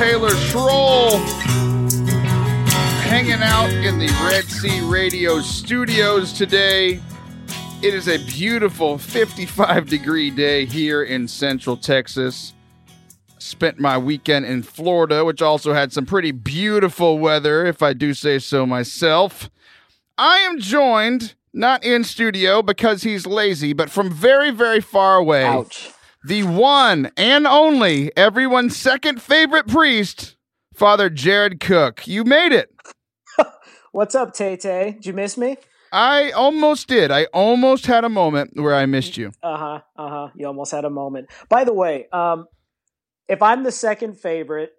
Taylor 0.00 0.30
Schroll, 0.30 1.18
hanging 3.02 3.42
out 3.42 3.68
in 3.68 3.98
the 3.98 4.06
Red 4.24 4.44
Sea 4.44 4.80
Radio 4.80 5.42
studios 5.42 6.32
today. 6.32 7.02
It 7.82 7.92
is 7.92 8.08
a 8.08 8.16
beautiful 8.24 8.96
55 8.96 9.90
degree 9.90 10.30
day 10.30 10.64
here 10.64 11.02
in 11.02 11.28
Central 11.28 11.76
Texas. 11.76 12.54
Spent 13.36 13.78
my 13.78 13.98
weekend 13.98 14.46
in 14.46 14.62
Florida, 14.62 15.22
which 15.22 15.42
also 15.42 15.74
had 15.74 15.92
some 15.92 16.06
pretty 16.06 16.32
beautiful 16.32 17.18
weather, 17.18 17.66
if 17.66 17.82
I 17.82 17.92
do 17.92 18.14
say 18.14 18.38
so 18.38 18.64
myself. 18.64 19.50
I 20.16 20.38
am 20.38 20.60
joined, 20.60 21.34
not 21.52 21.84
in 21.84 22.04
studio 22.04 22.62
because 22.62 23.02
he's 23.02 23.26
lazy, 23.26 23.74
but 23.74 23.90
from 23.90 24.10
very, 24.10 24.50
very 24.50 24.80
far 24.80 25.16
away. 25.16 25.44
Ouch. 25.44 25.92
The 26.22 26.42
one 26.42 27.10
and 27.16 27.46
only, 27.46 28.14
everyone's 28.16 28.76
second 28.76 29.22
favorite 29.22 29.66
priest, 29.66 30.36
Father 30.74 31.08
Jared 31.08 31.60
Cook. 31.60 32.06
You 32.06 32.24
made 32.24 32.52
it. 32.52 32.70
What's 33.92 34.14
up, 34.14 34.34
Tay 34.34 34.56
Tay? 34.56 34.92
Did 34.92 35.06
you 35.06 35.12
miss 35.14 35.38
me? 35.38 35.56
I 35.92 36.30
almost 36.32 36.88
did. 36.88 37.10
I 37.10 37.24
almost 37.32 37.86
had 37.86 38.04
a 38.04 38.08
moment 38.08 38.52
where 38.54 38.74
I 38.74 38.86
missed 38.86 39.16
you. 39.16 39.32
Uh 39.42 39.56
huh. 39.56 39.80
Uh 39.96 40.08
huh. 40.08 40.28
You 40.36 40.46
almost 40.46 40.72
had 40.72 40.84
a 40.84 40.90
moment. 40.90 41.28
By 41.48 41.64
the 41.64 41.72
way, 41.72 42.06
um, 42.12 42.46
if 43.28 43.42
I'm 43.42 43.64
the 43.64 43.72
second 43.72 44.18
favorite, 44.18 44.72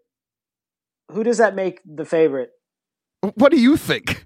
who 1.11 1.23
does 1.23 1.39
that 1.39 1.55
make 1.55 1.81
the 1.85 2.05
favorite? 2.05 2.51
What 3.35 3.51
do 3.51 3.59
you 3.59 3.77
think? 3.77 4.25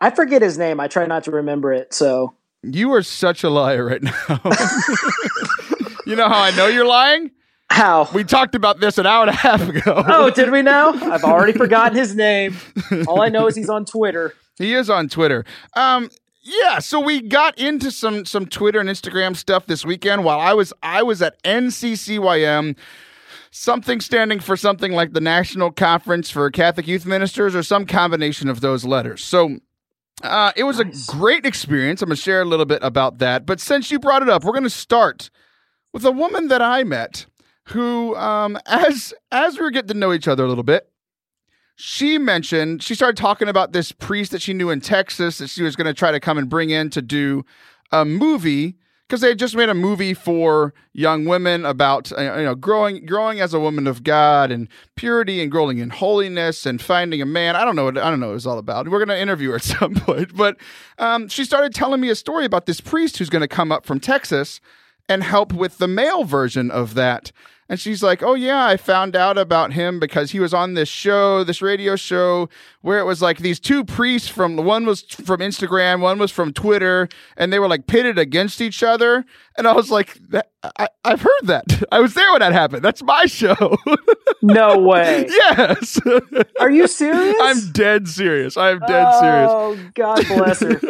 I 0.00 0.10
forget 0.10 0.42
his 0.42 0.56
name. 0.56 0.80
I 0.80 0.88
try 0.88 1.06
not 1.06 1.24
to 1.24 1.32
remember 1.32 1.72
it. 1.72 1.92
So 1.92 2.34
You 2.62 2.92
are 2.94 3.02
such 3.02 3.44
a 3.44 3.50
liar 3.50 3.84
right 3.84 4.02
now. 4.02 4.40
you 6.06 6.16
know 6.16 6.28
how 6.28 6.40
I 6.40 6.50
know 6.52 6.66
you're 6.66 6.86
lying? 6.86 7.30
how? 7.72 8.08
We 8.12 8.24
talked 8.24 8.56
about 8.56 8.80
this 8.80 8.98
an 8.98 9.06
hour 9.06 9.20
and 9.22 9.30
a 9.30 9.32
half 9.36 9.68
ago. 9.68 10.02
oh, 10.08 10.28
did 10.30 10.50
we 10.50 10.60
now? 10.60 10.90
I've 10.92 11.22
already 11.22 11.52
forgotten 11.56 11.96
his 11.96 12.16
name. 12.16 12.56
All 13.06 13.22
I 13.22 13.28
know 13.28 13.46
is 13.46 13.54
he's 13.54 13.68
on 13.70 13.84
Twitter. 13.84 14.34
He 14.58 14.74
is 14.74 14.90
on 14.90 15.08
Twitter. 15.08 15.44
Um, 15.76 16.10
yeah, 16.42 16.80
so 16.80 16.98
we 16.98 17.20
got 17.22 17.56
into 17.58 17.90
some 17.92 18.24
some 18.24 18.46
Twitter 18.46 18.80
and 18.80 18.88
Instagram 18.88 19.36
stuff 19.36 19.66
this 19.66 19.84
weekend 19.84 20.24
while 20.24 20.40
I 20.40 20.52
was 20.52 20.72
I 20.82 21.02
was 21.04 21.22
at 21.22 21.40
NCCYM, 21.44 22.76
something 23.50 24.00
standing 24.00 24.40
for 24.40 24.56
something 24.56 24.92
like 24.92 25.12
the 25.12 25.20
National 25.20 25.70
Conference 25.70 26.28
for 26.30 26.50
Catholic 26.50 26.86
Youth 26.88 27.06
Ministers 27.06 27.54
or 27.54 27.62
some 27.62 27.86
combination 27.86 28.48
of 28.48 28.60
those 28.60 28.84
letters. 28.84 29.24
So 29.24 29.58
uh, 30.22 30.52
it 30.56 30.64
was 30.64 30.78
Nice. 30.80 31.08
a 31.08 31.12
great 31.12 31.46
experience. 31.46 32.02
I'm 32.02 32.08
gonna 32.08 32.16
share 32.16 32.42
a 32.42 32.46
little 32.46 32.66
bit 32.66 32.80
about 32.82 33.18
that. 33.18 33.46
But 33.46 33.60
since 33.60 33.90
you 33.90 33.98
brought 33.98 34.22
it 34.22 34.28
up, 34.28 34.42
we're 34.44 34.52
gonna 34.54 34.70
start 34.70 35.30
with 35.92 36.04
a 36.04 36.12
woman 36.12 36.48
that 36.48 36.62
I 36.62 36.84
met 36.84 37.26
who, 37.66 38.16
um, 38.16 38.58
as 38.66 39.14
as 39.30 39.56
we 39.56 39.62
were 39.62 39.70
getting 39.70 39.88
to 39.88 39.94
know 39.94 40.12
each 40.12 40.28
other 40.28 40.44
a 40.44 40.48
little 40.48 40.64
bit, 40.64 40.90
she 41.76 42.18
mentioned 42.18 42.82
she 42.82 42.94
started 42.94 43.16
talking 43.16 43.48
about 43.48 43.72
this 43.72 43.92
priest 43.92 44.32
that 44.32 44.42
she 44.42 44.52
knew 44.52 44.70
in 44.70 44.80
Texas 44.80 45.38
that 45.38 45.48
she 45.48 45.62
was 45.62 45.76
going 45.76 45.86
to 45.86 45.94
try 45.94 46.10
to 46.10 46.20
come 46.20 46.38
and 46.38 46.48
bring 46.48 46.70
in 46.70 46.90
to 46.90 47.02
do 47.02 47.44
a 47.92 48.04
movie 48.04 48.76
because 49.10 49.22
they 49.22 49.28
had 49.28 49.38
just 49.40 49.56
made 49.56 49.68
a 49.68 49.74
movie 49.74 50.14
for 50.14 50.72
young 50.92 51.24
women 51.24 51.64
about 51.64 52.12
uh, 52.16 52.20
you 52.20 52.44
know 52.44 52.54
growing 52.54 53.04
growing 53.06 53.40
as 53.40 53.52
a 53.52 53.58
woman 53.58 53.86
of 53.86 54.04
God 54.04 54.52
and 54.52 54.68
purity 54.94 55.42
and 55.42 55.50
growing 55.50 55.78
in 55.78 55.90
holiness 55.90 56.64
and 56.64 56.80
finding 56.80 57.20
a 57.20 57.26
man. 57.26 57.56
I 57.56 57.64
don't 57.64 57.76
know 57.76 57.84
what 57.84 57.98
I 57.98 58.08
don't 58.10 58.20
know 58.20 58.26
what 58.26 58.32
it 58.32 58.34
was 58.34 58.46
all 58.46 58.58
about. 58.58 58.88
We're 58.88 59.04
to 59.04 59.18
interview 59.18 59.50
her 59.50 59.56
at 59.56 59.62
some 59.62 59.94
point, 59.94 60.36
but 60.36 60.56
um, 60.98 61.28
she 61.28 61.44
started 61.44 61.74
telling 61.74 62.00
me 62.00 62.08
a 62.08 62.14
story 62.14 62.44
about 62.44 62.66
this 62.66 62.80
priest 62.80 63.18
who's 63.18 63.30
going 63.30 63.42
to 63.42 63.48
come 63.48 63.72
up 63.72 63.84
from 63.84 64.00
Texas 64.00 64.60
and 65.10 65.24
help 65.24 65.52
with 65.52 65.78
the 65.78 65.88
male 65.88 66.22
version 66.22 66.70
of 66.70 66.94
that. 66.94 67.32
And 67.68 67.80
she's 67.80 68.02
like, 68.02 68.22
"Oh 68.22 68.34
yeah, 68.34 68.64
I 68.64 68.76
found 68.76 69.16
out 69.16 69.36
about 69.36 69.72
him 69.72 69.98
because 69.98 70.30
he 70.30 70.38
was 70.40 70.54
on 70.54 70.74
this 70.74 70.88
show, 70.88 71.42
this 71.44 71.60
radio 71.60 71.96
show, 71.96 72.48
where 72.82 72.98
it 72.98 73.04
was 73.04 73.20
like 73.20 73.38
these 73.38 73.60
two 73.60 73.84
priests 73.84 74.28
from 74.28 74.56
one 74.56 74.86
was 74.86 75.02
from 75.02 75.40
Instagram, 75.40 76.00
one 76.00 76.18
was 76.18 76.30
from 76.30 76.52
Twitter, 76.52 77.08
and 77.36 77.52
they 77.52 77.58
were 77.58 77.68
like 77.68 77.86
pitted 77.86 78.18
against 78.18 78.60
each 78.60 78.82
other." 78.82 79.24
And 79.56 79.66
I 79.66 79.72
was 79.72 79.90
like, 79.90 80.14
that, 80.30 80.50
I, 80.78 80.88
"I've 81.04 81.22
heard 81.22 81.44
that. 81.44 81.82
I 81.92 82.00
was 82.00 82.14
there 82.14 82.30
when 82.32 82.40
that 82.40 82.52
happened. 82.52 82.82
That's 82.82 83.02
my 83.02 83.26
show." 83.26 83.76
No 84.42 84.78
way. 84.78 85.26
yes, 85.28 86.00
Are 86.58 86.70
you 86.70 86.88
serious? 86.88 87.36
I'm 87.40 87.72
dead 87.72 88.08
serious. 88.08 88.56
I'm 88.56 88.78
dead 88.80 89.06
oh, 89.06 89.20
serious. 89.20 89.50
Oh, 89.50 89.90
God 89.94 90.26
bless 90.28 90.60
her. 90.60 90.80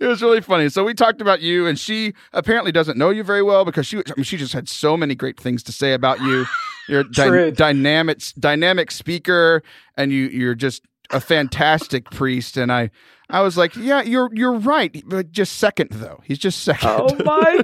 it 0.00 0.06
was 0.06 0.22
really 0.22 0.40
funny. 0.40 0.68
So 0.68 0.82
we 0.84 0.94
talked 0.94 1.20
about 1.20 1.40
you, 1.40 1.66
and 1.68 1.78
she 1.78 2.14
apparently 2.32 2.72
doesn't 2.72 2.98
know 2.98 3.10
you 3.10 3.22
very 3.22 3.42
well 3.42 3.64
because 3.64 3.86
she, 3.86 3.98
I 3.98 4.12
mean, 4.16 4.24
she 4.24 4.36
just 4.36 4.52
had 4.52 4.68
so 4.68 4.96
many 4.96 5.14
great 5.14 5.38
things 5.38 5.62
to 5.64 5.72
say 5.72 5.92
about 5.92 6.20
you. 6.20 6.46
You're 6.88 7.00
a 7.00 7.04
dy- 7.10 7.50
dynamic, 7.52 8.18
dynamic 8.38 8.90
speaker, 8.90 9.62
and 9.96 10.10
you, 10.12 10.26
you're 10.26 10.54
just 10.54 10.82
a 11.10 11.20
fantastic 11.20 12.10
priest. 12.10 12.56
And 12.56 12.72
I, 12.72 12.90
I 13.30 13.40
was 13.42 13.56
like, 13.56 13.76
yeah, 13.76 14.02
you're, 14.02 14.30
you're 14.32 14.58
right, 14.58 15.02
but 15.06 15.30
just 15.32 15.56
second 15.58 15.90
though. 15.90 16.20
He's 16.24 16.38
just 16.38 16.62
second. 16.64 16.88
Oh 16.90 17.14
my 17.24 17.62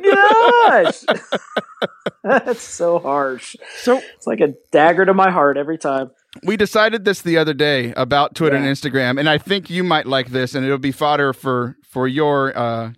gosh. 0.70 1.04
That's 2.22 2.62
so 2.62 2.98
harsh. 2.98 3.56
so 3.76 4.00
It's 4.16 4.26
like 4.26 4.40
a 4.40 4.54
dagger 4.72 5.04
to 5.04 5.14
my 5.14 5.30
heart 5.30 5.56
every 5.56 5.78
time. 5.78 6.10
we 6.42 6.56
decided 6.56 7.04
this 7.04 7.22
the 7.22 7.36
other 7.38 7.54
day 7.54 7.92
about 7.96 8.34
Twitter 8.34 8.56
Yeah. 8.56 8.64
and 8.64 8.76
Instagram, 8.76 9.18
and 9.18 9.28
I 9.28 9.38
think 9.38 9.70
you 9.70 9.84
might 9.84 10.06
like 10.06 10.28
this, 10.30 10.54
and 10.54 10.64
it'll 10.64 10.78
be 10.78 10.92
fodder 10.92 11.32
for 11.32 11.76
for 11.84 12.08
your 12.08 12.56
uh, 12.58 12.92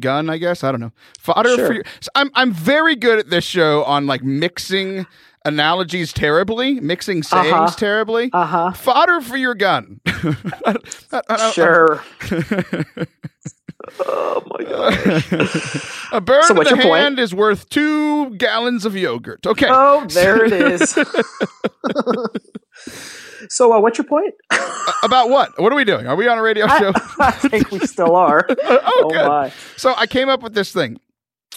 gun, 0.00 0.30
I 0.30 0.38
guess. 0.38 0.62
I 0.64 0.70
don't 0.70 0.80
know, 0.80 0.92
fodder 1.18 1.54
Sure. 1.56 1.66
for 1.66 1.72
your. 1.74 1.84
So 2.00 2.08
I'm 2.14 2.30
I'm 2.34 2.52
very 2.52 2.94
good 2.96 3.18
at 3.18 3.30
this 3.30 3.44
show 3.44 3.84
on 3.84 4.06
like 4.06 4.22
mixing 4.22 5.06
analogies 5.44 6.12
terribly, 6.12 6.80
mixing 6.80 7.22
sayings 7.22 7.52
Uh-huh. 7.52 7.70
terribly. 7.76 8.30
Uh 8.32 8.44
huh. 8.46 8.72
Fodder 8.72 9.20
for 9.20 9.36
your 9.36 9.54
gun. 9.54 10.00
I 10.06 10.72
don't- 10.72 11.24
I 11.28 11.50
Sure. 11.52 12.02
oh 14.00 14.42
my 14.46 14.64
gosh. 14.64 15.32
a 16.12 16.20
bird 16.20 16.44
So 16.44 16.54
in 16.54 16.64
the 16.64 16.70
your 16.70 16.82
point? 16.82 17.02
hand 17.02 17.18
is 17.18 17.34
worth 17.34 17.68
two 17.68 18.30
gallons 18.36 18.84
of 18.84 18.96
yogurt. 18.96 19.46
Okay. 19.46 19.68
Oh, 19.70 20.04
there 20.10 20.44
it 20.44 20.52
is. 20.52 20.96
so, 23.48 23.72
uh, 23.72 23.80
what's 23.80 23.98
your 23.98 24.06
point? 24.06 24.34
About 25.02 25.30
what? 25.30 25.58
What 25.60 25.72
are 25.72 25.76
we 25.76 25.84
doing? 25.84 26.06
Are 26.06 26.16
we 26.16 26.28
on 26.28 26.38
a 26.38 26.42
radio 26.42 26.66
show? 26.66 26.92
I 27.20 27.30
think 27.30 27.70
we 27.70 27.80
still 27.80 28.14
are. 28.16 28.46
oh, 28.50 28.80
Oh 29.04 29.10
good. 29.10 29.26
my. 29.26 29.52
So 29.76 29.94
I 29.96 30.06
came 30.06 30.28
up 30.28 30.42
with 30.42 30.54
this 30.54 30.72
thing 30.72 30.98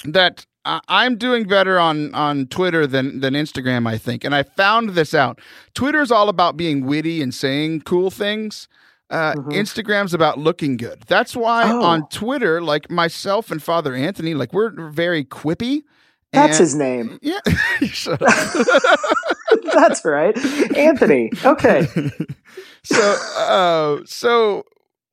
that 0.06 0.46
I- 0.46 0.51
I'm 0.66 1.18
doing 1.18 1.46
better 1.48 1.80
on 1.80 2.14
on 2.14 2.48
Twitter 2.48 2.86
than 2.86 3.20
than 3.22 3.34
Instagram, 3.34 3.88
I 3.88 3.98
think, 3.98 4.24
and 4.24 4.36
I 4.36 4.44
found 4.44 4.90
this 4.92 5.14
out. 5.14 5.40
Twitter's 5.74 6.12
all 6.12 6.30
about 6.30 6.56
being 6.58 6.86
witty 6.86 7.22
and 7.22 7.34
saying 7.34 7.82
cool 7.82 8.12
things. 8.12 8.68
Uh, 9.10 9.34
Mhm. 9.34 9.54
Instagram's 9.54 10.14
about 10.14 10.38
looking 10.38 10.78
good. 10.78 11.02
That's 11.08 11.36
why 11.36 11.70
Oh. 11.72 11.82
on 11.84 12.08
Twitter, 12.10 12.62
like 12.62 12.90
myself 12.90 13.52
and 13.52 13.62
Father 13.62 13.94
Anthony, 13.94 14.34
like 14.36 14.54
we're 14.54 14.70
very 14.92 15.26
quippy. 15.26 15.82
That's 16.32 16.58
his 16.60 16.76
name. 16.76 17.20
Yeah, 17.24 17.40
shut 17.82 18.22
up. 18.22 18.30
That's 19.74 20.06
right. 20.06 20.38
Anthony. 20.78 21.30
Okay. 21.44 21.88
so, 22.84 23.02
uh, 23.38 23.98
so, 24.06 24.64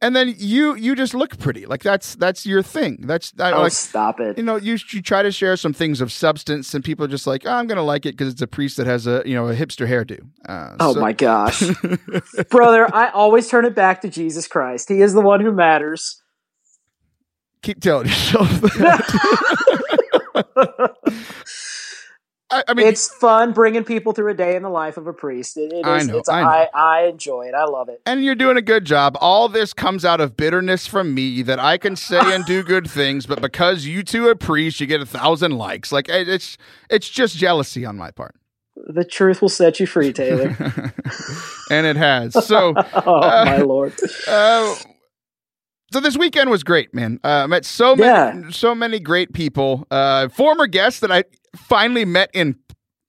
and 0.01 0.15
then 0.15 0.35
you 0.39 0.75
you 0.77 0.95
just 0.95 1.13
look 1.15 1.39
pretty. 1.39 1.67
Like 1.67 1.83
that's 1.83 2.15
that's 2.17 2.47
your 2.47 2.63
thing. 2.63 2.99
That's 3.03 3.33
I, 3.39 3.53
Oh, 3.53 3.63
like 3.63 3.73
stop 3.73 4.21
it. 4.21 4.37
you 4.39 4.45
know, 4.45 4.57
you, 4.57 4.79
you 4.93 5.03
try 5.03 5.23
to 5.23 5.33
share 5.33 5.57
some 5.57 5.73
things 5.73 6.01
of 6.01 6.13
substance, 6.13 6.73
and 6.75 6.85
people 6.85 7.05
are 7.05 7.09
just 7.09 7.27
like, 7.27 7.43
oh, 7.47 7.51
I'm 7.51 7.67
going 7.67 7.77
to 7.77 7.83
like 7.83 8.07
it 8.07 8.13
because 8.17 8.33
it's 8.33 8.43
a 8.43 8.47
priest 8.47 8.77
that 8.77 8.87
has 8.87 9.07
a 9.07 9.23
you 9.27 9.35
know 9.35 9.49
a 9.49 9.55
hipster 9.55 9.89
hairdo. 9.89 10.21
Uh, 10.49 10.77
Oh 10.81 10.95
so- 10.95 11.01
my 11.01 11.13
gosh. 11.13 11.63
Brother, 12.51 12.89
I 12.95 13.09
always 13.11 13.49
turn 13.49 13.65
it 13.65 13.75
back 13.75 14.01
to 14.03 14.09
Jesus 14.09 14.47
Christ. 14.47 14.89
He 14.89 15.01
is 15.03 15.13
the 15.15 15.21
one 15.21 15.41
who 15.41 15.51
matters. 15.53 16.23
Keep 17.63 17.81
telling 17.81 18.07
yourself 18.07 18.49
that. 18.61 19.05
I, 22.51 22.65
I 22.69 22.75
mean, 22.75 22.87
it's 22.87 23.09
fun 23.15 23.53
bringing 23.53 23.85
people 23.85 24.13
through 24.13 24.31
a 24.31 24.35
day 24.35 24.57
in 24.57 24.63
the 24.63 24.71
life 24.71 24.97
of 24.97 25.07
a 25.07 25.13
priest. 25.13 25.57
It, 25.59 25.71
it 25.73 25.85
I 25.85 26.03
know, 26.03 26.17
it's, 26.19 26.29
I 26.31 26.43
know. 26.43 26.49
I, 26.49 26.69
I 26.75 27.01
enjoy 27.07 27.43
it. 27.47 27.55
I 27.55 27.65
love 27.65 27.89
it. 27.91 28.01
and 28.07 28.25
you're 28.25 28.35
doing 28.35 28.57
a 28.57 28.63
good 28.63 28.87
job. 28.87 29.19
All 29.21 29.49
this 29.51 29.75
comes 29.75 30.05
out 30.05 30.21
of 30.21 30.37
bitterness 30.37 30.87
from 30.87 31.13
me 31.15 31.43
that 31.43 31.59
I 31.59 31.77
can 31.77 31.95
say 31.95 32.19
and 32.35 32.45
do 32.47 32.63
good 32.63 32.89
things, 32.91 33.27
but 33.27 33.43
because 33.43 33.85
you 33.85 34.03
two 34.03 34.27
are 34.29 34.35
priests, 34.35 34.81
you 34.81 34.87
get 34.87 35.01
a 35.03 35.07
thousand 35.07 35.59
likes. 35.59 35.93
Like 35.93 36.09
it's 36.09 36.57
it's 36.89 37.09
just 37.09 37.37
jealousy 37.37 37.85
on 37.85 37.97
my 37.99 38.11
part, 38.13 38.35
The 38.77 39.05
truth 39.05 39.43
will 39.43 39.51
set 39.51 39.79
you 39.79 39.87
free, 39.87 40.13
Taylor. 40.15 40.57
and 41.71 41.87
it 41.87 41.97
has. 41.97 42.33
So. 42.47 42.73
oh, 42.95 43.21
Uh, 43.21 43.45
my 43.45 43.59
Lord. 43.59 43.93
Uh, 44.27 44.75
so 45.93 46.01
this 46.01 46.19
weekend 46.19 46.51
was 46.51 46.63
great, 46.65 46.93
man. 46.95 47.19
Uh, 47.25 47.45
I 47.45 47.47
met 47.47 47.65
so 47.65 47.97
many, 47.97 48.09
Yeah. 48.43 48.51
so 48.51 48.75
many 48.75 49.01
great 49.01 49.33
people. 49.33 49.87
Uh, 49.91 50.29
former 50.29 50.67
guests 50.67 51.01
that 51.01 51.11
I 51.11 51.25
finally 51.67 52.05
met 52.05 52.31
in 52.33 52.59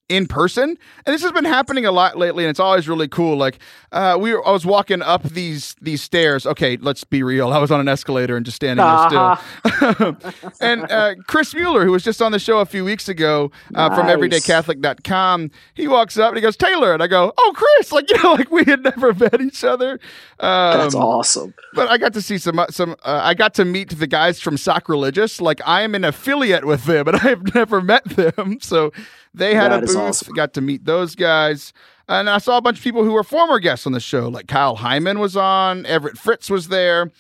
in 0.10 0.28
person. 0.28 0.78
And 1.06 1.14
this 1.14 1.22
has 1.22 1.32
been 1.32 1.46
happening 1.46 1.86
a 1.86 1.92
lot 1.92 2.18
lately, 2.18 2.44
and 2.44 2.50
it's 2.50 2.60
always 2.60 2.90
really 2.90 3.08
cool. 3.08 3.38
Like 3.38 3.60
uh, 3.92 4.18
we, 4.20 4.34
were, 4.34 4.46
I 4.48 4.52
was 4.52 4.66
walking 4.66 5.02
up 5.02 5.24
these 5.24 5.76
these 5.82 6.02
stairs. 6.02 6.46
Okay, 6.46 6.78
let's 6.78 7.04
be 7.04 7.24
real. 7.24 7.54
I 7.54 7.60
was 7.60 7.72
on 7.72 7.80
an 7.80 7.88
escalator 7.88 8.36
and 8.36 8.46
just 8.46 8.56
standing 8.58 8.84
Uh-huh. 8.86 9.38
there 9.64 9.94
still. 9.94 10.18
and 10.62 10.92
uh, 10.92 11.16
Chris 11.28 11.54
Mueller, 11.54 11.86
who 11.86 11.92
was 11.92 12.04
just 12.04 12.22
on 12.22 12.32
the 12.32 12.40
show 12.40 12.60
a 12.60 12.66
few 12.66 12.84
weeks 12.84 13.08
ago 13.08 13.52
uh, 13.76 13.96
from 13.96 14.08
Nice. 14.08 14.18
EverydayCatholic.com, 14.18 15.52
he 15.74 15.88
walks 15.88 16.18
up 16.18 16.30
and 16.30 16.38
he 16.38 16.42
goes, 16.42 16.58
"Taylor," 16.58 16.94
and 16.94 17.02
I 17.04 17.08
go, 17.08 17.34
"Oh, 17.38 17.54
Chris!" 17.56 17.92
Like 18.00 18.10
you 18.10 18.22
know, 18.24 18.34
like 18.34 18.52
we 18.52 18.64
had 18.66 18.84
never 18.84 19.14
met 19.20 19.40
each 19.42 19.64
other. 19.64 19.94
Um, 20.40 20.78
That's 20.80 20.96
awesome. 20.96 21.54
but 21.74 21.90
I 21.90 21.98
got 21.98 22.14
to 22.14 22.22
see 22.22 22.38
some 22.38 22.64
some. 22.70 22.92
Uh, 23.04 23.20
I 23.24 23.34
got 23.34 23.54
to 23.56 23.66
meet 23.66 23.90
the 24.00 24.08
guys 24.08 24.40
from 24.40 24.58
Sacrilegious. 24.58 25.42
Like 25.42 25.60
I 25.66 25.82
am 25.82 25.96
an 25.96 26.04
affiliate 26.06 26.66
with 26.66 26.86
them, 26.86 27.08
and 27.08 27.18
I've 27.18 27.54
never 27.56 27.82
met 27.82 28.04
them. 28.06 28.60
So 28.62 28.92
they 29.34 29.56
had 29.56 29.72
That 29.72 29.84
a 29.84 29.86
booth. 29.86 29.96
awesome. 29.96 30.34
Got 30.34 30.54
to 30.56 30.62
meet 30.62 30.86
those 30.86 31.16
guys, 31.16 31.74
and 32.08 32.30
I 32.30 32.38
saw 32.40 32.58
a 32.58 32.62
bunch 32.62 32.78
of 32.80 32.84
people 32.84 33.04
who 33.04 33.12
were 33.14 33.24
former 33.24 33.60
guests 33.60 33.86
on 33.86 33.92
the 33.94 34.00
show. 34.00 34.28
Like 34.28 34.48
Kyle 34.48 34.76
Hyman 34.78 35.20
was 35.20 35.36
on. 35.38 35.86
Everett 35.86 36.18
Fritz 36.18 36.50
was 36.50 36.68
there. 36.70 37.12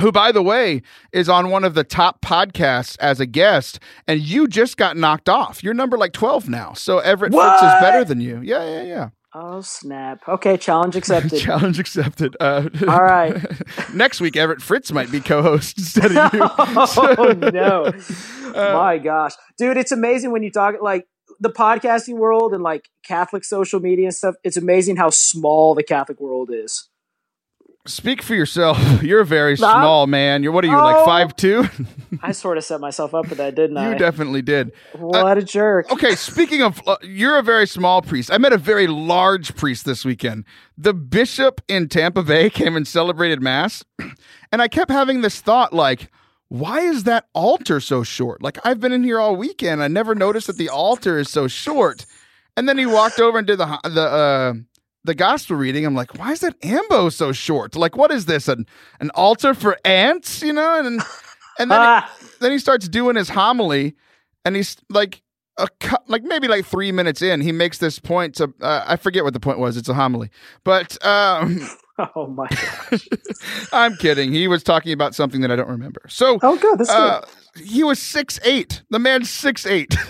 Who, 0.00 0.10
by 0.10 0.32
the 0.32 0.42
way, 0.42 0.80
is 1.12 1.28
on 1.28 1.50
one 1.50 1.62
of 1.62 1.74
the 1.74 1.84
top 1.84 2.22
podcasts 2.22 2.96
as 3.00 3.20
a 3.20 3.26
guest, 3.26 3.78
and 4.08 4.18
you 4.18 4.48
just 4.48 4.78
got 4.78 4.96
knocked 4.96 5.28
off. 5.28 5.62
You're 5.62 5.74
number 5.74 5.98
like 5.98 6.14
12 6.14 6.48
now. 6.48 6.72
So 6.72 7.00
Everett 7.00 7.34
Fritz 7.34 7.62
is 7.62 7.72
better 7.82 8.02
than 8.02 8.18
you. 8.22 8.40
Yeah, 8.42 8.64
yeah, 8.64 8.82
yeah. 8.82 9.08
Oh 9.32 9.60
snap! 9.60 10.26
Okay, 10.26 10.56
challenge 10.56 10.96
accepted. 10.96 11.38
Challenge 11.42 11.78
accepted. 11.78 12.36
Uh, 12.40 12.68
All 12.88 13.00
right. 13.02 13.36
next 13.94 14.20
week, 14.20 14.36
Everett 14.36 14.60
Fritz 14.60 14.90
might 14.90 15.08
be 15.12 15.20
co-host 15.20 15.78
instead 15.78 16.06
of 16.16 16.32
you. 16.34 16.40
oh 16.42 17.34
no! 17.52 17.92
Uh, 18.52 18.72
My 18.74 18.98
gosh, 18.98 19.34
dude, 19.56 19.76
it's 19.76 19.92
amazing 19.92 20.32
when 20.32 20.42
you 20.42 20.50
talk 20.50 20.76
like 20.82 21.06
the 21.40 21.50
podcasting 21.50 22.16
world 22.18 22.52
and 22.54 22.62
like 22.62 22.88
Catholic 23.04 23.44
social 23.44 23.80
media 23.80 24.06
and 24.06 24.14
stuff. 24.14 24.34
It's 24.44 24.56
amazing 24.56 24.96
how 24.96 25.10
small 25.10 25.74
the 25.74 25.82
Catholic 25.82 26.20
world 26.20 26.50
is. 26.52 26.88
Speak 27.86 28.20
for 28.20 28.34
yourself. 28.34 28.78
You're 29.02 29.20
a 29.20 29.24
very 29.24 29.52
Nah. 29.58 29.72
small 29.80 30.06
man. 30.06 30.42
You're 30.42 30.52
what 30.52 30.64
are 30.64 30.68
you 30.68 30.76
like 30.76 30.96
Oh. 30.96 31.04
five 31.06 31.34
two? 31.34 31.64
I 32.22 32.32
sort 32.32 32.58
of 32.58 32.64
set 32.64 32.78
myself 32.78 33.14
up 33.14 33.26
for 33.26 33.34
that, 33.36 33.54
didn't 33.54 33.76
you 33.76 33.82
I? 33.82 33.92
You 33.92 33.98
definitely 33.98 34.42
did. 34.42 34.72
what 34.98 35.38
a 35.38 35.42
jerk! 35.42 35.90
Okay, 35.92 36.14
speaking 36.14 36.62
of, 36.62 36.82
uh, 36.86 36.96
you're 37.02 37.38
a 37.38 37.42
very 37.42 37.66
small 37.66 38.02
priest. 38.02 38.30
I 38.30 38.36
met 38.36 38.52
a 38.52 38.58
very 38.58 38.86
large 38.86 39.56
priest 39.56 39.86
this 39.86 40.04
weekend. 40.04 40.44
The 40.76 40.92
bishop 40.92 41.62
in 41.68 41.88
Tampa 41.88 42.22
Bay 42.22 42.50
came 42.50 42.76
and 42.76 42.86
celebrated 42.86 43.40
mass, 43.40 43.82
and 44.52 44.60
I 44.60 44.68
kept 44.68 44.90
having 44.90 45.22
this 45.22 45.40
thought 45.40 45.72
like. 45.72 46.10
Why 46.50 46.80
is 46.80 47.04
that 47.04 47.26
altar 47.32 47.78
so 47.80 48.02
short? 48.02 48.42
Like 48.42 48.58
I've 48.66 48.80
been 48.80 48.92
in 48.92 49.04
here 49.04 49.18
all 49.18 49.36
weekend, 49.36 49.82
I 49.82 49.88
never 49.88 50.14
noticed 50.14 50.48
that 50.48 50.58
the 50.58 50.68
altar 50.68 51.16
is 51.16 51.30
so 51.30 51.46
short. 51.48 52.04
And 52.56 52.68
then 52.68 52.76
he 52.76 52.86
walked 52.86 53.20
over 53.20 53.38
and 53.38 53.46
did 53.46 53.58
the 53.58 53.78
the 53.84 54.02
uh, 54.02 54.54
the 55.04 55.14
gospel 55.14 55.56
reading. 55.56 55.86
I'm 55.86 55.94
like, 55.94 56.18
why 56.18 56.32
is 56.32 56.40
that 56.40 56.56
ambo 56.64 57.08
so 57.08 57.30
short? 57.32 57.76
Like, 57.76 57.96
what 57.96 58.10
is 58.10 58.26
this? 58.26 58.48
An 58.48 58.66
an 58.98 59.10
altar 59.14 59.54
for 59.54 59.78
ants? 59.84 60.42
You 60.42 60.52
know? 60.52 60.78
And 60.78 61.00
and 61.60 61.70
then 61.70 61.78
Ah, 61.80 62.12
then 62.40 62.50
he 62.50 62.58
starts 62.58 62.88
doing 62.88 63.14
his 63.14 63.28
homily, 63.28 63.94
and 64.44 64.56
he's 64.56 64.76
like 64.90 65.22
a 65.56 65.68
like 66.08 66.24
maybe 66.24 66.48
like 66.48 66.66
three 66.66 66.90
minutes 66.90 67.22
in, 67.22 67.40
he 67.40 67.52
makes 67.52 67.78
this 67.78 68.00
point 68.00 68.34
to 68.36 68.52
uh, 68.60 68.84
I 68.86 68.96
forget 68.96 69.22
what 69.22 69.34
the 69.34 69.40
point 69.40 69.60
was. 69.60 69.76
It's 69.76 69.88
a 69.88 69.94
homily, 69.94 70.30
but 70.64 71.02
um, 71.06 71.60
oh 72.16 72.26
my! 72.26 72.48
God. 72.48 73.00
I'm 73.72 73.96
kidding. 73.96 74.32
He 74.32 74.48
was 74.48 74.62
talking 74.62 74.92
about 74.92 75.14
something 75.14 75.40
that 75.42 75.50
I 75.50 75.56
don't 75.56 75.68
remember. 75.68 76.02
So 76.08 76.38
Oh, 76.42 76.56
good. 76.56 76.78
That's 76.78 76.90
uh, 76.90 77.26
he 77.62 77.84
was 77.84 77.98
six 77.98 78.38
eight. 78.44 78.82
The 78.90 78.98
man's 78.98 79.28
six 79.30 79.66
eight, 79.66 79.94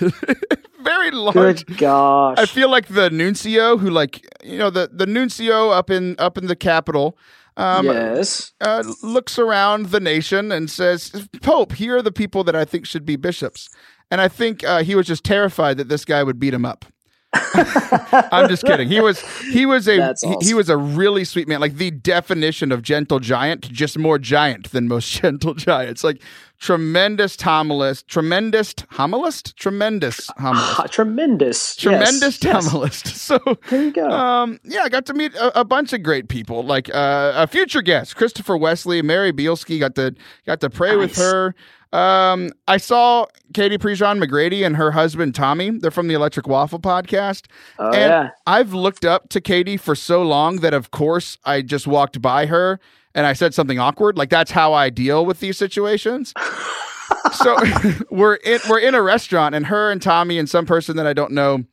very 0.82 1.10
good. 1.10 1.14
large. 1.14 1.66
Good 1.66 1.78
gosh. 1.78 2.38
I 2.38 2.46
feel 2.46 2.70
like 2.70 2.88
the 2.88 3.10
nuncio 3.10 3.76
who 3.78 3.90
like 3.90 4.24
you 4.42 4.58
know 4.58 4.70
the 4.70 4.90
the 4.92 5.06
nuncio 5.06 5.70
up 5.70 5.90
in 5.90 6.16
up 6.18 6.38
in 6.38 6.46
the 6.46 6.56
capital. 6.56 7.18
Um, 7.56 7.86
yes. 7.86 8.52
uh, 8.62 8.84
looks 9.02 9.38
around 9.38 9.86
the 9.86 10.00
nation 10.00 10.50
and 10.52 10.70
says, 10.70 11.28
"Pope, 11.42 11.72
here 11.72 11.96
are 11.96 12.02
the 12.02 12.12
people 12.12 12.44
that 12.44 12.56
I 12.56 12.64
think 12.64 12.86
should 12.86 13.04
be 13.04 13.16
bishops." 13.16 13.68
And 14.10 14.20
I 14.20 14.28
think 14.28 14.64
uh, 14.64 14.82
he 14.82 14.94
was 14.94 15.06
just 15.06 15.24
terrified 15.24 15.76
that 15.76 15.88
this 15.88 16.04
guy 16.04 16.22
would 16.22 16.38
beat 16.38 16.54
him 16.54 16.64
up. 16.64 16.84
I'm 17.32 18.48
just 18.48 18.64
kidding. 18.64 18.88
He 18.88 19.00
was 19.00 19.20
he 19.52 19.64
was 19.64 19.88
a 19.88 19.98
That's 19.98 20.22
he, 20.22 20.34
he 20.42 20.54
was 20.54 20.68
a 20.68 20.76
really 20.76 21.24
sweet 21.24 21.46
man, 21.46 21.60
like 21.60 21.76
the 21.76 21.90
definition 21.90 22.72
of 22.72 22.82
gentle 22.82 23.20
giant, 23.20 23.70
just 23.70 23.98
more 23.98 24.18
giant 24.18 24.72
than 24.72 24.88
most 24.88 25.08
gentle 25.22 25.54
giants. 25.54 26.02
Like 26.02 26.22
tremendous 26.58 27.36
homilist, 27.36 28.06
tremendous 28.08 28.74
homilist, 28.74 29.54
tremendous 29.56 30.26
homilist, 30.38 30.90
tremendous. 30.90 31.76
tremendous 31.76 32.42
yes. 32.42 32.44
yes. 32.44 32.68
homilist. 32.68 33.06
So 33.30 33.38
There 33.68 33.84
you 33.84 33.92
go. 33.92 34.10
um, 34.10 34.58
yeah, 34.64 34.82
I 34.82 34.88
got 34.88 35.06
to 35.06 35.14
meet 35.14 35.32
a, 35.34 35.60
a 35.60 35.64
bunch 35.64 35.92
of 35.92 36.02
great 36.02 36.28
people, 36.28 36.64
like 36.64 36.92
uh, 36.92 37.32
a 37.36 37.46
future 37.46 37.82
guest, 37.82 38.16
Christopher 38.16 38.56
Wesley, 38.56 39.02
Mary 39.02 39.32
Bielski. 39.32 39.78
Got 39.78 39.94
to 39.94 40.14
got 40.46 40.60
to 40.60 40.70
pray 40.70 40.96
with 40.96 41.16
her. 41.16 41.54
Um, 41.92 42.50
I 42.68 42.76
saw 42.76 43.26
Katie 43.52 43.78
Prejean 43.78 44.22
McGrady 44.22 44.64
and 44.64 44.76
her 44.76 44.92
husband 44.92 45.34
Tommy. 45.34 45.70
They're 45.70 45.90
from 45.90 46.08
the 46.08 46.14
Electric 46.14 46.46
Waffle 46.46 46.78
podcast. 46.78 47.46
oh 47.78 47.86
and 47.86 47.94
yeah. 47.94 48.30
I've 48.46 48.72
looked 48.72 49.04
up 49.04 49.28
to 49.30 49.40
Katie 49.40 49.76
for 49.76 49.94
so 49.94 50.22
long 50.22 50.56
that, 50.56 50.72
of 50.72 50.90
course, 50.90 51.38
I 51.44 51.62
just 51.62 51.86
walked 51.86 52.22
by 52.22 52.46
her 52.46 52.78
and 53.14 53.26
I 53.26 53.32
said 53.32 53.54
something 53.54 53.78
awkward. 53.78 54.16
Like 54.16 54.30
that's 54.30 54.50
how 54.52 54.72
I 54.72 54.90
deal 54.90 55.26
with 55.26 55.40
these 55.40 55.58
situations. 55.58 56.32
so 57.32 57.56
we're 58.10 58.34
in 58.36 58.60
we're 58.68 58.78
in 58.78 58.94
a 58.94 59.02
restaurant, 59.02 59.54
and 59.54 59.66
her 59.66 59.90
and 59.90 60.00
Tommy 60.00 60.38
and 60.38 60.48
some 60.48 60.66
person 60.66 60.96
that 60.96 61.06
I 61.06 61.12
don't 61.12 61.32
know. 61.32 61.64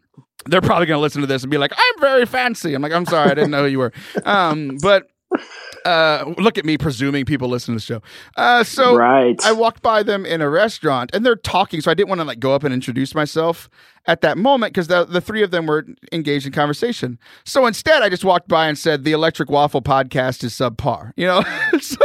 They're 0.45 0.61
probably 0.61 0.85
going 0.85 0.97
to 0.97 1.01
listen 1.01 1.21
to 1.21 1.27
this 1.27 1.43
and 1.43 1.51
be 1.51 1.57
like, 1.57 1.73
"I'm 1.73 2.01
very 2.01 2.25
fancy." 2.25 2.73
I'm 2.73 2.81
like, 2.81 2.93
"I'm 2.93 3.05
sorry, 3.05 3.31
I 3.31 3.33
didn't 3.33 3.51
know 3.51 3.63
who 3.63 3.69
you 3.69 3.79
were." 3.79 3.91
Um, 4.23 4.77
but 4.81 5.09
uh, 5.85 6.33
look 6.37 6.57
at 6.57 6.65
me 6.65 6.77
presuming 6.77 7.25
people 7.25 7.47
listen 7.47 7.73
to 7.73 7.77
the 7.77 7.81
show. 7.85 8.01
Uh, 8.35 8.63
so 8.63 8.95
right. 8.95 9.39
I 9.45 9.51
walked 9.51 9.81
by 9.81 10.03
them 10.03 10.25
in 10.25 10.41
a 10.41 10.49
restaurant 10.49 11.11
and 11.13 11.25
they're 11.25 11.35
talking, 11.35 11.81
so 11.81 11.91
I 11.91 11.93
didn't 11.93 12.09
want 12.09 12.21
to 12.21 12.25
like 12.25 12.39
go 12.39 12.53
up 12.53 12.63
and 12.63 12.73
introduce 12.73 13.13
myself 13.15 13.69
at 14.05 14.21
that 14.21 14.37
moment 14.37 14.73
because 14.73 14.87
the 14.87 15.05
the 15.05 15.21
three 15.21 15.43
of 15.43 15.51
them 15.51 15.65
were 15.67 15.85
engaged 16.11 16.45
in 16.45 16.53
conversation. 16.53 17.19
So 17.43 17.65
instead, 17.65 18.01
I 18.03 18.09
just 18.09 18.23
walked 18.23 18.47
by 18.47 18.67
and 18.67 18.77
said, 18.77 19.03
"The 19.03 19.11
Electric 19.11 19.49
Waffle 19.49 19.81
Podcast 19.81 20.43
is 20.43 20.53
subpar." 20.53 21.11
You 21.15 21.27
know. 21.27 21.43
so, 21.81 21.97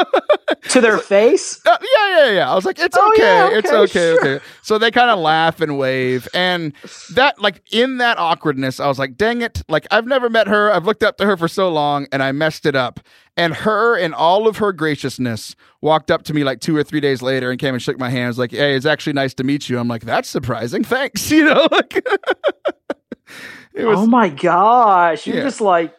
to 0.69 0.81
their 0.81 0.99
face. 0.99 1.61
uh, 1.67 1.77
yeah, 1.81 2.19
yeah, 2.27 2.31
yeah. 2.33 2.51
I 2.51 2.55
was 2.55 2.65
like, 2.65 2.79
"It's 2.79 2.97
Oh, 2.99 3.13
okay, 3.15 3.23
yeah, 3.23 3.59
it's 3.59 3.71
okay, 3.71 3.79
okay, 3.83 3.93
sure. 3.93 4.35
okay." 4.37 4.45
So 4.63 4.79
they 4.79 4.91
kind 4.91 5.11
of 5.11 5.19
laugh 5.19 5.61
and 5.61 5.79
wave, 5.79 6.29
and 6.35 6.73
that 7.15 7.41
like 7.41 7.63
in 7.71 7.99
that 7.99 8.19
awkwardness, 8.19 8.81
I 8.81 8.89
was 8.89 8.99
like, 8.99 9.17
"Dang 9.17 9.43
it!" 9.43 9.63
Like 9.69 9.87
I've 9.91 10.07
never 10.07 10.29
met 10.29 10.49
her. 10.49 10.73
I've 10.73 10.87
looked 10.87 11.03
up 11.03 11.17
to 11.19 11.27
her 11.27 11.37
for 11.37 11.49
so 11.49 11.69
long, 11.69 12.07
and 12.13 12.23
I 12.23 12.33
messed 12.33 12.67
it 12.67 12.75
up. 12.75 13.01
And 13.37 13.55
her, 13.55 13.97
in 13.97 14.13
all 14.13 14.47
of 14.47 14.59
her 14.59 14.73
graciousness, 14.73 15.57
walked 15.81 16.11
up 16.11 16.23
to 16.25 16.35
me 16.35 16.45
like 16.45 16.61
two 16.61 16.77
or 16.77 16.83
three 16.85 17.01
days 17.01 17.23
later 17.23 17.51
and 17.51 17.59
came 17.59 17.75
and 17.75 17.83
shook 17.83 17.99
my 17.99 18.11
hand. 18.11 18.29
Was 18.29 18.39
like, 18.39 18.51
"Hey, 18.51 18.75
it's 18.77 18.85
actually 18.85 19.15
nice 19.15 19.33
to 19.35 19.45
meet 19.45 19.71
you." 19.71 19.79
I'm 19.79 19.89
like, 19.89 20.03
"That's 20.03 20.29
surprising. 20.29 20.85
Thanks." 20.85 21.31
You 21.33 21.45
know, 21.47 21.67
like 21.71 21.97
it 23.75 23.85
was 23.87 24.01
oh 24.01 24.07
my 24.07 24.29
gosh. 24.29 25.27
You're 25.27 25.37
Yeah. 25.37 25.43
just 25.45 25.63
like 25.63 25.95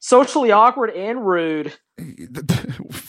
socially 0.00 0.50
awkward 0.50 0.90
and 0.90 1.24
rude. 1.24 1.72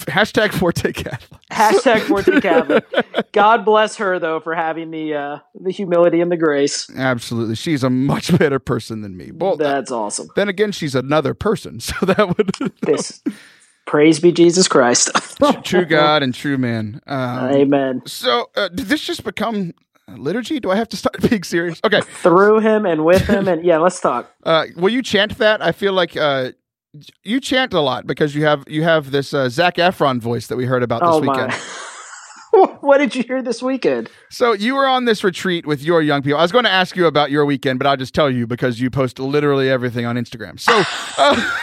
Hashtag 0.05 0.53
Forte 0.53 0.91
Catholic. 0.93 1.41
Hashtag 1.51 2.01
Forte 2.01 2.39
Catholic. 2.41 2.85
God 3.31 3.65
bless 3.65 3.95
her 3.97 4.19
though 4.19 4.39
for 4.39 4.55
having 4.55 4.91
the 4.91 5.13
uh, 5.13 5.37
the 5.59 5.71
humility 5.71 6.21
and 6.21 6.31
the 6.31 6.37
grace. 6.37 6.89
Absolutely, 6.95 7.55
she's 7.55 7.83
a 7.83 7.89
much 7.89 8.37
better 8.37 8.59
person 8.59 9.01
than 9.01 9.15
me. 9.17 9.31
Well, 9.33 9.57
That's 9.57 9.91
awesome. 9.91 10.29
then 10.35 10.49
again, 10.49 10.71
she's 10.71 10.95
another 10.95 11.33
person, 11.33 11.79
so 11.79 12.05
that 12.05 12.37
would 12.37 12.51
This 12.81 13.21
praise 13.85 14.19
be 14.19 14.31
Jesus 14.31 14.67
Christ. 14.67 15.09
true 15.63 15.85
God 15.85 16.23
and 16.23 16.33
true 16.33 16.57
man. 16.57 17.01
Um, 17.07 17.51
Amen. 17.51 18.01
so, 18.05 18.49
uh, 18.55 18.69
did 18.69 18.87
this 18.87 19.01
just 19.03 19.23
become 19.23 19.73
liturgy? 20.07 20.59
Do 20.59 20.71
I 20.71 20.75
have 20.75 20.89
to 20.89 20.97
start 20.97 21.21
being 21.29 21.43
serious? 21.43 21.79
Okay. 21.83 22.01
Through 22.01 22.59
him 22.59 22.85
and 22.85 23.05
with 23.05 23.25
him 23.27 23.47
and 23.47 23.63
yeah, 23.65 23.77
let's 23.77 23.99
talk. 23.99 24.31
Uh, 24.43 24.65
will 24.75 24.89
you 24.91 25.01
chant 25.01 25.37
that? 25.37 25.61
I 25.61 25.71
feel 25.71 25.93
like 25.93 26.15
uh, 26.17 26.51
you 27.23 27.39
chant 27.39 27.73
a 27.73 27.81
lot 27.81 28.05
because 28.05 28.35
you 28.35 28.45
have 28.45 28.63
you 28.67 28.83
have 28.83 29.11
this 29.11 29.33
uh, 29.33 29.49
Zac 29.49 29.75
Efron 29.75 30.19
voice 30.19 30.47
that 30.47 30.57
we 30.57 30.65
heard 30.65 30.83
about 30.83 31.01
this 31.01 31.09
Oh 31.11 31.19
weekend. 31.19 31.53
what 32.81 32.97
did 32.99 33.15
you 33.15 33.23
hear 33.23 33.41
this 33.41 33.61
weekend? 33.63 34.09
So 34.29 34.53
you 34.53 34.75
were 34.75 34.87
on 34.87 35.05
this 35.05 35.23
retreat 35.23 35.65
with 35.65 35.81
your 35.81 36.01
young 36.01 36.21
people. 36.21 36.37
I 36.39 36.41
was 36.41 36.51
going 36.51 36.65
to 36.65 36.71
ask 36.71 36.95
you 36.95 37.07
about 37.07 37.31
your 37.31 37.45
weekend, 37.45 37.79
but 37.79 37.87
I'll 37.87 37.97
just 37.97 38.13
tell 38.13 38.29
you 38.29 38.45
because 38.45 38.79
you 38.79 38.89
post 38.89 39.19
literally 39.19 39.69
everything 39.69 40.05
on 40.05 40.15
Instagram. 40.15 40.59
So 40.59 40.83
uh, 41.17 41.59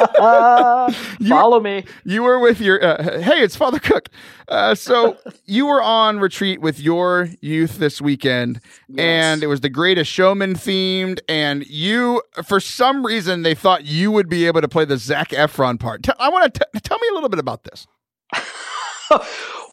Uh, 0.20 0.92
follow 1.28 1.60
me. 1.60 1.84
you 2.04 2.22
were 2.22 2.38
with 2.38 2.60
your 2.60 2.82
uh, 2.84 3.20
hey, 3.20 3.40
it's 3.42 3.56
Father 3.56 3.78
Cook. 3.78 4.10
Uh, 4.48 4.74
so 4.74 5.16
you 5.46 5.64
were 5.66 5.82
on 5.82 6.18
retreat 6.20 6.60
with 6.60 6.78
your 6.78 7.28
youth 7.40 7.78
this 7.78 8.02
weekend, 8.02 8.60
and 8.98 9.42
it 9.42 9.46
was 9.46 9.60
the 9.60 9.70
Greatest 9.70 10.10
Showman 10.10 10.54
themed. 10.54 11.20
And 11.28 11.66
you, 11.66 12.22
for 12.44 12.60
some 12.60 13.04
reason, 13.04 13.42
they 13.42 13.54
thought 13.54 13.84
you 13.86 14.10
would 14.10 14.28
be 14.28 14.46
able 14.46 14.60
to 14.60 14.68
play 14.68 14.84
the 14.84 14.98
Zac 14.98 15.30
Efron 15.30 15.80
part. 15.80 16.02
Tell- 16.02 16.16
I 16.18 16.28
want 16.28 16.52
to 16.52 16.80
tell 16.80 16.98
me 16.98 17.08
a 17.10 17.14
little 17.14 17.30
bit 17.30 17.38
about 17.40 17.64
this. 17.64 17.86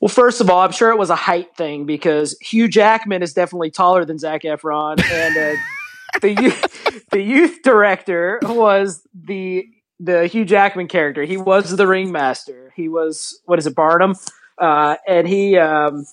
Well, 0.02 0.10
first 0.10 0.42
of 0.42 0.50
all, 0.50 0.60
I'm 0.60 0.72
sure 0.72 0.92
it 0.92 0.98
was 0.98 1.10
a 1.10 1.16
height 1.16 1.56
thing 1.56 1.86
because 1.86 2.38
Hugh 2.40 2.68
Jackman 2.68 3.24
is 3.24 3.34
definitely 3.34 3.72
taller 3.72 4.06
than 4.06 4.20
Zac 4.20 4.44
Efron, 4.44 5.02
and 5.04 5.38
uh, 5.38 5.60
the 6.22 6.42
youth, 6.42 7.08
the 7.10 7.22
youth 7.22 7.62
director 7.64 8.40
was 8.44 9.06
the 9.14 9.66
the 10.00 10.28
Hugh 10.28 10.46
Jackman 10.46 10.88
character. 10.88 11.24
He 11.24 11.38
was 11.38 11.76
the 11.76 11.88
ringmaster. 11.88 12.72
He 12.76 12.90
was 12.90 13.42
what 13.46 13.58
is 13.58 13.66
it, 13.66 13.76
Barnum? 13.76 14.16
Uh, 14.58 14.98
and 15.08 15.28
he 15.28 15.58
um, 15.58 16.06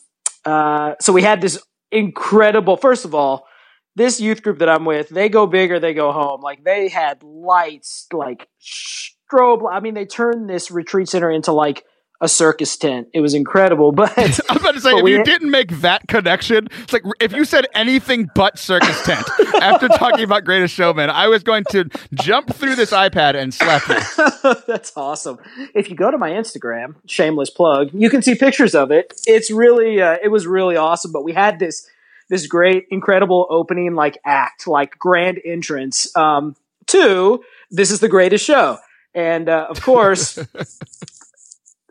uh, 0.44 0.94
so 1.00 1.12
we 1.12 1.22
had 1.22 1.40
this 1.40 1.62
incredible. 1.90 2.76
First 2.76 3.04
of 3.04 3.14
all, 3.14 3.46
this 3.96 4.20
youth 4.20 4.42
group 4.42 4.58
that 4.58 4.68
I'm 4.68 4.84
with, 4.84 5.08
they 5.08 5.28
go 5.28 5.46
big 5.46 5.70
or 5.70 5.78
they 5.78 5.94
go 5.94 6.12
home. 6.12 6.40
Like 6.40 6.64
they 6.64 6.88
had 6.88 7.22
lights, 7.22 8.06
like 8.12 8.48
strobe. 8.60 9.70
I 9.70 9.80
mean, 9.80 9.94
they 9.94 10.06
turned 10.06 10.48
this 10.48 10.70
retreat 10.70 11.08
center 11.08 11.30
into 11.30 11.52
like 11.52 11.84
a 12.20 12.28
circus 12.28 12.76
tent. 12.76 13.08
It 13.12 13.20
was 13.20 13.34
incredible. 13.34 13.92
But 13.92 14.16
I'm 14.48 14.56
about 14.56 14.74
to 14.74 14.80
say, 14.80 14.90
if 14.90 15.06
you 15.06 15.18
had, 15.18 15.26
didn't 15.26 15.50
make 15.50 15.70
that 15.80 16.06
connection, 16.08 16.68
it's 16.82 16.92
like 16.92 17.02
if 17.20 17.32
you 17.32 17.44
said 17.44 17.66
anything 17.74 18.30
but 18.34 18.58
circus 18.58 19.02
tent 19.04 19.26
after 19.60 19.88
talking 19.88 20.24
about 20.24 20.44
Greatest 20.44 20.74
Showman, 20.74 21.10
I 21.10 21.28
was 21.28 21.42
going 21.42 21.64
to 21.70 21.88
jump 22.14 22.54
through 22.54 22.76
this 22.76 22.92
iPad 22.92 23.34
and 23.34 23.52
slap 23.52 23.86
you. 23.88 24.54
That's 24.66 24.92
awesome. 24.96 25.38
If 25.74 25.90
you 25.90 25.96
go 25.96 26.10
to 26.10 26.18
my 26.18 26.30
Instagram, 26.30 26.96
shameless 27.06 27.50
plug, 27.50 27.90
you 27.92 28.10
can 28.10 28.22
see 28.22 28.34
pictures 28.34 28.74
of 28.74 28.90
it. 28.90 29.12
It's 29.26 29.50
really, 29.50 30.00
uh, 30.00 30.16
it 30.22 30.28
was 30.28 30.46
really 30.46 30.76
awesome. 30.76 31.12
But 31.12 31.24
we 31.24 31.32
had 31.32 31.58
this 31.58 31.88
this 32.30 32.46
great, 32.46 32.86
incredible 32.90 33.46
opening 33.50 33.94
like 33.94 34.18
act, 34.24 34.66
like 34.66 34.98
grand 34.98 35.38
entrance 35.44 36.14
um, 36.16 36.56
to 36.86 37.44
this 37.70 37.90
is 37.90 38.00
the 38.00 38.08
greatest 38.08 38.44
show. 38.44 38.78
And 39.14 39.48
uh, 39.48 39.66
of 39.70 39.80
course, 39.80 40.38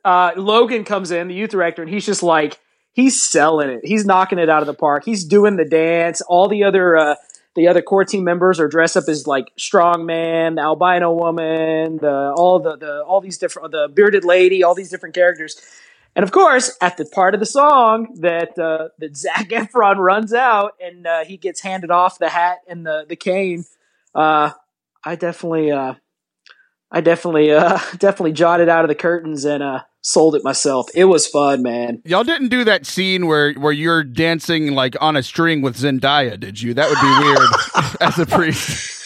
uh, 0.04 0.32
Logan 0.36 0.84
comes 0.84 1.12
in, 1.12 1.28
the 1.28 1.34
youth 1.34 1.52
director, 1.52 1.82
and 1.82 1.92
he's 1.92 2.06
just 2.06 2.24
like, 2.24 2.60
he's 2.92 3.22
selling 3.22 3.70
it. 3.70 3.82
He's 3.84 4.06
knocking 4.06 4.40
it 4.40 4.50
out 4.50 4.62
of 4.62 4.68
the 4.68 4.74
park. 4.74 5.04
He's 5.06 5.24
doing 5.24 5.56
the 5.56 5.66
dance. 5.66 6.22
All 6.22 6.48
the 6.48 6.64
other, 6.64 6.98
uh, 6.98 7.16
the 7.56 7.68
other 7.68 7.82
core 7.82 8.06
team 8.06 8.24
members 8.24 8.60
are 8.60 8.68
dressed 8.68 8.98
up 8.98 9.06
as 9.08 9.28
like 9.28 9.52
strong 9.58 10.06
man, 10.06 10.56
the 10.56 10.62
albino 10.62 11.14
woman, 11.14 11.98
the 11.98 12.34
all 12.36 12.60
the, 12.60 12.78
the 12.78 13.04
all 13.04 13.22
these 13.22 13.38
different 13.38 13.72
the 13.72 13.90
bearded 13.94 14.26
lady, 14.26 14.64
all 14.64 14.76
these 14.76 14.90
different 14.90 15.16
characters. 15.16 15.56
And 16.16 16.24
of 16.24 16.32
course, 16.32 16.76
at 16.80 16.98
the 16.98 17.06
part 17.06 17.34
of 17.34 17.40
the 17.40 17.46
song 17.46 18.16
that 18.22 18.58
uh, 18.58 18.90
that 19.00 19.16
Zac 19.16 19.50
Efron 19.50 19.98
runs 19.98 20.34
out 20.34 20.74
and 20.84 21.06
uh, 21.06 21.26
he 21.26 21.38
gets 21.38 21.62
handed 21.62 21.92
off 21.92 22.20
the 22.20 22.30
hat 22.30 22.60
and 22.68 22.86
the 22.86 23.06
the 23.08 23.16
cane, 23.16 23.66
uh, 24.16 24.52
I 25.04 25.16
definitely 25.16 25.72
uh, 25.72 25.96
I 26.92 27.02
definitely 27.02 27.52
uh, 27.52 27.80
definitely 27.98 28.34
jotted 28.34 28.70
out 28.70 28.84
of 28.84 28.90
the 28.90 28.96
curtains 28.96 29.46
and 29.46 29.62
uh, 29.62 29.84
sold 30.04 30.36
it 30.36 30.44
myself. 30.44 30.90
It 30.94 31.06
was 31.06 31.26
fun, 31.26 31.64
man. 31.64 32.04
Y'all 32.06 32.24
didn't 32.24 32.50
do 32.50 32.64
that 32.66 32.86
scene 32.86 33.26
where 33.26 33.54
where 33.54 33.72
you're 33.72 34.04
dancing 34.04 34.74
like 34.74 34.96
on 35.02 35.16
a 35.16 35.24
string 35.24 35.62
with 35.62 35.78
Zendaya, 35.78 36.38
did 36.40 36.62
you? 36.62 36.76
That 36.76 36.90
would 36.90 37.02
be 37.02 37.08
weird 37.26 37.50
as 38.02 38.20
a 38.20 38.26
priest. 38.26 39.00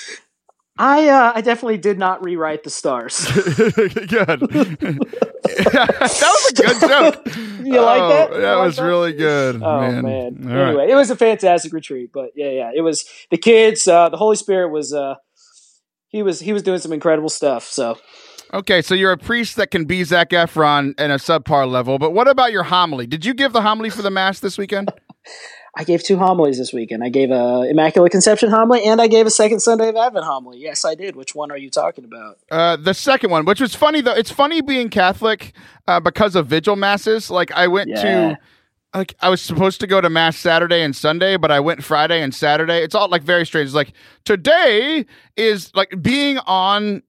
I 0.80 1.08
uh, 1.08 1.32
I 1.34 1.42
definitely 1.42 1.77
did 1.77 1.98
not 1.98 2.24
rewrite 2.24 2.63
the 2.63 2.70
stars. 2.70 3.25
good. 3.36 3.48
that 4.08 4.39
was 6.22 6.51
a 6.51 6.54
good 6.54 6.80
joke. 6.82 7.25
You 7.66 7.82
like 7.82 8.01
oh, 8.01 8.10
that? 8.10 8.32
You 8.32 8.42
that 8.42 8.56
like 8.56 8.66
was 8.66 8.75
that? 8.75 8.84
really 8.84 9.13
good. 9.13 9.63
Oh 9.63 9.82
man. 9.82 10.04
man. 10.04 10.51
Anyway, 10.51 10.75
right. 10.75 10.89
it 10.89 10.96
was 10.96 11.10
a 11.10 11.16
fantastic 11.16 11.74
retreat, 11.74 12.12
but 12.13 12.30
yeah, 12.36 12.51
yeah, 12.51 12.72
it 12.75 12.82
was 12.82 13.06
the 13.32 13.38
kids. 13.38 13.88
Uh, 13.88 14.10
the 14.10 14.18
Holy 14.18 14.36
Spirit 14.36 14.70
was. 14.70 14.94
Uh, 14.94 15.16
he 16.10 16.22
was 16.24 16.39
he 16.39 16.54
was 16.54 16.63
doing 16.63 16.80
some 16.80 16.94
incredible 16.94 17.30
stuff. 17.30 17.66
So 17.66 17.98
Okay, 18.54 18.82
so 18.82 18.96
you're 18.96 19.12
a 19.12 19.18
priest 19.18 19.58
that 19.58 19.72
can 19.72 19.86
be 19.86 20.04
Zac 20.04 20.30
Efron 20.30 21.00
in 21.00 21.12
a 21.12 21.16
subpar 21.16 21.70
level, 21.70 22.00
but 22.00 22.13
what 22.13 22.27
about 22.27 22.51
your 22.51 22.63
homily? 22.63 23.06
Did 23.06 23.25
you 23.25 23.34
give 23.34 23.54
the 23.54 23.62
homily 23.62 23.89
for 23.89 24.01
the 24.01 24.12
mass 24.12 24.39
this 24.39 24.58
weekend? 24.58 24.92
I 25.75 25.84
gave 25.84 26.01
two 26.01 26.18
homilies 26.18 26.58
this 26.58 26.74
weekend. 26.74 27.04
I 27.04 27.10
gave 27.10 27.30
a 27.30 27.68
Immaculate 27.70 28.12
Conception 28.12 28.50
homily 28.50 28.84
and 28.84 29.00
I 29.00 29.06
gave 29.06 29.27
a 29.27 29.30
second 29.30 29.60
Sunday 29.60 29.89
of 29.89 29.96
Advent 29.96 30.25
homily. 30.25 30.58
Yes, 30.58 30.84
I 30.84 30.96
did. 30.96 31.16
Which 31.16 31.36
one 31.36 31.51
are 31.51 31.58
you 31.58 31.70
talking 31.70 32.04
about? 32.04 32.39
Uh, 32.50 32.77
the 32.77 32.96
second 32.96 33.30
one, 33.30 33.46
which 33.46 33.62
was 33.62 33.75
funny 33.75 34.01
though. 34.01 34.13
It's 34.13 34.32
funny 34.32 34.62
being 34.62 34.89
Catholic 34.89 35.54
uh, 35.88 36.00
because 36.00 36.36
of 36.36 36.48
vigil 36.48 36.75
masses. 36.75 37.30
Like 37.30 37.51
I 37.51 37.68
went 37.68 37.89
yeah. 37.89 38.01
to 38.01 38.39
like 38.96 39.13
I 39.22 39.30
was 39.30 39.39
supposed 39.39 39.80
to 39.82 39.88
go 39.88 40.01
to 40.01 40.10
mass 40.10 40.38
Saturday 40.38 40.82
and 40.82 40.96
Sunday, 40.96 41.38
but 41.38 41.51
I 41.51 41.60
went 41.60 41.84
Friday 41.84 42.24
and 42.24 42.34
Saturday. 42.34 42.80
It's 42.82 42.96
all 42.96 43.10
like 43.10 43.22
very 43.22 43.46
strange. 43.46 43.68
It's 43.68 43.75
like 43.75 43.94
today 44.25 45.06
is 45.36 45.72
like 45.75 46.01
being 46.01 46.39
on 46.39 47.04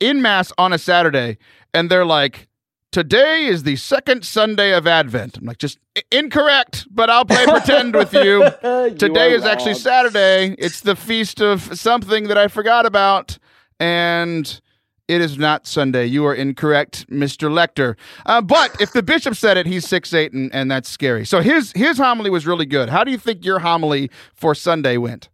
in 0.00 0.22
mass 0.22 0.52
on 0.58 0.72
a 0.72 0.78
Saturday, 0.78 1.38
and 1.72 1.90
they're 1.90 2.06
like, 2.06 2.48
today 2.90 3.44
is 3.44 3.62
the 3.62 3.76
second 3.76 4.24
Sunday 4.24 4.72
of 4.72 4.86
Advent. 4.86 5.38
I'm 5.38 5.44
like, 5.44 5.58
just 5.58 5.78
incorrect, 6.10 6.86
but 6.90 7.08
I'll 7.10 7.24
play 7.24 7.44
pretend 7.46 7.94
with 7.94 8.12
you. 8.12 8.50
Today 8.96 9.30
you 9.30 9.36
is 9.36 9.44
actually 9.44 9.74
Saturday. 9.74 10.54
It's 10.58 10.80
the 10.80 10.96
feast 10.96 11.40
of 11.40 11.78
something 11.78 12.28
that 12.28 12.38
I 12.38 12.48
forgot 12.48 12.86
about, 12.86 13.38
and 13.78 14.60
it 15.08 15.20
is 15.20 15.38
not 15.38 15.66
Sunday. 15.66 16.06
You 16.06 16.24
are 16.26 16.34
incorrect, 16.34 17.08
Mr. 17.10 17.50
Lecter. 17.50 17.96
Uh, 18.26 18.40
but 18.40 18.80
if 18.80 18.92
the 18.92 19.02
bishop 19.02 19.34
said 19.34 19.56
it, 19.56 19.66
he's 19.66 19.86
six 19.86 20.14
eight, 20.14 20.32
and, 20.32 20.54
and 20.54 20.70
that's 20.70 20.88
scary. 20.88 21.26
So 21.26 21.40
his 21.40 21.72
his 21.72 21.98
homily 21.98 22.30
was 22.30 22.46
really 22.46 22.66
good. 22.66 22.88
How 22.88 23.04
do 23.04 23.10
you 23.10 23.18
think 23.18 23.44
your 23.44 23.58
homily 23.58 24.10
for 24.34 24.54
Sunday 24.54 24.96
went? 24.96 25.28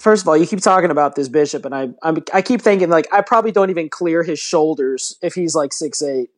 First 0.00 0.22
of 0.22 0.28
all, 0.28 0.36
you 0.36 0.46
keep 0.46 0.60
talking 0.60 0.90
about 0.90 1.14
this 1.14 1.28
bishop, 1.28 1.64
and 1.64 1.74
I 1.74 1.88
I'm, 2.02 2.22
i 2.32 2.42
keep 2.42 2.62
thinking 2.62 2.88
like 2.88 3.06
I 3.12 3.20
probably 3.20 3.52
don't 3.52 3.70
even 3.70 3.88
clear 3.88 4.22
his 4.22 4.38
shoulders 4.38 5.18
if 5.22 5.34
he's 5.34 5.54
like 5.54 5.72
six 5.72 6.02
eight. 6.02 6.30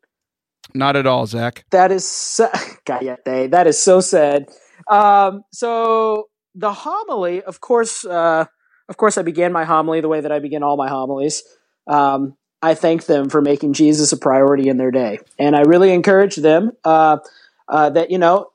Not 0.74 0.96
at 0.96 1.06
all, 1.06 1.26
Zach. 1.26 1.64
That 1.70 1.92
is 1.92 2.08
so, 2.08 2.48
That 2.86 3.66
is 3.66 3.82
so 3.82 4.00
sad. 4.00 4.48
Um, 4.88 5.44
so 5.52 6.28
the 6.54 6.72
homily, 6.72 7.42
of 7.42 7.60
course, 7.60 8.04
uh, 8.04 8.46
of 8.88 8.96
course, 8.96 9.18
I 9.18 9.22
began 9.22 9.52
my 9.52 9.64
homily 9.64 10.00
the 10.00 10.08
way 10.08 10.20
that 10.20 10.32
I 10.32 10.38
begin 10.38 10.62
all 10.62 10.76
my 10.76 10.88
homilies. 10.88 11.42
Um, 11.86 12.36
I 12.62 12.74
thank 12.74 13.06
them 13.06 13.28
for 13.28 13.40
making 13.40 13.72
Jesus 13.72 14.12
a 14.12 14.16
priority 14.16 14.68
in 14.68 14.76
their 14.76 14.90
day. 14.90 15.18
And 15.38 15.56
I 15.56 15.62
really 15.62 15.92
encourage 15.92 16.36
them 16.36 16.72
uh, 16.84 17.18
uh, 17.68 17.90
that, 17.90 18.10
you 18.10 18.18
know, 18.18 18.50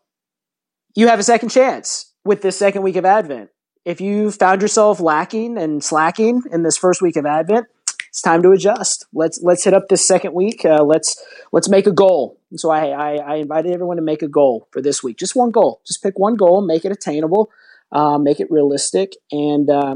you 0.95 1.07
have 1.07 1.19
a 1.19 1.23
second 1.23 1.49
chance 1.49 2.13
with 2.23 2.41
this 2.41 2.57
second 2.57 2.83
week 2.83 2.95
of 2.95 3.05
Advent. 3.05 3.49
If 3.87 4.01
you 4.01 4.31
found 4.31 4.61
yourself 4.61 4.99
lacking 4.99 5.57
and 5.57 5.81
slacking 5.81 6.43
in 6.51 6.63
this 6.63 6.75
first 6.75 7.01
week 7.01 7.15
of 7.15 7.25
Advent, 7.25 7.67
it's 8.09 8.21
time 8.21 8.43
to 8.43 8.51
adjust. 8.51 9.05
Let's 9.13 9.41
let's 9.41 9.63
hit 9.63 9.73
up 9.73 9.87
this 9.87 10.05
second 10.05 10.33
week. 10.33 10.65
Uh, 10.65 10.83
let's 10.83 11.23
let's 11.53 11.69
make 11.69 11.87
a 11.87 11.93
goal. 11.93 12.37
And 12.51 12.59
so 12.59 12.69
I, 12.69 12.87
I, 12.87 13.15
I 13.15 13.35
invited 13.35 13.71
everyone 13.71 13.95
to 13.95 14.03
make 14.03 14.21
a 14.21 14.27
goal 14.27 14.67
for 14.71 14.81
this 14.81 15.01
week. 15.01 15.17
Just 15.17 15.37
one 15.37 15.51
goal. 15.51 15.79
Just 15.87 16.03
pick 16.03 16.19
one 16.19 16.35
goal, 16.35 16.59
make 16.59 16.83
it 16.83 16.91
attainable, 16.91 17.49
uh, 17.93 18.17
make 18.17 18.41
it 18.41 18.51
realistic, 18.51 19.13
and 19.31 19.69
uh, 19.69 19.95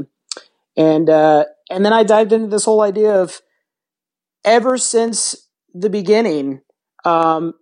and 0.74 1.10
uh, 1.10 1.44
and 1.68 1.84
then 1.84 1.92
I 1.92 2.02
dived 2.02 2.32
into 2.32 2.48
this 2.48 2.64
whole 2.64 2.80
idea 2.80 3.20
of 3.20 3.42
ever 4.42 4.78
since 4.78 5.48
the 5.74 5.90
beginning, 5.90 6.62
um, 7.04 7.52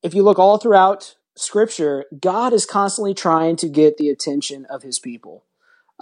if 0.00 0.14
you 0.14 0.22
look 0.22 0.38
all 0.38 0.58
throughout 0.58 1.16
Scripture, 1.34 2.04
God 2.20 2.52
is 2.52 2.66
constantly 2.66 3.14
trying 3.14 3.56
to 3.56 3.68
get 3.68 3.96
the 3.96 4.10
attention 4.10 4.64
of 4.70 4.84
His 4.84 5.00
people. 5.00 5.42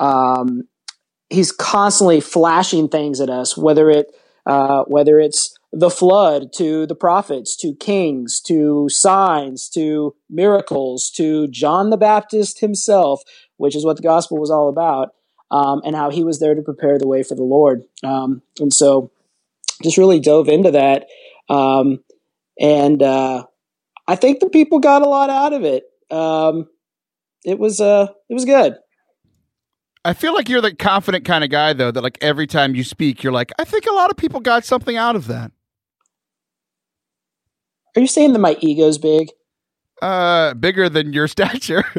Um, 0.00 0.62
he's 1.28 1.52
constantly 1.52 2.20
flashing 2.20 2.88
things 2.88 3.20
at 3.20 3.30
us, 3.30 3.56
whether 3.56 3.88
it 3.90 4.06
uh, 4.46 4.84
whether 4.84 5.20
it's 5.20 5.54
the 5.72 5.90
flood 5.90 6.52
to 6.52 6.86
the 6.86 6.94
prophets 6.94 7.56
to 7.56 7.74
kings 7.76 8.40
to 8.40 8.88
signs 8.88 9.68
to 9.68 10.16
miracles 10.28 11.10
to 11.10 11.46
John 11.48 11.90
the 11.90 11.96
Baptist 11.96 12.60
himself, 12.60 13.22
which 13.58 13.76
is 13.76 13.84
what 13.84 13.96
the 13.96 14.02
gospel 14.02 14.38
was 14.38 14.50
all 14.50 14.68
about, 14.68 15.14
um, 15.50 15.82
and 15.84 15.94
how 15.94 16.10
he 16.10 16.24
was 16.24 16.40
there 16.40 16.54
to 16.54 16.62
prepare 16.62 16.98
the 16.98 17.06
way 17.06 17.22
for 17.22 17.36
the 17.36 17.44
Lord. 17.44 17.84
Um, 18.02 18.42
and 18.58 18.72
so 18.72 19.12
just 19.82 19.98
really 19.98 20.18
dove 20.20 20.48
into 20.48 20.72
that. 20.72 21.06
Um, 21.48 22.02
and 22.58 23.02
uh, 23.02 23.44
I 24.08 24.16
think 24.16 24.40
the 24.40 24.50
people 24.50 24.80
got 24.80 25.02
a 25.02 25.08
lot 25.08 25.30
out 25.30 25.52
of 25.52 25.64
it. 25.64 25.84
Um, 26.10 26.68
it 27.44 27.58
was 27.58 27.80
uh, 27.80 28.08
it 28.28 28.34
was 28.34 28.44
good. 28.44 28.76
I 30.04 30.14
feel 30.14 30.34
like 30.34 30.48
you're 30.48 30.62
the 30.62 30.74
confident 30.74 31.24
kind 31.24 31.44
of 31.44 31.50
guy, 31.50 31.72
though, 31.72 31.90
that 31.90 32.02
like 32.02 32.18
every 32.20 32.46
time 32.46 32.74
you 32.74 32.84
speak, 32.84 33.22
you're 33.22 33.32
like, 33.32 33.52
I 33.58 33.64
think 33.64 33.86
a 33.86 33.92
lot 33.92 34.10
of 34.10 34.16
people 34.16 34.40
got 34.40 34.64
something 34.64 34.96
out 34.96 35.14
of 35.14 35.26
that. 35.26 35.52
Are 37.96 38.00
you 38.00 38.06
saying 38.06 38.32
that 38.32 38.38
my 38.38 38.56
ego's 38.60 38.98
big? 38.98 39.28
Uh, 40.00 40.54
bigger 40.54 40.88
than 40.88 41.12
your 41.12 41.28
stature. 41.36 41.84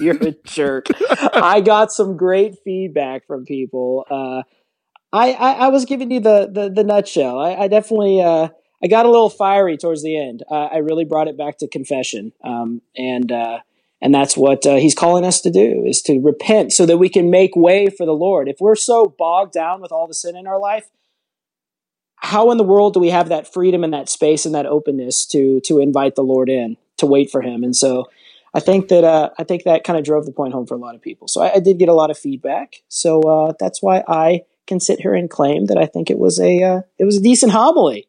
you're 0.00 0.16
a 0.16 0.34
jerk. 0.44 0.86
I 1.34 1.60
got 1.60 1.92
some 1.92 2.16
great 2.16 2.56
feedback 2.64 3.26
from 3.26 3.44
people. 3.44 4.04
Uh, 4.10 4.42
I, 5.12 5.32
I, 5.32 5.52
I 5.52 5.68
was 5.68 5.84
giving 5.84 6.10
you 6.10 6.20
the 6.20 6.50
the, 6.50 6.70
the 6.70 6.82
nutshell. 6.82 7.38
I, 7.38 7.54
I 7.54 7.68
definitely 7.68 8.20
uh, 8.20 8.48
I 8.82 8.88
got 8.88 9.06
a 9.06 9.10
little 9.10 9.30
fiery 9.30 9.76
towards 9.76 10.02
the 10.02 10.18
end. 10.18 10.42
Uh, 10.50 10.64
I 10.64 10.78
really 10.78 11.04
brought 11.04 11.28
it 11.28 11.38
back 11.38 11.58
to 11.58 11.68
confession, 11.68 12.32
um, 12.42 12.80
and 12.96 13.30
uh, 13.30 13.58
and 14.02 14.12
that's 14.12 14.36
what 14.36 14.66
uh, 14.66 14.76
he's 14.76 14.96
calling 14.96 15.24
us 15.24 15.40
to 15.42 15.50
do 15.50 15.84
is 15.86 16.02
to 16.02 16.18
repent 16.18 16.72
so 16.72 16.84
that 16.86 16.98
we 16.98 17.08
can 17.08 17.30
make 17.30 17.54
way 17.54 17.86
for 17.86 18.04
the 18.04 18.12
Lord. 18.12 18.48
If 18.48 18.56
we're 18.60 18.74
so 18.74 19.06
bogged 19.06 19.52
down 19.52 19.80
with 19.80 19.92
all 19.92 20.08
the 20.08 20.14
sin 20.14 20.36
in 20.36 20.48
our 20.48 20.58
life, 20.58 20.90
how 22.16 22.50
in 22.50 22.58
the 22.58 22.64
world 22.64 22.94
do 22.94 23.00
we 23.00 23.10
have 23.10 23.28
that 23.28 23.50
freedom 23.52 23.84
and 23.84 23.94
that 23.94 24.08
space 24.08 24.44
and 24.44 24.54
that 24.56 24.66
openness 24.66 25.24
to 25.26 25.60
to 25.60 25.78
invite 25.78 26.16
the 26.16 26.22
Lord 26.22 26.50
in 26.50 26.76
to 26.98 27.06
wait 27.06 27.30
for 27.30 27.42
Him? 27.42 27.62
And 27.62 27.76
so 27.76 28.10
I 28.52 28.58
think 28.58 28.88
that 28.88 29.04
uh, 29.04 29.30
I 29.38 29.44
think 29.44 29.62
that 29.64 29.84
kind 29.84 29.98
of 29.98 30.04
drove 30.04 30.26
the 30.26 30.32
point 30.32 30.52
home 30.52 30.66
for 30.66 30.74
a 30.74 30.78
lot 30.78 30.96
of 30.96 31.00
people. 31.00 31.28
So 31.28 31.40
I, 31.40 31.54
I 31.54 31.60
did 31.60 31.78
get 31.78 31.88
a 31.88 31.94
lot 31.94 32.10
of 32.10 32.18
feedback. 32.18 32.82
So 32.88 33.22
uh, 33.22 33.52
that's 33.58 33.82
why 33.82 34.02
I 34.08 34.42
can 34.66 34.80
sit 34.80 35.00
here 35.00 35.14
and 35.14 35.30
claim 35.30 35.66
that 35.66 35.78
I 35.78 35.86
think 35.86 36.10
it 36.10 36.18
was 36.18 36.40
a 36.40 36.60
uh, 36.62 36.80
it 36.98 37.04
was 37.04 37.16
a 37.16 37.22
decent 37.22 37.52
homily. 37.52 38.08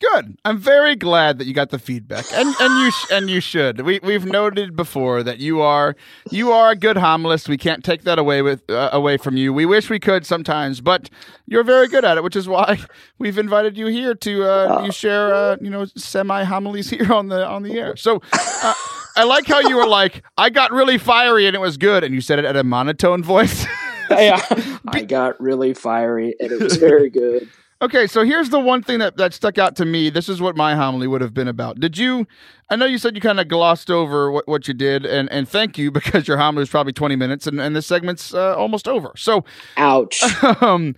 Good. 0.00 0.38
I'm 0.46 0.58
very 0.58 0.96
glad 0.96 1.38
that 1.38 1.46
you 1.46 1.52
got 1.52 1.68
the 1.68 1.78
feedback, 1.78 2.24
and 2.32 2.54
and 2.58 2.80
you 2.80 2.90
sh- 2.90 3.06
and 3.12 3.28
you 3.28 3.40
should. 3.40 3.82
We 3.82 4.00
we've 4.02 4.24
noted 4.24 4.74
before 4.74 5.22
that 5.22 5.40
you 5.40 5.60
are 5.60 5.94
you 6.30 6.52
are 6.52 6.70
a 6.70 6.76
good 6.76 6.96
homilist. 6.96 7.50
We 7.50 7.58
can't 7.58 7.84
take 7.84 8.04
that 8.04 8.18
away 8.18 8.40
with 8.40 8.62
uh, 8.70 8.88
away 8.92 9.18
from 9.18 9.36
you. 9.36 9.52
We 9.52 9.66
wish 9.66 9.90
we 9.90 10.00
could 10.00 10.24
sometimes, 10.24 10.80
but 10.80 11.10
you're 11.46 11.64
very 11.64 11.86
good 11.86 12.02
at 12.06 12.16
it, 12.16 12.24
which 12.24 12.34
is 12.34 12.48
why 12.48 12.80
we've 13.18 13.36
invited 13.36 13.76
you 13.76 13.88
here 13.88 14.14
to 14.14 14.44
uh, 14.44 14.82
you 14.86 14.90
share 14.90 15.34
uh, 15.34 15.56
you 15.60 15.68
know 15.68 15.84
semi 15.84 16.44
homilies 16.44 16.88
here 16.96 17.12
on 17.12 17.28
the 17.28 17.46
on 17.46 17.62
the 17.62 17.78
air. 17.78 17.96
So. 17.96 18.22
Uh, 18.32 18.74
I 19.16 19.24
like 19.24 19.44
how 19.44 19.58
you 19.58 19.76
were 19.76 19.88
like, 19.88 20.22
I 20.38 20.50
got 20.50 20.70
really 20.70 20.96
fiery 20.96 21.46
and 21.46 21.56
it 21.56 21.60
was 21.60 21.76
good, 21.76 22.04
and 22.04 22.14
you 22.14 22.20
said 22.20 22.38
it 22.38 22.44
at 22.44 22.54
a 22.56 22.62
monotone 22.62 23.24
voice. 23.24 23.66
yeah, 24.10 24.40
I 24.86 25.02
got 25.02 25.38
really 25.40 25.74
fiery 25.74 26.36
and 26.38 26.52
it 26.52 26.60
was 26.60 26.76
very 26.76 27.10
good. 27.10 27.48
Okay, 27.82 28.06
so 28.06 28.24
here's 28.24 28.50
the 28.50 28.60
one 28.60 28.82
thing 28.82 28.98
that, 28.98 29.16
that 29.16 29.32
stuck 29.32 29.56
out 29.56 29.74
to 29.76 29.86
me. 29.86 30.10
This 30.10 30.28
is 30.28 30.38
what 30.40 30.54
my 30.54 30.74
homily 30.74 31.06
would 31.06 31.22
have 31.22 31.32
been 31.32 31.48
about. 31.48 31.80
Did 31.80 31.96
you? 31.96 32.26
I 32.68 32.76
know 32.76 32.84
you 32.84 32.98
said 32.98 33.14
you 33.14 33.22
kind 33.22 33.40
of 33.40 33.48
glossed 33.48 33.90
over 33.90 34.30
what, 34.30 34.46
what 34.46 34.68
you 34.68 34.74
did, 34.74 35.06
and, 35.06 35.30
and 35.32 35.48
thank 35.48 35.78
you 35.78 35.90
because 35.90 36.28
your 36.28 36.36
homily 36.36 36.60
was 36.60 36.68
probably 36.68 36.92
20 36.92 37.16
minutes, 37.16 37.46
and, 37.46 37.58
and 37.58 37.74
this 37.74 37.86
segment's 37.86 38.34
uh, 38.34 38.54
almost 38.54 38.86
over. 38.86 39.12
So, 39.16 39.44
ouch. 39.76 40.22
Um, 40.60 40.94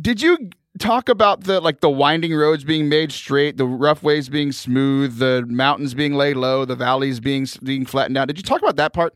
did 0.00 0.20
you 0.20 0.50
talk 0.78 1.08
about 1.08 1.44
the 1.44 1.60
like 1.60 1.80
the 1.80 1.90
winding 1.90 2.34
roads 2.34 2.64
being 2.64 2.88
made 2.88 3.12
straight, 3.12 3.56
the 3.56 3.66
rough 3.66 4.02
ways 4.02 4.28
being 4.28 4.50
smooth, 4.50 5.18
the 5.18 5.44
mountains 5.46 5.94
being 5.94 6.14
laid 6.14 6.36
low, 6.36 6.64
the 6.64 6.74
valleys 6.74 7.20
being 7.20 7.46
being 7.62 7.86
flattened 7.86 8.16
out? 8.16 8.26
Did 8.26 8.36
you 8.36 8.42
talk 8.42 8.60
about 8.60 8.76
that 8.76 8.92
part? 8.92 9.14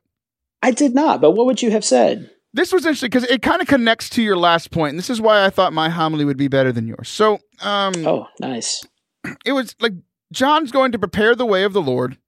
I 0.62 0.70
did 0.70 0.94
not, 0.94 1.20
but 1.20 1.32
what 1.32 1.46
would 1.46 1.62
you 1.62 1.70
have 1.70 1.84
said? 1.84 2.30
This 2.54 2.72
was 2.72 2.86
interesting 2.86 3.10
because 3.10 3.24
it 3.24 3.42
kind 3.42 3.60
of 3.60 3.68
connects 3.68 4.08
to 4.10 4.22
your 4.22 4.36
last 4.36 4.70
point, 4.70 4.90
and 4.90 4.98
this 4.98 5.10
is 5.10 5.20
why 5.20 5.44
I 5.44 5.50
thought 5.50 5.72
my 5.72 5.90
homily 5.90 6.24
would 6.24 6.38
be 6.38 6.48
better 6.48 6.72
than 6.72 6.86
yours. 6.86 7.08
So, 7.08 7.40
um, 7.60 7.94
oh, 8.06 8.26
nice. 8.40 8.84
It 9.44 9.52
was 9.52 9.74
like 9.80 9.92
John's 10.32 10.72
going 10.72 10.92
to 10.92 10.98
prepare 10.98 11.34
the 11.34 11.46
way 11.46 11.64
of 11.64 11.72
the 11.72 11.82
Lord 11.82 12.18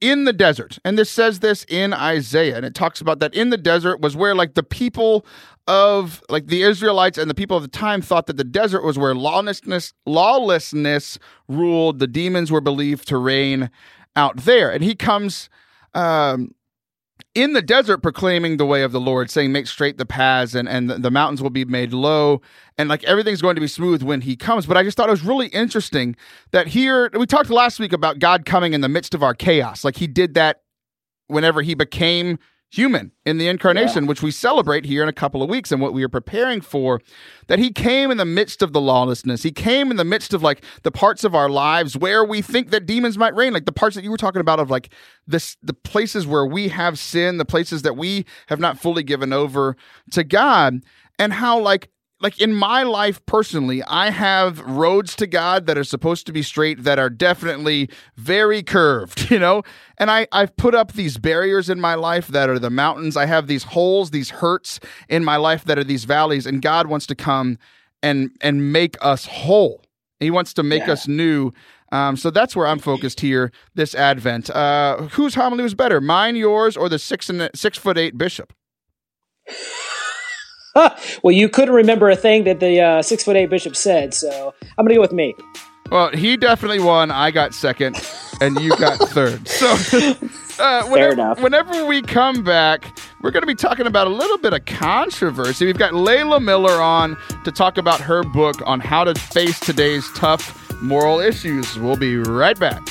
in 0.00 0.24
the 0.24 0.32
desert. 0.32 0.78
And 0.84 0.98
this 0.98 1.10
says 1.10 1.40
this 1.40 1.64
in 1.68 1.92
Isaiah. 1.92 2.56
And 2.56 2.64
it 2.64 2.74
talks 2.74 3.00
about 3.00 3.18
that 3.20 3.34
in 3.34 3.50
the 3.50 3.56
desert 3.56 4.00
was 4.00 4.16
where 4.16 4.34
like 4.34 4.54
the 4.54 4.62
people 4.62 5.26
of 5.66 6.22
like 6.28 6.46
the 6.46 6.62
Israelites 6.62 7.18
and 7.18 7.28
the 7.28 7.34
people 7.34 7.56
of 7.56 7.62
the 7.62 7.68
time 7.68 8.00
thought 8.00 8.26
that 8.26 8.36
the 8.36 8.44
desert 8.44 8.84
was 8.84 8.98
where 8.98 9.14
lawlessness 9.14 9.92
lawlessness 10.06 11.18
ruled. 11.48 11.98
The 11.98 12.06
demons 12.06 12.50
were 12.50 12.60
believed 12.60 13.08
to 13.08 13.18
reign 13.18 13.70
out 14.16 14.36
there. 14.38 14.70
And 14.70 14.82
he 14.82 14.94
comes 14.94 15.48
um 15.94 16.54
in 17.34 17.52
the 17.52 17.62
desert 17.62 17.98
proclaiming 17.98 18.56
the 18.56 18.66
way 18.66 18.82
of 18.82 18.92
the 18.92 19.00
Lord, 19.00 19.30
saying, 19.30 19.52
Make 19.52 19.66
straight 19.66 19.98
the 19.98 20.06
paths, 20.06 20.54
and, 20.54 20.68
and 20.68 20.90
the 20.90 21.10
mountains 21.10 21.42
will 21.42 21.50
be 21.50 21.64
made 21.64 21.92
low, 21.92 22.40
and 22.76 22.88
like 22.88 23.04
everything's 23.04 23.42
going 23.42 23.54
to 23.54 23.60
be 23.60 23.68
smooth 23.68 24.02
when 24.02 24.22
he 24.22 24.36
comes. 24.36 24.66
But 24.66 24.76
I 24.76 24.82
just 24.82 24.96
thought 24.96 25.08
it 25.08 25.12
was 25.12 25.24
really 25.24 25.48
interesting 25.48 26.16
that 26.52 26.68
here, 26.68 27.10
we 27.12 27.26
talked 27.26 27.50
last 27.50 27.78
week 27.78 27.92
about 27.92 28.18
God 28.18 28.44
coming 28.44 28.72
in 28.72 28.80
the 28.80 28.88
midst 28.88 29.14
of 29.14 29.22
our 29.22 29.34
chaos. 29.34 29.84
Like 29.84 29.96
he 29.96 30.06
did 30.06 30.34
that 30.34 30.62
whenever 31.26 31.62
he 31.62 31.74
became 31.74 32.38
human 32.70 33.12
in 33.24 33.38
the 33.38 33.48
incarnation, 33.48 34.04
yeah. 34.04 34.08
which 34.08 34.22
we 34.22 34.30
celebrate 34.30 34.84
here 34.84 35.02
in 35.02 35.08
a 35.08 35.12
couple 35.12 35.42
of 35.42 35.48
weeks 35.48 35.72
and 35.72 35.80
what 35.80 35.92
we 35.92 36.04
are 36.04 36.08
preparing 36.08 36.60
for, 36.60 37.00
that 37.46 37.58
he 37.58 37.70
came 37.70 38.10
in 38.10 38.18
the 38.18 38.24
midst 38.24 38.62
of 38.62 38.72
the 38.72 38.80
lawlessness. 38.80 39.42
He 39.42 39.50
came 39.50 39.90
in 39.90 39.96
the 39.96 40.04
midst 40.04 40.34
of 40.34 40.42
like 40.42 40.62
the 40.82 40.90
parts 40.90 41.24
of 41.24 41.34
our 41.34 41.48
lives 41.48 41.96
where 41.96 42.24
we 42.24 42.42
think 42.42 42.70
that 42.70 42.86
demons 42.86 43.16
might 43.16 43.34
reign, 43.34 43.52
like 43.52 43.64
the 43.64 43.72
parts 43.72 43.96
that 43.96 44.04
you 44.04 44.10
were 44.10 44.18
talking 44.18 44.40
about 44.40 44.60
of 44.60 44.70
like 44.70 44.92
this 45.26 45.56
the 45.62 45.72
places 45.72 46.26
where 46.26 46.46
we 46.46 46.68
have 46.68 46.98
sin, 46.98 47.38
the 47.38 47.44
places 47.44 47.82
that 47.82 47.96
we 47.96 48.26
have 48.48 48.60
not 48.60 48.78
fully 48.78 49.02
given 49.02 49.32
over 49.32 49.76
to 50.10 50.22
God, 50.22 50.80
and 51.18 51.32
how 51.32 51.58
like 51.58 51.90
like 52.20 52.40
in 52.40 52.52
my 52.52 52.82
life 52.82 53.24
personally, 53.26 53.82
I 53.84 54.10
have 54.10 54.60
roads 54.60 55.14
to 55.16 55.26
God 55.26 55.66
that 55.66 55.78
are 55.78 55.84
supposed 55.84 56.26
to 56.26 56.32
be 56.32 56.42
straight 56.42 56.82
that 56.82 56.98
are 56.98 57.10
definitely 57.10 57.90
very 58.16 58.62
curved, 58.62 59.30
you 59.30 59.38
know? 59.38 59.62
And 59.98 60.10
I, 60.10 60.26
I've 60.32 60.56
put 60.56 60.74
up 60.74 60.92
these 60.92 61.16
barriers 61.16 61.70
in 61.70 61.80
my 61.80 61.94
life 61.94 62.28
that 62.28 62.48
are 62.48 62.58
the 62.58 62.70
mountains. 62.70 63.16
I 63.16 63.26
have 63.26 63.46
these 63.46 63.64
holes, 63.64 64.10
these 64.10 64.30
hurts 64.30 64.80
in 65.08 65.24
my 65.24 65.36
life 65.36 65.64
that 65.64 65.78
are 65.78 65.84
these 65.84 66.04
valleys, 66.04 66.46
and 66.46 66.60
God 66.60 66.88
wants 66.88 67.06
to 67.06 67.14
come 67.14 67.58
and 68.02 68.30
and 68.40 68.72
make 68.72 68.96
us 69.00 69.26
whole. 69.26 69.82
He 70.20 70.30
wants 70.30 70.52
to 70.54 70.62
make 70.62 70.86
yeah. 70.86 70.92
us 70.92 71.08
new. 71.08 71.52
Um, 71.90 72.16
so 72.16 72.30
that's 72.30 72.54
where 72.54 72.66
I'm 72.66 72.78
focused 72.78 73.20
here 73.20 73.50
this 73.74 73.94
Advent. 73.94 74.50
Uh, 74.50 75.08
whose 75.12 75.34
homily 75.34 75.62
was 75.62 75.74
better, 75.74 76.00
mine, 76.00 76.36
yours, 76.36 76.76
or 76.76 76.88
the 76.88 76.98
six 76.98 77.30
and 77.30 77.48
six 77.54 77.78
foot 77.78 77.96
eight 77.96 78.18
bishop? 78.18 78.52
well, 81.22 81.32
you 81.32 81.48
couldn't 81.48 81.74
remember 81.74 82.10
a 82.10 82.16
thing 82.16 82.44
that 82.44 82.60
the 82.60 82.80
uh, 82.80 83.02
six 83.02 83.24
foot 83.24 83.36
eight 83.36 83.50
bishop 83.50 83.76
said, 83.76 84.14
so 84.14 84.54
I'm 84.76 84.84
gonna 84.84 84.94
go 84.94 85.00
with 85.00 85.12
me. 85.12 85.34
Well, 85.90 86.10
he 86.10 86.36
definitely 86.36 86.80
won. 86.80 87.10
I 87.10 87.30
got 87.30 87.54
second, 87.54 87.96
and 88.40 88.60
you 88.60 88.76
got 88.76 88.98
third. 89.08 89.48
So, 89.48 89.68
uh, 90.58 90.86
whenever, 90.88 91.34
whenever, 91.42 91.86
we 91.86 92.02
come 92.02 92.44
back, 92.44 92.98
we're 93.22 93.30
going 93.30 93.42
to 93.42 93.46
be 93.46 93.54
talking 93.54 93.86
about 93.86 94.06
a 94.06 94.10
little 94.10 94.36
bit 94.36 94.52
of 94.52 94.64
controversy. 94.66 95.64
We've 95.64 95.78
got 95.78 95.94
Leila 95.94 96.40
Miller 96.40 96.82
on 96.82 97.16
to 97.44 97.50
talk 97.50 97.78
about 97.78 98.00
her 98.02 98.22
book 98.22 98.56
on 98.66 98.80
how 98.80 99.04
to 99.04 99.14
face 99.14 99.58
today's 99.60 100.06
tough 100.14 100.70
moral 100.82 101.20
issues. 101.20 101.78
We'll 101.78 101.96
be 101.96 102.18
right 102.18 102.58
back. 102.58 102.86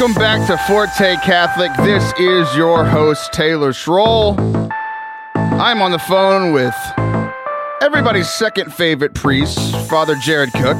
Welcome 0.00 0.18
back 0.18 0.46
to 0.46 0.56
Forte 0.66 1.16
Catholic. 1.16 1.70
This 1.84 2.02
is 2.18 2.56
your 2.56 2.86
host, 2.86 3.34
Taylor 3.34 3.74
Schroll. 3.74 4.34
I'm 5.34 5.82
on 5.82 5.90
the 5.90 5.98
phone 5.98 6.54
with 6.54 6.74
everybody's 7.82 8.30
second 8.30 8.72
favorite 8.72 9.12
priest, 9.12 9.58
Father 9.90 10.14
Jared 10.14 10.54
Cook. 10.54 10.78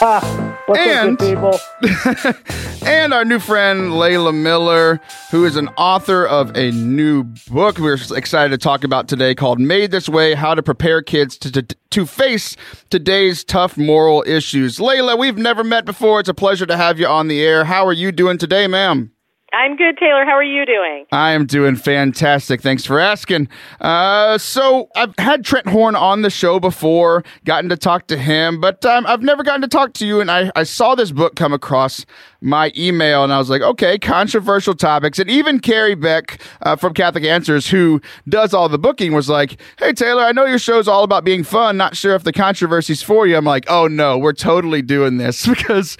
Ah, 0.00 0.56
what's 0.66 0.80
and, 0.80 1.20
up, 1.20 1.28
people? 1.28 1.58
and 2.86 3.12
our 3.12 3.24
new 3.24 3.40
friend 3.40 3.98
Leila 3.98 4.32
Miller, 4.32 5.00
who 5.32 5.44
is 5.44 5.56
an 5.56 5.68
author 5.76 6.24
of 6.24 6.56
a 6.56 6.70
new 6.70 7.24
book 7.50 7.78
we're 7.78 7.98
excited 8.14 8.50
to 8.50 8.58
talk 8.58 8.84
about 8.84 9.08
today 9.08 9.34
called 9.34 9.58
Made 9.58 9.90
This 9.90 10.08
Way 10.08 10.34
How 10.34 10.54
to 10.54 10.62
Prepare 10.62 11.02
Kids 11.02 11.36
to, 11.38 11.50
to, 11.50 11.76
to 11.90 12.06
Face 12.06 12.56
Today's 12.88 13.42
Tough 13.42 13.76
Moral 13.76 14.22
Issues. 14.26 14.78
Leila, 14.78 15.16
we've 15.16 15.36
never 15.36 15.64
met 15.64 15.84
before. 15.84 16.20
It's 16.20 16.28
a 16.28 16.34
pleasure 16.34 16.66
to 16.66 16.76
have 16.76 17.00
you 17.00 17.08
on 17.08 17.26
the 17.26 17.42
air. 17.42 17.64
How 17.64 17.84
are 17.86 17.92
you 17.92 18.12
doing 18.12 18.38
today, 18.38 18.68
ma'am? 18.68 19.10
I'm 19.52 19.76
good, 19.76 19.96
Taylor. 19.96 20.24
How 20.24 20.32
are 20.32 20.42
you 20.42 20.66
doing? 20.66 21.06
I 21.12 21.30
am 21.30 21.46
doing 21.46 21.76
fantastic. 21.76 22.60
Thanks 22.60 22.84
for 22.84 22.98
asking. 22.98 23.48
Uh, 23.80 24.38
so 24.38 24.88
I've 24.96 25.14
had 25.18 25.44
Trent 25.44 25.68
Horn 25.68 25.94
on 25.94 26.22
the 26.22 26.30
show 26.30 26.58
before, 26.58 27.24
gotten 27.44 27.70
to 27.70 27.76
talk 27.76 28.08
to 28.08 28.18
him, 28.18 28.60
but 28.60 28.84
um, 28.84 29.06
I've 29.06 29.22
never 29.22 29.42
gotten 29.44 29.62
to 29.62 29.68
talk 29.68 29.92
to 29.94 30.06
you. 30.06 30.20
And 30.20 30.30
I, 30.30 30.50
I 30.56 30.64
saw 30.64 30.94
this 30.94 31.12
book 31.12 31.36
come 31.36 31.52
across 31.52 32.04
my 32.40 32.72
email 32.76 33.24
and 33.24 33.32
I 33.32 33.38
was 33.38 33.48
like, 33.48 33.62
okay, 33.62 33.98
controversial 33.98 34.74
topics. 34.74 35.18
And 35.18 35.30
even 35.30 35.60
Carrie 35.60 35.94
Beck 35.94 36.40
uh, 36.62 36.76
from 36.76 36.92
Catholic 36.92 37.24
Answers, 37.24 37.68
who 37.68 38.00
does 38.28 38.52
all 38.52 38.68
the 38.68 38.78
booking, 38.78 39.12
was 39.12 39.28
like, 39.28 39.60
hey, 39.78 39.92
Taylor, 39.92 40.22
I 40.22 40.32
know 40.32 40.44
your 40.44 40.58
show's 40.58 40.88
all 40.88 41.02
about 41.02 41.24
being 41.24 41.44
fun. 41.44 41.76
Not 41.76 41.96
sure 41.96 42.14
if 42.14 42.24
the 42.24 42.32
controversy's 42.32 43.02
for 43.02 43.26
you. 43.26 43.36
I'm 43.36 43.44
like, 43.44 43.64
oh 43.68 43.86
no, 43.86 44.18
we're 44.18 44.32
totally 44.32 44.82
doing 44.82 45.16
this 45.16 45.46
because 45.66 45.96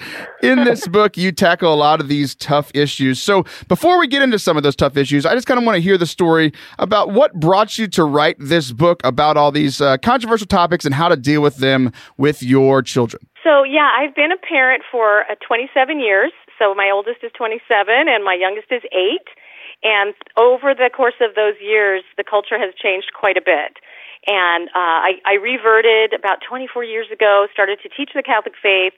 in 0.47 0.65
this 0.65 0.87
book, 0.89 1.17
you 1.17 1.33
tackle 1.33 1.73
a 1.73 1.77
lot 1.77 2.01
of 2.01 2.09
these 2.09 2.35
tough 2.35 2.71
issues. 2.75 3.21
So 3.21 3.45
before 3.69 3.99
we 3.99 4.07
get 4.07 4.23
into 4.23 4.39
some 4.39 4.57
of 4.57 4.63
those 4.63 4.77
tough 4.77 4.97
issues, 4.97 5.27
I 5.27 5.35
just 5.35 5.47
kind 5.47 5.59
of 5.59 5.65
want 5.65 5.77
to 5.77 5.83
hear 5.83 5.99
the 5.99 6.07
story 6.07 6.53
about 6.79 7.11
what 7.11 7.35
brought 7.35 7.79
you 7.79 7.87
to 7.89 8.05
write 8.05 8.37
this 8.39 8.73
book 8.73 9.01
about 9.05 9.37
all 9.37 9.51
these 9.51 9.81
uh, 9.81 9.99
controversial 9.99 10.47
topics 10.47 10.85
and 10.85 10.95
how 10.95 11.09
to 11.09 11.17
deal 11.17 11.43
with 11.43 11.57
them 11.57 11.93
with 12.17 12.43
your 12.43 12.83
children. 12.83 13.27
So, 13.43 13.63
yeah, 13.63 13.91
I've 13.97 14.15
been 14.15 14.33
a 14.33 14.37
parent 14.37 14.83
for 14.91 15.23
uh, 15.31 15.35
27 15.47 16.01
years. 16.01 16.33
So, 16.59 16.75
my 16.75 16.91
oldest 16.93 17.19
is 17.23 17.31
27 17.37 17.63
and 18.09 18.25
my 18.25 18.35
youngest 18.35 18.69
is 18.71 18.83
8. 18.93 19.21
And 19.83 20.15
over 20.37 20.75
the 20.75 20.91
course 20.95 21.21
of 21.21 21.35
those 21.35 21.55
years, 21.61 22.03
the 22.17 22.25
culture 22.25 22.59
has 22.59 22.75
changed 22.75 23.13
quite 23.19 23.37
a 23.37 23.45
bit. 23.45 23.79
And 24.27 24.69
uh, 24.75 24.99
I, 25.07 25.13
I 25.25 25.35
reverted 25.35 26.13
about 26.13 26.39
24 26.43 26.83
years 26.83 27.07
ago, 27.13 27.47
started 27.53 27.79
to 27.83 27.89
teach 27.89 28.11
the 28.15 28.23
Catholic 28.23 28.55
faith, 28.61 28.95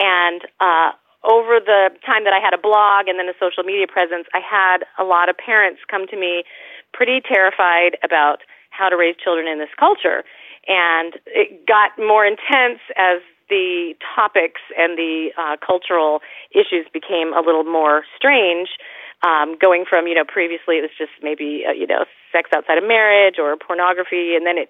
and 0.00 0.42
uh, 0.58 0.92
over 1.22 1.60
the 1.60 1.92
time 2.04 2.24
that 2.24 2.32
I 2.32 2.40
had 2.40 2.54
a 2.56 2.58
blog 2.58 3.06
and 3.06 3.18
then 3.18 3.28
a 3.28 3.36
social 3.38 3.62
media 3.62 3.86
presence, 3.86 4.26
I 4.32 4.40
had 4.40 4.88
a 4.98 5.04
lot 5.04 5.28
of 5.28 5.36
parents 5.36 5.80
come 5.88 6.06
to 6.08 6.16
me 6.16 6.44
pretty 6.92 7.20
terrified 7.20 8.00
about 8.02 8.40
how 8.70 8.88
to 8.88 8.96
raise 8.96 9.14
children 9.22 9.46
in 9.46 9.58
this 9.58 9.68
culture. 9.78 10.24
And 10.66 11.20
it 11.26 11.66
got 11.66 11.92
more 11.98 12.24
intense 12.24 12.80
as 12.96 13.20
the 13.50 13.94
topics 14.14 14.60
and 14.78 14.96
the 14.96 15.30
uh, 15.36 15.56
cultural 15.64 16.20
issues 16.52 16.86
became 16.92 17.34
a 17.34 17.40
little 17.44 17.64
more 17.64 18.04
strange. 18.16 18.68
Um, 19.22 19.56
going 19.60 19.84
from 19.88 20.06
you 20.06 20.14
know 20.14 20.24
previously 20.24 20.78
it 20.78 20.82
was 20.82 20.94
just 20.96 21.12
maybe 21.22 21.64
uh, 21.68 21.72
you 21.72 21.86
know 21.86 22.04
sex 22.32 22.50
outside 22.54 22.78
of 22.78 22.84
marriage 22.84 23.36
or 23.38 23.56
pornography, 23.56 24.34
and 24.34 24.46
then 24.46 24.56
it 24.56 24.68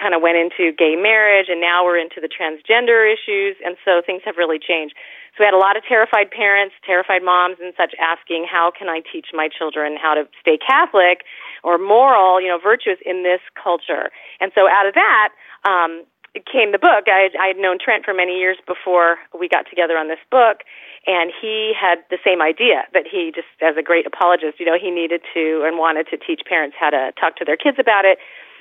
kind 0.00 0.14
of 0.14 0.22
went 0.22 0.38
into 0.38 0.72
gay 0.72 0.96
marriage, 0.96 1.46
and 1.50 1.60
now 1.60 1.84
we're 1.84 1.98
into 1.98 2.20
the 2.20 2.30
transgender 2.30 3.04
issues, 3.04 3.56
and 3.64 3.76
so 3.84 4.00
things 4.04 4.22
have 4.24 4.36
really 4.36 4.58
changed. 4.58 4.94
So 5.36 5.40
we 5.40 5.46
had 5.46 5.54
a 5.54 5.60
lot 5.60 5.76
of 5.76 5.82
terrified 5.88 6.30
parents, 6.30 6.74
terrified 6.84 7.24
moms, 7.24 7.56
and 7.56 7.72
such 7.76 7.96
asking, 7.96 8.44
how 8.44 8.70
can 8.70 8.88
I 8.88 9.00
teach 9.00 9.32
my 9.32 9.48
children 9.48 9.96
how 9.96 10.12
to 10.12 10.28
stay 10.40 10.58
Catholic 10.60 11.24
or 11.64 11.78
moral, 11.78 12.40
you 12.40 12.48
know, 12.48 12.60
virtuous 12.60 13.00
in 13.04 13.24
this 13.24 13.40
culture? 13.56 14.12
And 14.40 14.52
so 14.54 14.68
out 14.68 14.84
of 14.84 14.92
that, 14.92 15.32
um, 15.64 16.04
came 16.40 16.72
the 16.72 16.80
book. 16.80 17.04
I, 17.06 17.28
I 17.38 17.52
had 17.52 17.58
known 17.58 17.76
Trent 17.78 18.04
for 18.04 18.14
many 18.14 18.38
years 18.38 18.56
before 18.66 19.18
we 19.38 19.48
got 19.48 19.68
together 19.68 19.98
on 19.98 20.08
this 20.08 20.22
book, 20.30 20.64
and 21.06 21.28
he 21.28 21.72
had 21.76 22.00
the 22.08 22.18
same 22.24 22.40
idea 22.40 22.88
that 22.94 23.04
he 23.04 23.32
just, 23.34 23.52
as 23.60 23.76
a 23.76 23.82
great 23.82 24.06
apologist, 24.06 24.58
you 24.58 24.64
know, 24.64 24.78
he 24.80 24.90
needed 24.90 25.20
to 25.34 25.64
and 25.66 25.76
wanted 25.76 26.08
to 26.08 26.16
teach 26.16 26.40
parents 26.48 26.76
how 26.78 26.88
to 26.88 27.12
talk 27.20 27.36
to 27.36 27.44
their 27.44 27.56
kids 27.56 27.76
about 27.78 28.04
it. 28.04 28.18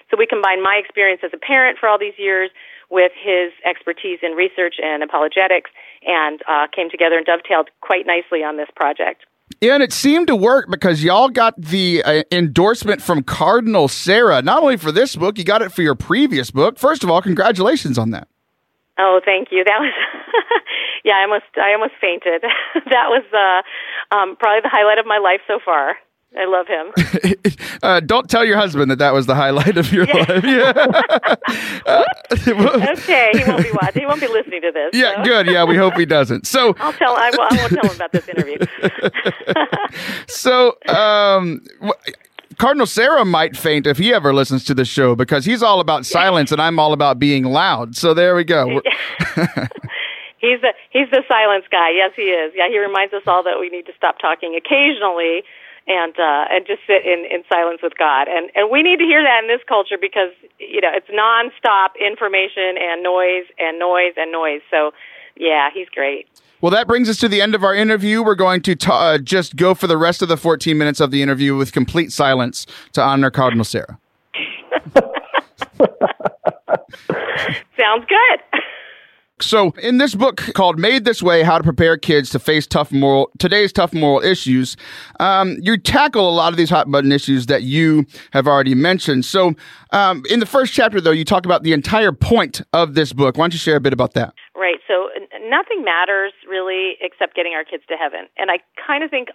So 0.10 0.18
we 0.18 0.28
combined 0.28 0.62
my 0.62 0.76
experience 0.76 1.22
as 1.24 1.32
a 1.34 1.40
parent 1.40 1.80
for 1.80 1.88
all 1.88 1.98
these 1.98 2.20
years 2.20 2.52
with 2.90 3.14
his 3.16 3.56
expertise 3.64 4.20
in 4.22 4.34
research 4.34 4.76
and 4.84 5.02
apologetics, 5.02 5.72
and 6.04 6.42
uh, 6.50 6.68
came 6.76 6.90
together 6.90 7.16
and 7.16 7.26
dovetailed 7.26 7.70
quite 7.80 8.06
nicely 8.06 8.44
on 8.44 8.58
this 8.58 8.68
project. 8.76 9.24
And 9.62 9.84
it 9.84 9.94
seemed 9.94 10.28
to 10.28 10.36
work 10.36 10.70
because 10.70 11.04
y'all 11.04 11.30
got 11.30 11.60
the 11.60 12.04
uh, 12.04 12.24
endorsement 12.32 13.02
from 13.02 13.24
Cardinal 13.24 13.88
Sarah, 13.88 14.42
not 14.42 14.62
only 14.62 14.78
for 14.78 14.92
this 14.92 15.16
book, 15.16 15.38
you 15.38 15.44
got 15.44 15.62
it 15.62 15.72
for 15.72 15.82
your 15.82 15.96
previous 15.96 16.52
book. 16.52 16.78
First 16.78 17.04
of 17.04 17.10
all, 17.10 17.22
congratulations 17.22 17.98
on 17.98 18.12
that. 18.12 18.28
Oh, 19.00 19.20
thank 19.24 19.50
you. 19.52 19.64
That 19.64 19.80
was, 19.80 19.94
yeah, 21.04 21.14
I 21.18 21.24
almost, 21.24 21.46
I 21.58 21.74
almost 21.74 21.94
fainted. 22.00 22.42
that 22.76 23.08
was 23.10 23.24
uh, 23.34 24.16
um, 24.16 24.36
probably 24.38 24.62
the 24.62 24.70
highlight 24.70 25.00
of 25.00 25.06
my 25.06 25.18
life 25.18 25.42
so 25.48 25.60
far. 25.64 25.96
I 26.38 26.46
love 26.46 26.66
him. 26.66 27.44
uh, 27.84 28.00
don't 28.00 28.30
tell 28.30 28.46
your 28.46 28.58
husband 28.58 28.90
that 28.90 29.00
that 29.00 29.14
was 29.14 29.26
the 29.26 29.36
highlight 29.36 29.78
of 29.78 29.92
your 29.92 30.06
life. 30.14 30.44
Yeah. 30.44 30.72
okay, 32.94 33.32
he 33.34 33.44
won't 33.44 33.64
be 33.64 33.72
watching. 33.74 34.02
He 34.02 34.06
won't 34.06 34.22
be 34.22 34.28
listening 34.28 34.62
to 34.62 34.72
this. 34.72 34.92
Yeah, 34.94 35.18
so. 35.18 35.24
good. 35.26 35.48
Yeah, 35.48 35.66
we 35.66 35.76
hope 35.76 35.96
he 35.96 36.06
doesn't. 36.06 36.48
So 36.48 36.74
I'll 36.80 36.94
tell. 36.94 37.16
I, 37.18 37.32
will, 37.32 37.42
I 37.42 37.58
won't 37.58 37.74
tell 37.74 37.90
him 37.90 37.96
about 37.96 38.12
this 38.14 38.30
interview. 38.30 38.58
so, 40.28 40.78
um, 40.88 41.62
Cardinal 42.58 42.88
Sarah 42.88 43.26
might 43.26 43.58
faint 43.58 43.86
if 43.86 43.98
he 43.98 44.14
ever 44.14 44.34
listens 44.34 44.64
to 44.66 44.74
the 44.74 44.86
show 44.86 45.16
because 45.16 45.44
he's 45.44 45.62
all 45.62 45.82
about 45.82 46.06
silence 46.06 46.54
and 46.54 46.62
I'm 46.62 46.80
all 46.80 46.94
about 46.94 47.20
being 47.20 47.44
loud. 47.44 47.98
So 47.98 48.14
there 48.14 48.36
we 48.36 48.46
go. 48.46 48.82
he's 50.38 50.62
the 50.62 50.74
he's 50.92 51.10
the 51.12 51.24
silence 51.28 51.66
guy. 51.70 51.90
Yes, 51.90 52.12
he 52.16 52.24
is. 52.24 52.54
Yeah, 52.56 52.70
he 52.70 52.80
reminds 52.80 53.14
us 53.14 53.24
all 53.28 53.44
that 53.44 53.60
we 53.60 53.70
need 53.70 53.86
to 53.88 53.94
stop 53.98 54.18
talking 54.20 54.56
occasionally 54.56 55.44
and 55.88 56.14
uh, 56.20 56.46
and 56.50 56.66
just 56.66 56.82
sit 56.86 57.06
in, 57.06 57.26
in 57.30 57.44
silence 57.50 57.82
with 57.82 57.98
God. 57.98 58.28
And 58.28 58.52
and 58.56 58.70
we 58.72 58.84
need 58.84 58.98
to 58.98 59.06
hear 59.06 59.24
that 59.24 59.44
in 59.44 59.48
this 59.48 59.62
culture 59.68 59.98
because 60.00 60.32
you 60.60 60.82
know 60.82 60.92
it's 60.94 61.10
nonstop 61.10 61.98
information 62.00 62.78
and 62.80 63.04
noise 63.04 63.46
and 63.58 63.80
noise 63.80 64.14
and 64.18 64.32
noise. 64.32 64.62
So 64.70 64.92
yeah, 65.36 65.70
he's 65.74 65.90
great. 65.90 66.28
Well, 66.62 66.72
that 66.72 66.86
brings 66.88 67.10
us 67.10 67.18
to 67.18 67.28
the 67.28 67.42
end 67.42 67.56
of 67.56 67.64
our 67.64 67.74
interview. 67.74 68.22
We're 68.24 68.36
going 68.36 68.62
to 68.64 68.76
ta- 68.76 69.14
uh, 69.14 69.18
just 69.18 69.56
go 69.56 69.74
for 69.74 69.88
the 69.88 69.98
rest 69.98 70.22
of 70.22 70.28
the 70.28 70.38
14 70.38 70.78
minutes 70.78 71.00
of 71.00 71.10
the 71.10 71.24
interview 71.24 71.56
with 71.56 71.72
complete 71.72 72.12
silence 72.12 72.68
to 72.94 73.02
honor 73.02 73.32
Cardinal 73.32 73.66
Sarah. 73.66 73.98
Sounds 77.80 78.06
good. 78.08 78.40
So, 79.44 79.72
in 79.82 79.98
this 79.98 80.16
book 80.16 80.38
called 80.54 80.80
"Made 80.80 81.06
This 81.06 81.22
Way: 81.22 81.44
How 81.44 81.58
to 81.58 81.64
Prepare 81.64 81.98
Kids 81.98 82.30
to 82.32 82.40
Face 82.40 82.68
Tough 82.68 82.92
Moral 82.92 83.32
Today's 83.40 83.74
Tough 83.74 83.94
Moral 83.94 84.22
Issues," 84.22 84.78
um, 85.20 85.58
you 85.62 85.78
tackle 85.78 86.30
a 86.30 86.32
lot 86.32 86.54
of 86.54 86.58
these 86.58 86.70
hot 86.70 86.90
button 86.92 87.12
issues 87.12 87.48
that 87.48 87.64
you 87.64 88.06
have 88.34 88.48
already 88.48 88.76
mentioned. 88.76 89.26
So, 89.26 89.54
um, 89.92 90.24
in 90.30 90.40
the 90.40 90.46
first 90.46 90.74
chapter, 90.74 91.02
though, 91.02 91.12
you 91.12 91.26
talk 91.26 91.46
about 91.46 91.64
the 91.64 91.74
entire 91.74 92.12
point 92.12 92.62
of 92.74 92.94
this 92.94 93.14
book. 93.14 93.38
Why 93.38 93.44
don't 93.44 93.54
you 93.54 93.60
share 93.60 93.76
a 93.76 93.82
bit 93.82 93.94
about 93.94 94.14
that? 94.14 94.34
Right. 94.56 94.80
So, 94.88 95.10
nothing 95.50 95.84
matters 95.84 96.34
really 96.48 96.98
except 97.02 97.36
getting 97.36 97.54
our 97.54 97.64
kids 97.64 97.84
to 97.90 97.96
heaven, 97.96 98.28
and 98.38 98.52
I 98.52 98.60
kind 98.86 99.04
of 99.04 99.10
think 99.10 99.30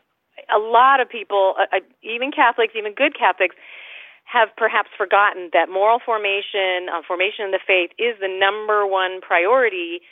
a 0.55 0.59
lot 0.59 1.01
of 1.01 1.09
people, 1.09 1.55
uh, 1.59 1.79
even 2.03 2.31
Catholics, 2.31 2.75
even 2.77 2.95
good 2.95 3.19
Catholics, 3.19 3.57
have 4.27 4.51
perhaps 4.57 4.91
forgotten 4.99 5.51
that 5.55 5.71
moral 5.71 5.99
formation, 6.05 6.91
uh, 6.91 7.01
formation 7.07 7.47
in 7.47 7.51
the 7.53 7.63
faith, 7.65 7.91
is 7.99 8.19
the 8.21 8.29
number 8.29 8.87
one 8.87 9.21
priority 9.23 10.03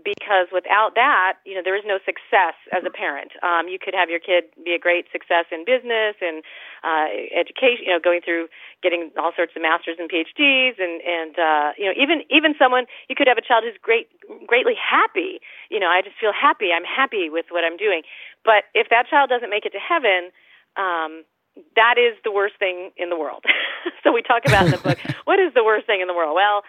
because 0.00 0.48
without 0.48 0.96
that, 0.96 1.36
you 1.44 1.52
know, 1.52 1.60
there 1.60 1.76
is 1.76 1.84
no 1.84 2.00
success 2.00 2.56
as 2.72 2.80
a 2.80 2.88
parent. 2.88 3.32
Um, 3.44 3.68
you 3.68 3.76
could 3.76 3.92
have 3.92 4.08
your 4.08 4.20
kid 4.24 4.48
be 4.64 4.72
a 4.72 4.80
great 4.80 5.04
success 5.12 5.44
in 5.52 5.68
business 5.68 6.16
and 6.24 6.40
uh, 6.80 7.12
education, 7.36 7.84
you 7.84 7.92
know, 7.92 8.00
going 8.00 8.24
through 8.24 8.48
getting 8.80 9.12
all 9.20 9.36
sorts 9.36 9.52
of 9.52 9.60
masters 9.60 10.00
and 10.00 10.08
PhDs, 10.08 10.80
and 10.80 11.04
and 11.04 11.36
uh, 11.36 11.76
you 11.76 11.84
know, 11.84 11.92
even 11.92 12.24
even 12.32 12.56
someone 12.56 12.88
you 13.12 13.16
could 13.16 13.28
have 13.28 13.36
a 13.36 13.44
child 13.44 13.68
who's 13.68 13.76
great, 13.84 14.08
greatly 14.48 14.76
happy. 14.76 15.44
You 15.68 15.76
know, 15.76 15.92
I 15.92 16.00
just 16.00 16.16
feel 16.16 16.32
happy. 16.32 16.72
I'm 16.72 16.88
happy 16.88 17.28
with 17.28 17.52
what 17.52 17.60
I'm 17.60 17.76
doing. 17.76 18.00
But 18.48 18.72
if 18.72 18.88
that 18.88 19.12
child 19.12 19.28
doesn't 19.28 19.52
make 19.52 19.68
it 19.68 19.76
to 19.76 19.82
heaven, 19.82 20.32
um, 20.80 21.28
that 21.76 21.96
is 21.98 22.16
the 22.24 22.32
worst 22.32 22.54
thing 22.58 22.90
in 22.96 23.10
the 23.10 23.16
world. 23.16 23.44
so 24.04 24.12
we 24.12 24.22
talk 24.22 24.42
about 24.46 24.66
in 24.66 24.72
the 24.72 24.78
book, 24.78 24.98
what 25.24 25.38
is 25.38 25.52
the 25.54 25.64
worst 25.64 25.86
thing 25.86 26.00
in 26.00 26.08
the 26.08 26.14
world? 26.14 26.34
Well, 26.34 26.62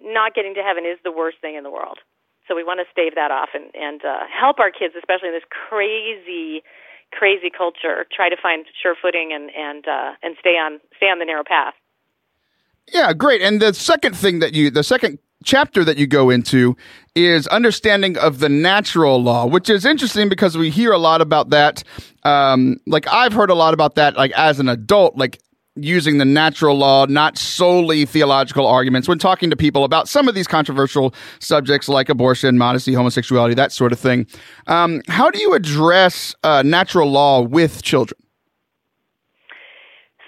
not 0.00 0.34
getting 0.34 0.54
to 0.54 0.62
heaven 0.62 0.84
is 0.84 0.98
the 1.04 1.12
worst 1.12 1.38
thing 1.40 1.56
in 1.56 1.64
the 1.64 1.70
world. 1.70 1.98
So 2.46 2.54
we 2.54 2.64
want 2.64 2.80
to 2.80 2.86
stave 2.90 3.14
that 3.14 3.30
off 3.30 3.50
and 3.52 3.74
and 3.74 4.02
uh, 4.04 4.24
help 4.32 4.58
our 4.58 4.70
kids, 4.70 4.94
especially 4.96 5.28
in 5.28 5.34
this 5.34 5.48
crazy, 5.50 6.62
crazy 7.12 7.50
culture, 7.50 8.06
try 8.10 8.30
to 8.30 8.36
find 8.40 8.64
sure 8.80 8.94
footing 9.00 9.32
and 9.34 9.50
and 9.50 9.86
uh, 9.86 10.12
and 10.22 10.36
stay 10.40 10.56
on 10.56 10.80
stay 10.96 11.06
on 11.06 11.18
the 11.18 11.26
narrow 11.26 11.44
path. 11.44 11.74
Yeah, 12.92 13.12
great. 13.12 13.42
And 13.42 13.60
the 13.60 13.74
second 13.74 14.16
thing 14.16 14.38
that 14.38 14.54
you, 14.54 14.70
the 14.70 14.82
second 14.82 15.18
chapter 15.44 15.84
that 15.84 15.98
you 15.98 16.06
go 16.06 16.30
into 16.30 16.76
is 17.26 17.46
understanding 17.48 18.16
of 18.18 18.38
the 18.38 18.48
natural 18.48 19.22
law, 19.22 19.46
which 19.46 19.68
is 19.70 19.84
interesting 19.84 20.28
because 20.28 20.56
we 20.56 20.70
hear 20.70 20.92
a 20.92 20.98
lot 20.98 21.20
about 21.20 21.50
that. 21.50 21.82
Um, 22.24 22.78
like 22.86 23.06
I've 23.08 23.32
heard 23.32 23.50
a 23.50 23.54
lot 23.54 23.74
about 23.74 23.94
that, 23.96 24.16
like 24.16 24.32
as 24.32 24.60
an 24.60 24.68
adult, 24.68 25.16
like 25.16 25.40
using 25.76 26.18
the 26.18 26.24
natural 26.24 26.76
law, 26.76 27.06
not 27.06 27.38
solely 27.38 28.04
theological 28.04 28.66
arguments, 28.66 29.08
when 29.08 29.18
talking 29.18 29.50
to 29.50 29.56
people 29.56 29.84
about 29.84 30.08
some 30.08 30.28
of 30.28 30.34
these 30.34 30.46
controversial 30.46 31.14
subjects 31.38 31.88
like 31.88 32.08
abortion, 32.08 32.58
modesty, 32.58 32.92
homosexuality, 32.92 33.54
that 33.54 33.72
sort 33.72 33.92
of 33.92 33.98
thing. 33.98 34.26
Um, 34.66 35.02
how 35.08 35.30
do 35.30 35.38
you 35.38 35.54
address 35.54 36.34
uh, 36.42 36.62
natural 36.64 37.10
law 37.10 37.40
with 37.40 37.82
children? 37.82 38.20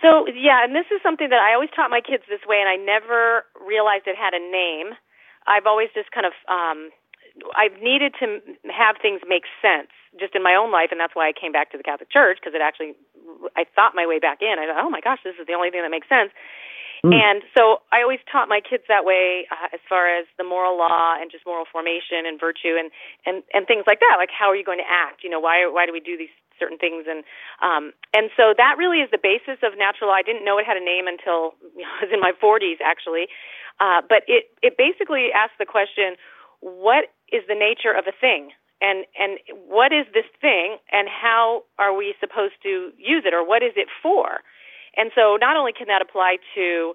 So 0.02 0.26
yeah, 0.28 0.64
and 0.64 0.74
this 0.74 0.86
is 0.94 1.00
something 1.02 1.28
that 1.28 1.40
I 1.40 1.52
always 1.54 1.68
taught 1.76 1.90
my 1.90 2.00
kids 2.00 2.22
this 2.28 2.40
way, 2.48 2.56
and 2.56 2.68
I 2.68 2.76
never 2.76 3.44
realized 3.66 4.04
it 4.06 4.16
had 4.16 4.32
a 4.32 4.40
name. 4.40 4.96
I've 5.46 5.66
always 5.66 5.88
just 5.94 6.10
kind 6.10 6.26
of 6.26 6.34
um, 6.48 6.90
I've 7.56 7.80
needed 7.80 8.14
to 8.20 8.40
have 8.68 8.96
things 9.00 9.20
make 9.26 9.44
sense 9.62 9.90
just 10.18 10.34
in 10.34 10.42
my 10.42 10.54
own 10.54 10.72
life, 10.72 10.90
and 10.90 10.98
that's 10.98 11.14
why 11.14 11.28
I 11.28 11.32
came 11.32 11.52
back 11.52 11.70
to 11.72 11.78
the 11.78 11.86
Catholic 11.86 12.10
Church 12.10 12.38
because 12.40 12.54
it 12.54 12.62
actually 12.62 12.98
I 13.56 13.64
thought 13.64 13.94
my 13.94 14.06
way 14.06 14.18
back 14.18 14.42
in. 14.42 14.58
I 14.58 14.66
thought, 14.66 14.82
oh 14.82 14.90
my 14.90 15.00
gosh, 15.00 15.20
this 15.24 15.36
is 15.40 15.46
the 15.46 15.54
only 15.54 15.70
thing 15.70 15.82
that 15.82 15.90
makes 15.90 16.08
sense. 16.08 16.32
Mm. 17.00 17.16
And 17.16 17.40
so 17.56 17.80
I 17.92 18.02
always 18.04 18.20
taught 18.28 18.48
my 18.48 18.60
kids 18.60 18.84
that 18.92 19.08
way 19.08 19.48
uh, 19.48 19.72
as 19.72 19.80
far 19.88 20.04
as 20.12 20.28
the 20.36 20.44
moral 20.44 20.76
law 20.76 21.16
and 21.16 21.32
just 21.32 21.46
moral 21.48 21.64
formation 21.64 22.28
and 22.28 22.36
virtue 22.36 22.76
and 22.76 22.92
and 23.24 23.42
and 23.56 23.64
things 23.64 23.84
like 23.88 24.04
that. 24.04 24.20
Like 24.20 24.28
how 24.28 24.52
are 24.52 24.56
you 24.56 24.64
going 24.64 24.84
to 24.84 24.90
act? 24.90 25.24
You 25.24 25.30
know, 25.30 25.40
why 25.40 25.64
why 25.64 25.86
do 25.86 25.92
we 25.96 26.00
do 26.00 26.20
these 26.20 26.32
certain 26.60 26.76
things 26.76 27.08
and 27.08 27.24
um 27.64 27.96
and 28.12 28.28
so 28.36 28.52
that 28.52 28.76
really 28.76 29.00
is 29.00 29.08
the 29.08 29.22
basis 29.22 29.64
of 29.64 29.80
natural 29.80 30.12
law. 30.12 30.16
I 30.20 30.26
didn't 30.26 30.44
know 30.44 30.60
it 30.60 30.68
had 30.68 30.76
a 30.76 30.84
name 30.84 31.08
until 31.08 31.56
you 31.72 31.80
know, 31.88 31.92
I 31.96 32.04
was 32.04 32.12
in 32.12 32.20
my 32.20 32.36
40s 32.36 32.84
actually. 32.84 33.32
Uh 33.80 34.02
but 34.06 34.22
it 34.28 34.52
it 34.62 34.76
basically 34.76 35.28
asks 35.34 35.56
the 35.58 35.66
question 35.66 36.16
what 36.60 37.08
is 37.32 37.42
the 37.48 37.54
nature 37.54 37.92
of 37.92 38.04
a 38.06 38.12
thing? 38.12 38.52
And 38.80 39.04
and 39.18 39.38
what 39.68 39.92
is 39.92 40.06
this 40.14 40.28
thing 40.40 40.76
and 40.92 41.08
how 41.08 41.64
are 41.78 41.94
we 41.96 42.14
supposed 42.20 42.60
to 42.62 42.92
use 42.96 43.24
it 43.26 43.34
or 43.34 43.46
what 43.46 43.62
is 43.62 43.72
it 43.76 43.88
for? 44.02 44.40
And 44.96 45.10
so 45.14 45.36
not 45.40 45.56
only 45.56 45.72
can 45.72 45.86
that 45.88 46.02
apply 46.02 46.36
to 46.54 46.94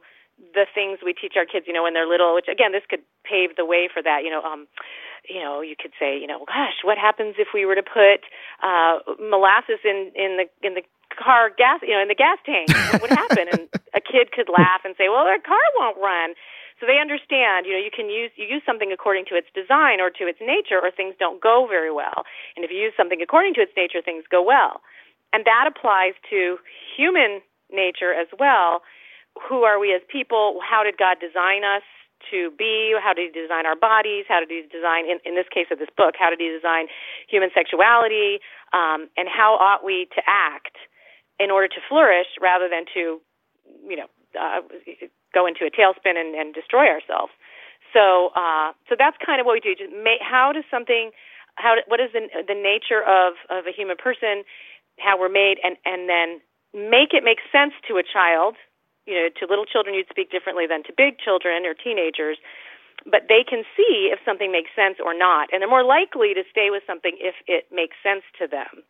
the 0.54 0.67
things 0.74 1.00
we 1.00 1.13
teach 1.13 1.34
our 1.38 1.45
kids, 1.45 1.65
you 1.67 1.74
know, 1.74 1.84
when 1.84 1.93
they're 1.93 2.08
little, 2.08 2.36
which 2.36 2.48
again, 2.52 2.71
this 2.74 2.84
could 2.89 3.02
pave 3.24 3.56
the 3.56 3.63
way 3.65 3.88
for 3.91 4.04
that, 4.04 4.24
you 4.24 4.30
know, 4.30 4.43
um, 4.43 4.67
you 5.30 5.39
know, 5.39 5.62
you 5.62 5.76
could 5.80 5.91
say, 5.98 6.19
you 6.19 6.28
know, 6.28 6.43
gosh, 6.45 6.84
what 6.84 6.98
happens 6.98 7.36
if 7.38 7.50
we 7.54 7.65
were 7.65 7.76
to 7.76 7.84
put 7.86 8.26
uh, 8.62 9.00
molasses 9.17 9.80
in 9.86 10.12
in 10.13 10.38
the 10.38 10.45
in 10.65 10.74
the 10.74 10.84
car 11.15 11.50
gas, 11.56 11.80
you 11.82 11.93
know, 11.93 12.02
in 12.02 12.10
the 12.10 12.17
gas 12.19 12.38
tank? 12.45 12.69
What 12.91 13.02
would 13.02 13.12
happen? 13.12 13.48
and 13.52 13.69
a 13.93 14.02
kid 14.02 14.32
could 14.34 14.50
laugh 14.50 14.82
and 14.84 14.93
say, 14.98 15.08
well, 15.08 15.24
their 15.24 15.39
car 15.39 15.63
won't 15.80 15.98
run. 15.98 16.34
So 16.86 16.93
they 16.93 17.02
understand, 17.02 17.65
you 17.65 17.74
know, 17.74 17.82
you 17.82 17.89
can 17.89 18.13
use 18.13 18.30
you 18.38 18.45
use 18.45 18.62
something 18.62 18.93
according 18.93 19.26
to 19.34 19.36
its 19.36 19.50
design 19.58 19.98
or 19.98 20.13
to 20.21 20.30
its 20.30 20.38
nature, 20.38 20.78
or 20.78 20.93
things 20.93 21.17
don't 21.17 21.41
go 21.41 21.65
very 21.65 21.89
well. 21.89 22.30
And 22.54 22.62
if 22.62 22.69
you 22.69 22.78
use 22.78 22.93
something 22.93 23.26
according 23.26 23.58
to 23.58 23.62
its 23.65 23.74
nature, 23.74 24.06
things 24.06 24.24
go 24.30 24.45
well. 24.45 24.86
And 25.34 25.50
that 25.50 25.65
applies 25.65 26.13
to 26.30 26.62
human 26.95 27.41
nature 27.74 28.13
as 28.13 28.30
well. 28.38 28.86
Who 29.50 29.65
are 29.65 29.82
we 29.82 29.98
as 29.98 30.06
people? 30.06 30.62
How 30.62 30.84
did 30.86 31.02
God 31.02 31.17
design 31.17 31.65
us? 31.65 31.82
to 32.32 32.50
be? 32.58 32.95
How 32.98 33.13
did 33.13 33.30
he 33.30 33.41
design 33.41 33.67
our 33.67 33.76
bodies? 33.76 34.26
How 34.28 34.39
did 34.39 34.50
he 34.50 34.63
design, 34.71 35.06
in, 35.06 35.19
in 35.26 35.36
this 35.36 35.45
case 35.54 35.67
of 35.69 35.78
this 35.78 35.91
book, 35.95 36.15
how 36.17 36.32
did 36.32 36.39
he 36.39 36.50
design 36.50 36.88
human 37.30 37.52
sexuality? 37.54 38.39
Um, 38.74 39.12
and 39.13 39.28
how 39.30 39.60
ought 39.60 39.84
we 39.86 40.08
to 40.15 40.21
act 40.26 40.74
in 41.38 41.52
order 41.52 41.67
to 41.67 41.80
flourish 41.88 42.26
rather 42.41 42.65
than 42.65 42.86
to, 42.95 43.21
you 43.86 43.98
know, 44.00 44.10
uh, 44.34 44.62
go 45.36 45.43
into 45.43 45.67
a 45.67 45.71
tailspin 45.71 46.15
and, 46.15 46.32
and 46.34 46.56
destroy 46.56 46.88
ourselves. 46.88 47.36
So, 47.91 48.32
uh, 48.36 48.71
so 48.88 48.95
that's 48.95 49.19
kind 49.19 49.43
of 49.43 49.45
what 49.45 49.60
we 49.60 49.63
do. 49.63 49.76
Just 49.76 49.91
make, 49.91 50.24
how 50.24 50.56
does 50.56 50.63
something, 50.71 51.12
how, 51.60 51.76
what 51.91 52.00
is 52.00 52.15
the, 52.15 52.32
the 52.48 52.56
nature 52.56 53.04
of, 53.04 53.36
of 53.52 53.67
a 53.67 53.76
human 53.76 54.00
person, 54.00 54.48
how 55.00 55.19
we're 55.19 55.32
made, 55.32 55.60
and, 55.60 55.76
and 55.84 56.08
then 56.08 56.39
make 56.71 57.12
it 57.12 57.24
make 57.24 57.43
sense 57.52 57.76
to 57.91 58.00
a 58.00 58.04
child. 58.04 58.56
You 59.04 59.13
know, 59.13 59.28
to 59.39 59.43
little 59.45 59.67
children, 59.67 59.93
you'd 59.93 60.10
speak 60.10 60.32
differently 60.32 60.65
than 60.65 60.82
to 60.88 60.91
big 60.95 61.19
children 61.19 61.67
or 61.67 61.76
teenagers 61.76 62.39
but 63.04 63.28
they 63.28 63.43
can 63.43 63.63
see 63.76 64.10
if 64.12 64.19
something 64.24 64.52
makes 64.52 64.71
sense 64.76 64.98
or 65.04 65.13
not, 65.13 65.50
and 65.52 65.62
they're 65.62 65.69
more 65.69 65.84
likely 65.84 66.34
to 66.34 66.43
stay 66.50 66.69
with 66.71 66.82
something 66.88 67.17
if 67.19 67.36
it 67.45 67.67
makes 67.71 67.95
sense 68.02 68.24
to 68.39 68.48
them. 68.48 68.88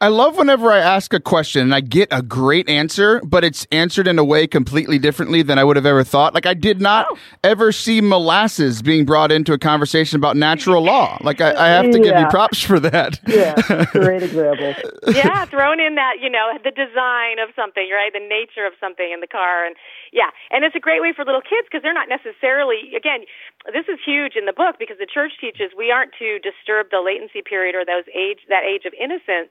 I 0.00 0.08
love 0.08 0.36
whenever 0.36 0.70
I 0.70 0.78
ask 0.78 1.12
a 1.12 1.18
question 1.18 1.62
and 1.62 1.74
I 1.74 1.80
get 1.80 2.06
a 2.12 2.22
great 2.22 2.68
answer, 2.68 3.20
but 3.24 3.42
it's 3.42 3.66
answered 3.72 4.06
in 4.06 4.16
a 4.16 4.22
way 4.22 4.46
completely 4.46 4.96
differently 4.96 5.42
than 5.42 5.58
I 5.58 5.64
would 5.64 5.74
have 5.74 5.86
ever 5.86 6.04
thought. 6.04 6.34
Like 6.34 6.46
I 6.46 6.54
did 6.54 6.80
not 6.80 7.06
oh. 7.10 7.18
ever 7.42 7.72
see 7.72 8.00
molasses 8.00 8.80
being 8.80 9.04
brought 9.04 9.32
into 9.32 9.52
a 9.52 9.58
conversation 9.58 10.14
about 10.14 10.36
natural 10.36 10.84
law. 10.84 11.18
Like 11.24 11.40
I, 11.40 11.50
I 11.50 11.68
have 11.74 11.90
to 11.90 11.98
yeah. 11.98 12.04
give 12.04 12.20
you 12.20 12.26
props 12.28 12.62
for 12.62 12.78
that. 12.78 13.18
Yeah, 13.26 13.58
great 13.90 14.22
example. 14.22 14.72
yeah, 15.08 15.44
thrown 15.46 15.80
in 15.80 15.96
that 15.96 16.22
you 16.22 16.30
know 16.30 16.46
the 16.62 16.70
design 16.70 17.42
of 17.42 17.50
something, 17.56 17.90
right? 17.90 18.12
The 18.12 18.22
nature 18.22 18.66
of 18.70 18.74
something 18.78 19.10
in 19.12 19.18
the 19.18 19.26
car, 19.26 19.66
and 19.66 19.74
yeah, 20.12 20.30
and 20.50 20.62
it's 20.62 20.76
a 20.76 20.80
great 20.80 21.02
way 21.02 21.10
for 21.10 21.24
little 21.24 21.42
kids 21.42 21.66
because 21.66 21.82
they're 21.82 21.96
not 21.96 22.08
necessarily 22.08 22.94
again. 22.94 23.26
This 23.66 23.90
is 23.90 23.98
huge 24.06 24.38
in 24.38 24.46
the 24.46 24.54
book 24.54 24.78
because 24.78 25.02
the 25.02 25.10
church 25.10 25.32
teaches 25.40 25.74
we 25.76 25.90
aren't 25.90 26.14
to 26.22 26.38
disturb 26.38 26.94
the 26.94 27.02
latency 27.02 27.42
period 27.42 27.74
or 27.74 27.82
those 27.82 28.06
age 28.14 28.46
that 28.48 28.62
age 28.62 28.86
of 28.86 28.94
innocence 28.94 29.50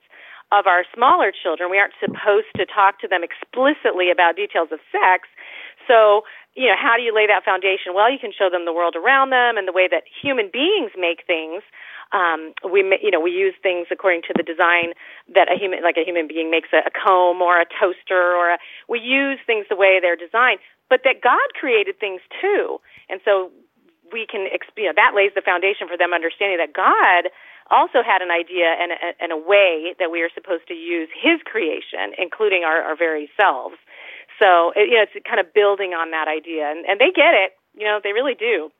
of 0.51 0.67
our 0.67 0.83
smaller 0.95 1.31
children. 1.31 1.69
We 1.69 1.77
aren't 1.77 1.97
supposed 1.99 2.51
to 2.55 2.65
talk 2.65 2.99
to 3.01 3.07
them 3.07 3.23
explicitly 3.23 4.11
about 4.11 4.35
details 4.35 4.69
of 4.71 4.79
sex. 4.91 5.27
So, 5.87 6.23
you 6.55 6.67
know, 6.67 6.79
how 6.79 6.95
do 6.97 7.03
you 7.03 7.13
lay 7.13 7.27
that 7.27 7.43
foundation? 7.45 7.93
Well, 7.93 8.11
you 8.11 8.19
can 8.19 8.31
show 8.31 8.49
them 8.49 8.65
the 8.65 8.73
world 8.73 8.95
around 8.95 9.29
them 9.29 9.57
and 9.57 9.67
the 9.67 9.75
way 9.75 9.87
that 9.91 10.03
human 10.07 10.49
beings 10.51 10.91
make 10.97 11.27
things. 11.27 11.63
Um, 12.15 12.55
we, 12.63 12.83
you 13.03 13.11
know, 13.11 13.19
we 13.19 13.31
use 13.31 13.53
things 13.61 13.87
according 13.91 14.23
to 14.31 14.33
the 14.35 14.43
design 14.43 14.95
that 15.35 15.51
a 15.51 15.59
human, 15.59 15.83
like 15.83 15.99
a 15.99 16.07
human 16.07 16.27
being 16.27 16.49
makes 16.49 16.69
a, 16.71 16.87
a 16.87 16.91
comb 16.91 17.43
or 17.43 17.59
a 17.59 17.67
toaster, 17.67 18.31
or 18.31 18.55
a, 18.55 18.57
we 18.87 18.99
use 18.99 19.39
things 19.45 19.67
the 19.69 19.75
way 19.75 19.99
they're 20.01 20.15
designed. 20.15 20.59
But 20.89 21.03
that 21.03 21.19
God 21.19 21.51
created 21.59 21.99
things 21.99 22.21
too, 22.39 22.79
and 23.09 23.19
so 23.25 23.51
we 24.11 24.25
can, 24.25 24.47
you 24.79 24.87
know, 24.87 24.95
that 24.95 25.11
lays 25.15 25.35
the 25.35 25.43
foundation 25.43 25.87
for 25.87 25.97
them 25.99 26.13
understanding 26.15 26.57
that 26.63 26.71
God 26.71 27.27
also 27.69 27.99
had 28.05 28.21
an 28.21 28.31
idea 28.31 28.65
and 28.79 28.91
a, 28.91 28.97
and 29.19 29.31
a 29.31 29.37
way 29.37 29.95
that 29.99 30.11
we 30.11 30.21
are 30.21 30.29
supposed 30.33 30.67
to 30.67 30.73
use 30.73 31.09
his 31.13 31.41
creation, 31.45 32.13
including 32.17 32.63
our, 32.63 32.81
our 32.81 32.95
very 32.95 33.29
selves. 33.35 33.75
So, 34.39 34.71
it, 34.75 34.89
you 34.89 34.95
know, 34.95 35.03
it's 35.03 35.25
kind 35.27 35.39
of 35.39 35.53
building 35.53 35.91
on 35.91 36.11
that 36.11 36.27
idea, 36.27 36.69
and, 36.69 36.85
and 36.85 36.99
they 36.99 37.11
get 37.15 37.33
it. 37.33 37.53
You 37.73 37.85
know, 37.85 37.99
they 38.03 38.13
really 38.13 38.35
do. 38.35 38.71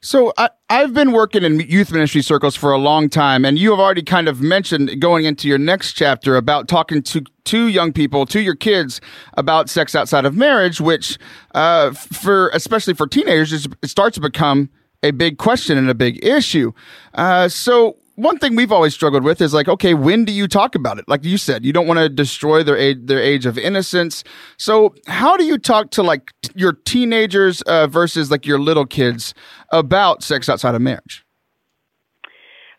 So 0.00 0.32
I, 0.38 0.50
I've 0.70 0.94
been 0.94 1.10
working 1.10 1.42
in 1.42 1.58
youth 1.58 1.90
ministry 1.90 2.22
circles 2.22 2.54
for 2.54 2.70
a 2.72 2.78
long 2.78 3.08
time, 3.08 3.44
and 3.44 3.58
you 3.58 3.70
have 3.70 3.80
already 3.80 4.02
kind 4.02 4.28
of 4.28 4.40
mentioned 4.40 5.00
going 5.00 5.24
into 5.24 5.48
your 5.48 5.58
next 5.58 5.94
chapter 5.94 6.36
about 6.36 6.68
talking 6.68 7.02
to 7.02 7.24
to 7.46 7.66
young 7.66 7.92
people, 7.92 8.24
to 8.26 8.40
your 8.40 8.54
kids 8.54 9.00
about 9.34 9.68
sex 9.68 9.94
outside 9.94 10.24
of 10.24 10.36
marriage, 10.36 10.80
which, 10.80 11.18
uh, 11.54 11.90
for 11.92 12.50
especially 12.50 12.94
for 12.94 13.08
teenagers, 13.08 13.66
it 13.82 13.88
starts 13.88 14.14
to 14.14 14.20
become 14.20 14.68
a 15.02 15.10
big 15.10 15.38
question 15.38 15.78
and 15.78 15.88
a 15.88 15.94
big 15.94 16.24
issue. 16.24 16.72
Uh, 17.14 17.48
so 17.48 17.96
one 18.18 18.36
thing 18.36 18.56
we've 18.56 18.72
always 18.72 18.94
struggled 18.94 19.22
with 19.22 19.40
is 19.40 19.54
like, 19.54 19.68
okay, 19.68 19.94
when 19.94 20.24
do 20.24 20.32
you 20.32 20.48
talk 20.48 20.74
about 20.74 20.98
it? 20.98 21.04
Like 21.06 21.24
you 21.24 21.38
said, 21.38 21.64
you 21.64 21.72
don't 21.72 21.86
want 21.86 22.00
to 22.00 22.08
destroy 22.08 22.64
their 22.64 22.76
age, 22.76 22.98
their 23.02 23.20
age 23.20 23.46
of 23.46 23.56
innocence. 23.56 24.24
So 24.56 24.92
how 25.06 25.36
do 25.36 25.44
you 25.44 25.56
talk 25.56 25.90
to 25.92 26.02
like 26.02 26.32
t- 26.42 26.50
your 26.56 26.72
teenagers 26.72 27.62
uh, 27.62 27.86
versus 27.86 28.28
like 28.28 28.44
your 28.44 28.58
little 28.58 28.86
kids 28.86 29.34
about 29.70 30.24
sex 30.24 30.48
outside 30.48 30.74
of 30.74 30.82
marriage? 30.82 31.24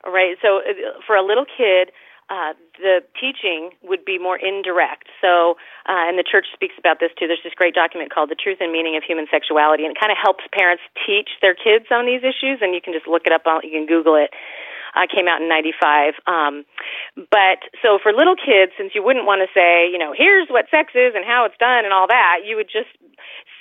All 0.06 0.12
right. 0.12 0.36
So 0.42 0.58
uh, 0.58 1.00
for 1.08 1.16
a 1.16 1.26
little 1.26 1.46
kid, 1.46 1.92
uh, 2.30 2.52
the 2.80 3.04
teaching 3.20 3.76
would 3.84 4.04
be 4.04 4.18
more 4.18 4.40
indirect. 4.40 5.12
So, 5.22 5.60
uh, 5.86 6.08
and 6.08 6.18
the 6.18 6.24
church 6.24 6.48
speaks 6.54 6.76
about 6.80 7.00
this 7.00 7.12
too. 7.20 7.28
There's 7.28 7.44
this 7.44 7.54
great 7.54 7.76
document 7.76 8.12
called 8.12 8.32
The 8.32 8.40
Truth 8.40 8.58
and 8.60 8.72
Meaning 8.72 8.96
of 8.96 9.04
Human 9.04 9.28
Sexuality, 9.30 9.84
and 9.84 9.96
it 9.96 10.00
kind 10.00 10.12
of 10.12 10.18
helps 10.18 10.44
parents 10.56 10.84
teach 11.06 11.30
their 11.44 11.54
kids 11.54 11.92
on 11.92 12.08
these 12.08 12.24
issues, 12.24 12.64
and 12.64 12.74
you 12.74 12.82
can 12.82 12.96
just 12.96 13.08
look 13.08 13.28
it 13.28 13.32
up, 13.36 13.46
on, 13.46 13.62
you 13.64 13.72
can 13.72 13.86
Google 13.86 14.16
it. 14.16 14.32
Uh, 14.98 15.06
came 15.06 15.28
out 15.30 15.40
in 15.40 15.48
95. 15.48 16.18
Um, 16.26 16.66
but 17.30 17.62
so 17.86 18.00
for 18.02 18.12
little 18.12 18.34
kids, 18.34 18.74
since 18.76 18.98
you 18.98 19.06
wouldn't 19.06 19.30
want 19.30 19.46
to 19.46 19.50
say, 19.54 19.86
you 19.86 20.00
know, 20.00 20.18
here's 20.18 20.50
what 20.50 20.66
sex 20.72 20.98
is 20.98 21.14
and 21.14 21.24
how 21.24 21.46
it's 21.46 21.54
done 21.62 21.86
and 21.86 21.94
all 21.94 22.08
that, 22.08 22.42
you 22.44 22.56
would 22.56 22.74
just, 22.74 22.90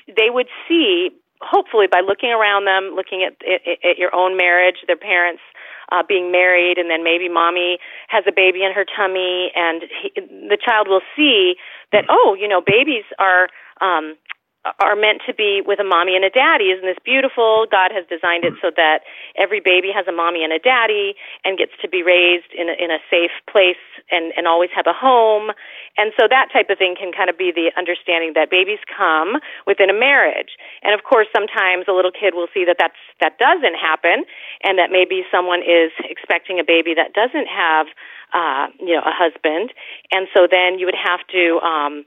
they 0.08 0.32
would 0.32 0.48
see, 0.66 1.10
hopefully 1.42 1.84
by 1.84 2.00
looking 2.00 2.32
around 2.32 2.64
them, 2.64 2.96
looking 2.96 3.28
at, 3.28 3.36
at, 3.44 3.60
at 3.84 3.98
your 3.98 4.08
own 4.16 4.38
marriage, 4.38 4.80
their 4.86 4.96
parents' 4.96 5.44
uh, 5.92 6.02
being 6.06 6.30
married, 6.30 6.78
and 6.78 6.90
then 6.90 7.02
maybe 7.02 7.28
mommy 7.28 7.78
has 8.08 8.24
a 8.26 8.32
baby 8.32 8.64
in 8.64 8.72
her 8.72 8.84
tummy, 8.84 9.50
and 9.54 9.82
he, 10.02 10.12
the 10.20 10.58
child 10.60 10.88
will 10.88 11.02
see 11.16 11.56
that 11.92 12.04
oh, 12.08 12.36
you 12.38 12.48
know, 12.48 12.60
babies 12.64 13.04
are 13.18 13.48
um, 13.80 14.16
are 14.64 14.96
meant 14.96 15.22
to 15.26 15.32
be 15.32 15.62
with 15.64 15.78
a 15.78 15.86
mommy 15.86 16.16
and 16.16 16.24
a 16.24 16.30
daddy. 16.30 16.74
Isn't 16.74 16.84
this 16.84 16.98
beautiful? 17.04 17.66
God 17.70 17.94
has 17.94 18.04
designed 18.10 18.44
it 18.44 18.54
so 18.60 18.70
that 18.74 19.06
every 19.38 19.60
baby 19.60 19.94
has 19.94 20.06
a 20.10 20.12
mommy 20.12 20.42
and 20.42 20.52
a 20.52 20.58
daddy 20.58 21.14
and 21.44 21.56
gets 21.56 21.72
to 21.80 21.88
be 21.88 22.02
raised 22.02 22.50
in 22.50 22.68
a, 22.68 22.74
in 22.74 22.90
a 22.90 22.98
safe 23.06 23.32
place 23.46 23.80
and, 24.10 24.34
and 24.36 24.46
always 24.50 24.70
have 24.74 24.86
a 24.90 24.92
home. 24.92 25.54
And 25.96 26.12
so 26.18 26.26
that 26.28 26.50
type 26.52 26.70
of 26.70 26.78
thing 26.78 26.98
can 26.98 27.14
kind 27.14 27.30
of 27.30 27.38
be 27.38 27.54
the 27.54 27.70
understanding 27.78 28.34
that 28.34 28.50
babies 28.50 28.82
come 28.90 29.38
within 29.66 29.90
a 29.90 29.96
marriage. 29.96 30.58
And 30.82 30.92
of 30.92 31.06
course, 31.06 31.30
sometimes 31.30 31.86
a 31.86 31.94
little 31.94 32.12
kid 32.12 32.34
will 32.34 32.50
see 32.52 32.66
that 32.66 32.76
that's, 32.82 32.98
that 33.22 33.38
doesn't 33.38 33.78
happen 33.78 34.26
and 34.66 34.76
that 34.78 34.90
maybe 34.90 35.22
someone 35.30 35.62
is 35.62 35.94
expecting 36.02 36.58
a 36.58 36.66
baby 36.66 36.98
that 36.98 37.14
doesn't 37.14 37.46
have, 37.46 37.86
uh, 38.34 38.74
you 38.82 38.98
know, 38.98 39.06
a 39.06 39.14
husband. 39.14 39.70
And 40.10 40.26
so 40.34 40.50
then 40.50 40.82
you 40.82 40.86
would 40.86 40.98
have 40.98 41.22
to, 41.30 41.62
um, 41.62 42.04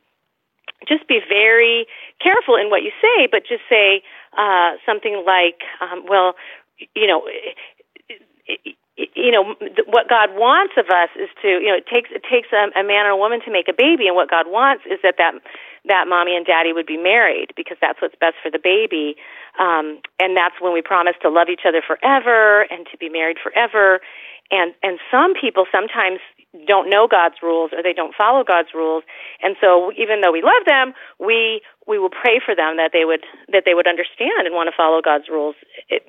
just 0.88 1.08
be 1.08 1.20
very 1.28 1.86
careful 2.22 2.56
in 2.56 2.70
what 2.70 2.84
you 2.84 2.92
say, 3.02 3.28
but 3.32 3.44
just 3.48 3.64
say 3.70 4.02
uh, 4.38 4.78
something 4.86 5.24
like, 5.26 5.62
um, 5.82 6.06
"Well, 6.08 6.36
you 6.96 7.08
know." 7.08 7.28
you 9.16 9.32
know 9.32 9.56
what 9.88 10.10
God 10.10 10.36
wants 10.36 10.74
of 10.78 10.86
us 10.90 11.10
is 11.16 11.30
to 11.42 11.48
you 11.48 11.70
know 11.70 11.78
it 11.78 11.88
takes 11.88 12.10
it 12.12 12.24
takes 12.30 12.50
a, 12.52 12.70
a 12.78 12.84
man 12.84 13.06
or 13.06 13.16
a 13.16 13.18
woman 13.18 13.40
to 13.46 13.52
make 13.52 13.68
a 13.68 13.74
baby 13.74 14.08
and 14.08 14.16
what 14.16 14.30
God 14.30 14.46
wants 14.48 14.84
is 14.86 15.00
that 15.04 15.16
that 15.18 15.34
that 15.86 16.06
mommy 16.08 16.36
and 16.36 16.46
daddy 16.46 16.74
would 16.74 16.86
be 16.86 16.98
married 16.98 17.54
because 17.56 17.78
that's 17.82 18.02
what's 18.02 18.16
best 18.20 18.36
for 18.44 18.52
the 18.52 18.60
baby 18.62 19.16
um 19.60 20.00
and 20.20 20.36
that's 20.36 20.60
when 20.60 20.74
we 20.74 20.82
promise 20.82 21.16
to 21.22 21.30
love 21.30 21.48
each 21.50 21.66
other 21.66 21.82
forever 21.82 22.68
and 22.70 22.86
to 22.92 22.98
be 22.98 23.10
married 23.10 23.38
forever 23.42 24.02
and 24.52 24.74
and 24.84 25.00
some 25.10 25.34
people 25.40 25.66
sometimes 25.72 26.20
don't 26.68 26.90
know 26.90 27.08
God's 27.08 27.40
rules 27.42 27.72
or 27.72 27.82
they 27.82 27.94
don't 27.94 28.14
follow 28.14 28.44
God's 28.44 28.76
rules. 28.76 29.04
And 29.42 29.56
so 29.62 29.92
even 29.96 30.20
though 30.20 30.32
we 30.32 30.44
love 30.44 30.68
them, 30.68 30.94
we 31.20 31.62
we 31.88 31.98
will 31.98 32.12
pray 32.12 32.44
for 32.44 32.54
them 32.56 32.76
that 32.76 32.92
they 32.92 33.06
would 33.06 33.24
that 33.52 33.64
they 33.66 33.74
would 33.74 33.88
understand 33.88 34.44
and 34.44 34.54
want 34.54 34.68
to 34.68 34.76
follow 34.76 35.00
God's 35.00 35.32
rules 35.32 35.56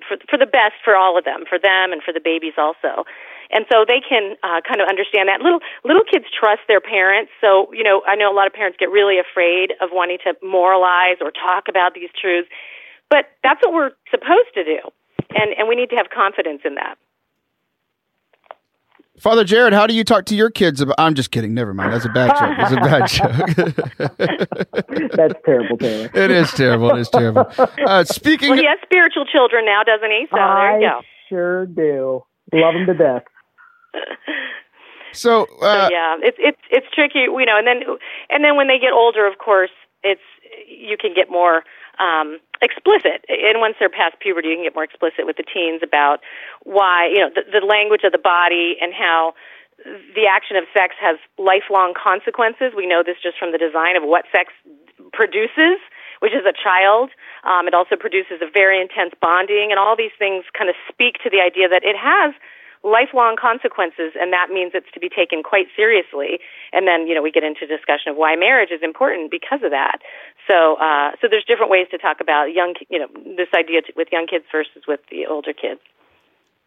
for 0.03 0.19
for 0.27 0.39
the 0.39 0.51
best 0.51 0.83
for 0.83 0.97
all 0.99 1.17
of 1.17 1.25
them, 1.25 1.45
for 1.49 1.59
them 1.59 1.95
and 1.95 2.03
for 2.03 2.13
the 2.13 2.21
babies 2.23 2.59
also. 2.59 3.07
And 3.55 3.67
so 3.71 3.85
they 3.87 4.01
can 4.01 4.35
uh, 4.43 4.65
kind 4.67 4.81
of 4.83 4.89
understand 4.91 5.29
that 5.31 5.47
little 5.47 5.63
little 5.87 6.03
kids 6.03 6.27
trust 6.35 6.67
their 6.67 6.83
parents. 6.83 7.31
So 7.41 7.71
you 7.71 7.87
know, 7.87 8.03
I 8.03 8.19
know 8.19 8.27
a 8.27 8.35
lot 8.35 8.51
of 8.51 8.53
parents 8.53 8.77
get 8.83 8.91
really 8.91 9.23
afraid 9.23 9.79
of 9.79 9.95
wanting 9.95 10.19
to 10.27 10.35
moralize 10.43 11.23
or 11.23 11.31
talk 11.31 11.71
about 11.71 11.95
these 11.95 12.11
truths, 12.19 12.51
but 13.07 13.31
that's 13.47 13.63
what 13.63 13.71
we're 13.71 13.95
supposed 14.11 14.51
to 14.59 14.65
do, 14.67 14.83
and 15.39 15.55
and 15.55 15.71
we 15.71 15.79
need 15.79 15.95
to 15.95 15.97
have 15.97 16.11
confidence 16.11 16.67
in 16.67 16.75
that. 16.75 16.99
Father 19.23 19.45
Jared, 19.45 19.73
how 19.73 19.87
do 19.87 19.95
you 19.95 20.03
talk 20.03 20.25
to 20.27 20.35
your 20.35 20.51
kids 20.51 20.81
about? 20.81 20.97
I'm 20.99 21.15
just 21.15 21.31
kidding. 21.31 21.55
Never 21.55 21.73
mind. 21.73 21.93
That's 21.93 22.05
a 22.05 22.09
bad 22.09 22.37
joke. 22.43 22.57
That's 22.59 22.73
a 22.73 22.77
bad 22.83 23.07
joke. 23.07 23.47
That's 25.15 25.35
terrible, 25.47 25.79
Taylor. 25.79 26.11
It 26.13 26.33
is 26.33 26.51
terrible. 26.51 26.91
It 26.91 26.99
is 27.03 27.09
terrible. 27.09 27.47
Uh, 27.87 28.03
speaking. 28.03 28.51
Well, 28.51 28.59
he 28.59 28.67
has 28.67 28.81
spiritual 28.83 29.25
children 29.27 29.65
now, 29.65 29.85
doesn't 29.85 30.11
he? 30.11 30.27
So 30.29 30.37
I 30.37 30.73
there 30.73 30.81
you 30.81 30.89
go. 30.89 31.03
Sure 31.29 31.67
do. 31.67 32.25
Love 32.53 32.75
them 32.75 32.87
to 32.87 32.95
death. 32.95 33.23
So, 35.15 35.43
uh, 35.61 35.89
so 35.89 35.93
yeah, 35.93 36.17
it's 36.23 36.39
it's 36.41 36.63
it's 36.71 36.87
tricky, 36.95 37.29
you 37.29 37.45
know. 37.45 37.59
And 37.59 37.67
then 37.67 37.83
and 38.31 38.43
then 38.43 38.57
when 38.57 38.67
they 38.67 38.79
get 38.79 38.95
older, 38.95 39.27
of 39.27 39.37
course, 39.37 39.69
it's 40.03 40.23
you 40.67 40.97
can 40.99 41.13
get 41.15 41.31
more 41.31 41.65
um, 41.99 42.39
explicit. 42.61 43.25
And 43.29 43.61
once 43.61 43.77
they're 43.79 43.91
past 43.91 44.21
puberty, 44.21 44.49
you 44.49 44.57
can 44.57 44.65
get 44.65 44.75
more 44.75 44.85
explicit 44.85 45.27
with 45.27 45.37
the 45.37 45.45
teens 45.45 45.83
about 45.83 46.21
why, 46.63 47.09
you 47.13 47.19
know, 47.19 47.31
the, 47.35 47.61
the 47.61 47.65
language 47.65 48.03
of 48.05 48.13
the 48.13 48.23
body 48.23 48.77
and 48.81 48.95
how 48.95 49.35
the 50.15 50.27
action 50.31 50.57
of 50.57 50.65
sex 50.73 50.95
has 51.01 51.19
lifelong 51.39 51.93
consequences. 51.93 52.73
We 52.77 52.87
know 52.87 53.03
this 53.03 53.17
just 53.23 53.39
from 53.39 53.53
the 53.53 53.59
design 53.59 53.97
of 53.97 54.05
what 54.05 54.25
sex 54.31 54.53
produces, 55.13 55.83
which 56.21 56.33
is 56.33 56.47
a 56.47 56.55
child. 56.55 57.11
Um, 57.43 57.67
it 57.67 57.75
also 57.75 57.97
produces 57.97 58.39
a 58.41 58.51
very 58.51 58.81
intense 58.81 59.13
bonding, 59.21 59.71
and 59.71 59.79
all 59.79 59.97
these 59.97 60.15
things 60.19 60.45
kind 60.57 60.71
of 60.71 60.77
speak 60.87 61.19
to 61.25 61.31
the 61.31 61.41
idea 61.43 61.69
that 61.69 61.83
it 61.83 61.97
has 61.99 62.35
lifelong 62.85 63.37
consequences, 63.41 64.13
and 64.19 64.33
that 64.33 64.51
means 64.51 64.73
it's 64.75 64.91
to 64.93 65.01
be 65.01 65.09
taken 65.09 65.43
quite 65.43 65.67
seriously. 65.75 66.41
And 66.73 66.87
then, 66.87 67.07
you 67.07 67.15
know, 67.15 67.23
we 67.23 67.31
get 67.31 67.45
into 67.45 67.67
discussion 67.67 68.11
of 68.11 68.17
why 68.17 68.35
marriage 68.37 68.71
is 68.71 68.83
important 68.83 69.31
because 69.31 69.63
of 69.63 69.71
that. 69.71 69.99
So, 70.47 70.77
uh, 70.77 71.13
so 71.21 71.29
there's 71.31 71.45
different 71.45 71.71
ways 71.71 71.87
to 71.93 71.99
talk 71.99 72.21
about 72.21 72.53
young, 72.53 72.75
you 72.91 72.99
know, 72.99 73.09
this 73.37 73.49
idea 73.55 73.83
with 73.97 74.09
young 74.11 74.27
kids 74.27 74.45
versus 74.51 74.83
with 74.89 75.01
the 75.11 75.27
older 75.27 75.53
kids. 75.53 75.81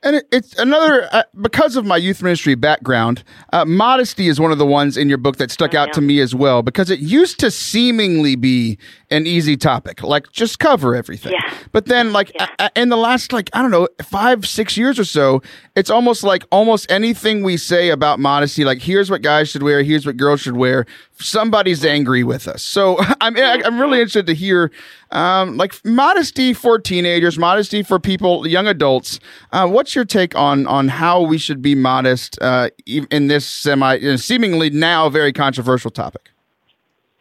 And 0.05 0.23
it's 0.31 0.57
another 0.59 1.09
uh, 1.11 1.23
because 1.41 1.75
of 1.75 1.85
my 1.85 1.97
youth 1.97 2.21
ministry 2.21 2.53
background. 2.53 3.23
Uh, 3.51 3.65
modesty 3.65 4.27
is 4.27 4.39
one 4.39 4.51
of 4.51 4.59
the 4.59 4.65
ones 4.65 4.97
in 4.97 5.09
your 5.09 5.17
book 5.17 5.37
that 5.37 5.49
stuck 5.49 5.73
out 5.73 5.93
to 5.93 6.01
me 6.01 6.19
as 6.19 6.35
well 6.35 6.61
because 6.61 6.91
it 6.91 6.99
used 6.99 7.39
to 7.39 7.49
seemingly 7.49 8.35
be 8.35 8.77
an 9.09 9.25
easy 9.25 9.57
topic, 9.57 10.03
like 10.03 10.31
just 10.31 10.59
cover 10.59 10.95
everything. 10.95 11.33
Yeah. 11.33 11.53
But 11.71 11.87
then, 11.87 12.13
like 12.13 12.31
yeah. 12.35 12.69
in 12.75 12.89
the 12.89 12.97
last 12.97 13.33
like 13.33 13.49
I 13.53 13.63
don't 13.63 13.71
know 13.71 13.87
five 14.03 14.47
six 14.47 14.77
years 14.77 14.99
or 14.99 15.05
so, 15.05 15.41
it's 15.75 15.89
almost 15.89 16.23
like 16.23 16.43
almost 16.51 16.89
anything 16.91 17.41
we 17.41 17.57
say 17.57 17.89
about 17.89 18.19
modesty, 18.19 18.63
like 18.63 18.83
here's 18.83 19.09
what 19.09 19.23
guys 19.23 19.49
should 19.49 19.63
wear, 19.63 19.81
here's 19.81 20.05
what 20.05 20.17
girls 20.17 20.41
should 20.41 20.55
wear, 20.55 20.85
somebody's 21.17 21.85
angry 21.85 22.23
with 22.23 22.47
us. 22.47 22.63
So 22.63 22.97
I'm 23.21 23.37
I'm 23.37 23.79
really 23.79 23.99
interested 23.99 24.27
to 24.27 24.33
hear 24.33 24.71
um, 25.11 25.57
like 25.57 25.73
modesty 25.85 26.53
for 26.53 26.79
teenagers, 26.79 27.37
modesty 27.37 27.83
for 27.83 27.99
people, 27.99 28.47
young 28.47 28.67
adults. 28.67 29.19
Uh, 29.51 29.67
what's 29.67 29.95
your 29.95 30.05
take 30.05 30.35
on 30.35 30.67
on 30.67 30.87
how 30.87 31.21
we 31.21 31.37
should 31.37 31.61
be 31.61 31.75
modest 31.75 32.37
uh, 32.41 32.69
in 32.85 33.27
this 33.27 33.45
semi 33.45 34.15
seemingly 34.17 34.69
now 34.69 35.09
very 35.09 35.33
controversial 35.33 35.91
topic? 35.91 36.31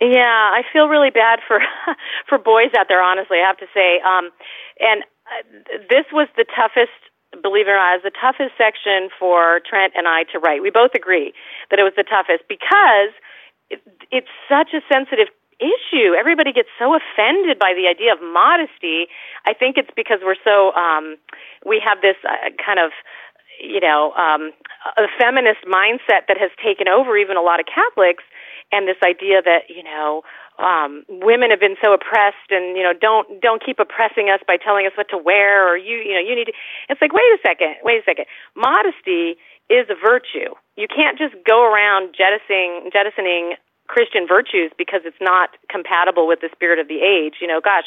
Yeah, 0.01 0.27
I 0.27 0.63
feel 0.73 0.89
really 0.89 1.11
bad 1.11 1.41
for 1.47 1.61
for 2.29 2.39
boys 2.39 2.71
out 2.77 2.87
there. 2.89 3.03
Honestly, 3.03 3.39
I 3.39 3.47
have 3.47 3.59
to 3.59 3.67
say, 3.73 4.01
um, 4.01 4.31
and 4.81 5.03
uh, 5.03 5.79
this 5.89 6.05
was 6.13 6.29
the 6.37 6.45
toughest 6.45 6.93
believe 7.43 7.67
it 7.67 7.71
or 7.71 7.77
not, 7.77 8.03
the 8.03 8.15
toughest 8.15 8.55
section 8.57 9.11
for 9.19 9.61
Trent 9.69 9.93
and 9.97 10.07
I 10.07 10.25
to 10.31 10.39
write. 10.39 10.63
We 10.63 10.71
both 10.71 10.95
agree 10.95 11.33
that 11.71 11.79
it 11.79 11.83
was 11.83 11.95
the 11.97 12.05
toughest 12.05 12.47
because 12.49 13.11
it, 13.71 13.81
it's 14.11 14.33
such 14.49 14.75
a 14.75 14.81
sensitive 14.93 15.29
issue. 15.61 16.15
Everybody 16.19 16.53
gets 16.53 16.69
so 16.79 16.95
offended 16.95 17.59
by 17.59 17.75
the 17.75 17.87
idea 17.87 18.13
of 18.13 18.21
modesty. 18.23 19.07
I 19.47 19.55
think 19.55 19.77
it's 19.77 19.91
because 19.95 20.21
we're 20.23 20.41
so 20.43 20.73
um, 20.75 21.17
we 21.67 21.81
have 21.85 22.01
this 22.03 22.17
uh, 22.27 22.51
kind 22.59 22.79
of 22.79 22.91
you 23.63 23.81
know 23.81 24.13
um, 24.15 24.51
a 24.97 25.07
feminist 25.19 25.63
mindset 25.67 26.27
that 26.29 26.39
has 26.39 26.51
taken 26.63 26.89
over 26.89 27.17
even 27.17 27.37
a 27.37 27.43
lot 27.43 27.61
of 27.61 27.67
Catholics, 27.67 28.25
and 28.73 28.89
this 28.89 28.99
idea 29.05 29.43
that 29.43 29.71
you 29.71 29.83
know 29.83 30.23
um, 30.59 31.05
women 31.09 31.51
have 31.51 31.61
been 31.61 31.79
so 31.83 31.95
oppressed, 31.95 32.51
and 32.51 32.77
you 32.77 32.83
know 32.83 32.93
don't 32.93 33.41
don't 33.41 33.65
keep 33.65 33.79
oppressing 33.79 34.31
us 34.31 34.41
by 34.47 34.57
telling 34.57 34.87
us 34.87 34.93
what 34.97 35.09
to 35.11 35.19
wear, 35.19 35.67
or 35.71 35.77
you 35.77 36.03
you 36.03 36.15
know 36.15 36.23
you 36.23 36.35
need 36.35 36.51
to. 36.51 36.57
It's 36.89 37.01
like 37.01 37.13
wait 37.13 37.31
a 37.35 37.41
second, 37.43 37.77
wait 37.83 38.03
a 38.03 38.05
second. 38.05 38.27
Modesty 38.57 39.39
is 39.71 39.87
a 39.89 39.97
virtue. 39.97 40.55
You 40.77 40.89
can't 40.89 41.19
just 41.19 41.35
go 41.47 41.63
around 41.63 42.15
jettisoning 42.17 42.91
jettisoning 42.93 43.55
Christian 43.87 44.27
virtues 44.27 44.73
because 44.79 45.05
it's 45.05 45.21
not 45.21 45.51
compatible 45.69 46.27
with 46.27 46.41
the 46.41 46.49
spirit 46.53 46.79
of 46.79 46.89
the 46.89 47.05
age. 47.05 47.39
You 47.41 47.47
know, 47.47 47.61
gosh, 47.61 47.85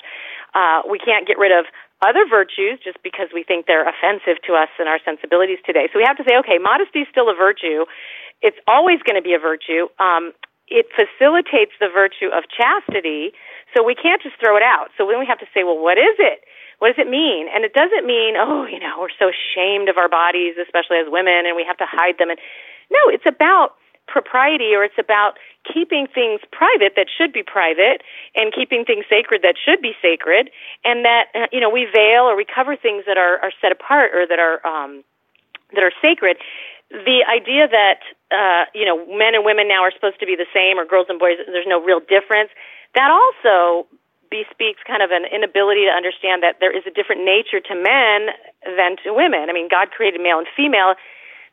uh, 0.54 0.86
we 0.86 1.00
can't 1.00 1.28
get 1.28 1.38
rid 1.38 1.52
of 1.52 1.66
other 2.06 2.30
virtues 2.30 2.78
just 2.84 3.02
because 3.02 3.34
we 3.34 3.42
think 3.42 3.66
they're 3.66 3.88
offensive 3.88 4.38
to 4.46 4.54
us 4.54 4.70
and 4.78 4.88
our 4.88 5.02
sensibilities 5.02 5.58
today. 5.66 5.90
So 5.90 5.98
we 5.98 6.06
have 6.06 6.18
to 6.22 6.26
say, 6.28 6.38
okay, 6.46 6.62
modesty 6.62 7.02
is 7.02 7.10
still 7.10 7.30
a 7.30 7.34
virtue. 7.34 7.90
It's 8.46 8.58
always 8.70 9.02
going 9.02 9.18
to 9.18 9.26
be 9.26 9.34
a 9.34 9.42
virtue. 9.42 9.90
Um, 9.98 10.38
it 10.70 10.86
facilitates 10.94 11.74
the 11.80 11.90
virtue 11.90 12.30
of 12.30 12.46
chastity, 12.52 13.34
so 13.74 13.82
we 13.82 13.96
can't 13.96 14.22
just 14.22 14.38
throw 14.38 14.60
it 14.60 14.64
out. 14.64 14.94
So 15.00 15.08
then 15.10 15.18
we 15.18 15.26
have 15.26 15.40
to 15.40 15.50
say, 15.56 15.64
well, 15.64 15.80
what 15.80 15.98
is 15.98 16.20
it? 16.20 16.46
What 16.78 16.94
does 16.94 17.02
it 17.02 17.10
mean? 17.10 17.50
And 17.50 17.66
it 17.66 17.74
doesn't 17.74 18.06
mean, 18.06 18.38
oh, 18.38 18.70
you 18.70 18.78
know, 18.78 19.02
we're 19.02 19.16
so 19.18 19.34
ashamed 19.34 19.90
of 19.90 19.98
our 19.98 20.12
bodies, 20.12 20.54
especially 20.62 21.02
as 21.02 21.10
women, 21.10 21.50
and 21.50 21.58
we 21.58 21.66
have 21.66 21.82
to 21.82 21.90
hide 21.90 22.22
them. 22.22 22.30
And 22.30 22.38
no, 22.92 23.00
it's 23.10 23.26
about 23.28 23.76
propriety 24.08 24.74
or 24.74 24.84
it's 24.84 24.98
about 24.98 25.38
keeping 25.68 26.08
things 26.08 26.40
private 26.52 26.96
that 26.96 27.08
should 27.12 27.34
be 27.34 27.44
private 27.44 28.02
and 28.36 28.54
keeping 28.54 28.86
things 28.86 29.04
sacred 29.10 29.44
that 29.44 29.56
should 29.60 29.82
be 29.82 29.92
sacred 30.02 30.50
and 30.86 31.04
that 31.04 31.28
uh, 31.36 31.48
you 31.52 31.60
know 31.60 31.70
we 31.70 31.86
veil 31.86 32.24
or 32.24 32.36
we 32.36 32.46
cover 32.48 32.76
things 32.76 33.04
that 33.06 33.18
are 33.18 33.38
are 33.44 33.52
set 33.62 33.72
apart 33.72 34.12
or 34.16 34.26
that 34.26 34.40
are 34.40 34.66
um 34.66 35.04
that 35.76 35.84
are 35.84 35.92
sacred. 36.02 36.38
The 36.90 37.28
idea 37.28 37.68
that 37.68 38.00
uh 38.32 38.72
you 38.74 38.86
know 38.88 39.04
men 39.12 39.36
and 39.36 39.44
women 39.44 39.68
now 39.68 39.84
are 39.84 39.92
supposed 39.92 40.20
to 40.22 40.26
be 40.26 40.36
the 40.36 40.48
same 40.56 40.80
or 40.80 40.86
girls 40.86 41.08
and 41.10 41.20
boys 41.20 41.36
there's 41.46 41.68
no 41.68 41.84
real 41.84 42.00
difference. 42.00 42.50
That 42.96 43.12
also 43.12 43.86
bespeaks 44.32 44.80
kind 44.88 45.04
of 45.04 45.12
an 45.12 45.24
inability 45.28 45.84
to 45.88 45.92
understand 45.92 46.44
that 46.44 46.60
there 46.60 46.72
is 46.72 46.84
a 46.88 46.92
different 46.92 47.24
nature 47.24 47.60
to 47.60 47.76
men 47.76 48.32
than 48.80 48.96
to 49.04 49.12
women. 49.12 49.52
I 49.52 49.54
mean 49.54 49.68
god 49.68 49.92
created 49.92 50.24
male 50.24 50.40
and 50.40 50.48
female 50.56 50.96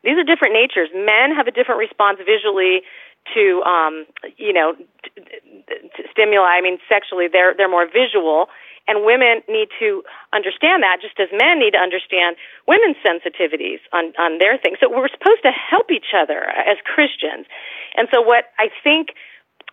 these 0.05 0.17
are 0.21 0.23
different 0.23 0.53
natures. 0.53 0.89
Men 0.93 1.33
have 1.35 1.47
a 1.47 1.51
different 1.51 1.79
response 1.81 2.21
visually 2.21 2.85
to, 3.33 3.63
um, 3.65 4.05
you 4.37 4.53
know, 4.53 4.77
t- 4.77 5.09
t- 5.17 6.05
stimuli. 6.11 6.55
I 6.57 6.61
mean, 6.61 6.77
sexually, 6.87 7.27
they're 7.27 7.57
they're 7.57 7.69
more 7.69 7.89
visual, 7.89 8.47
and 8.87 9.01
women 9.03 9.41
need 9.49 9.69
to 9.81 10.05
understand 10.31 10.85
that, 10.85 11.01
just 11.01 11.17
as 11.19 11.29
men 11.33 11.57
need 11.57 11.73
to 11.73 11.81
understand 11.81 12.37
women's 12.69 13.01
sensitivities 13.01 13.81
on 13.91 14.13
on 14.21 14.37
their 14.37 14.61
things. 14.61 14.77
So 14.79 14.89
we're 14.89 15.09
supposed 15.09 15.41
to 15.41 15.51
help 15.51 15.89
each 15.89 16.13
other 16.13 16.45
as 16.45 16.77
Christians, 16.85 17.49
and 17.97 18.07
so 18.13 18.21
what 18.21 18.53
I 18.61 18.69
think 18.85 19.17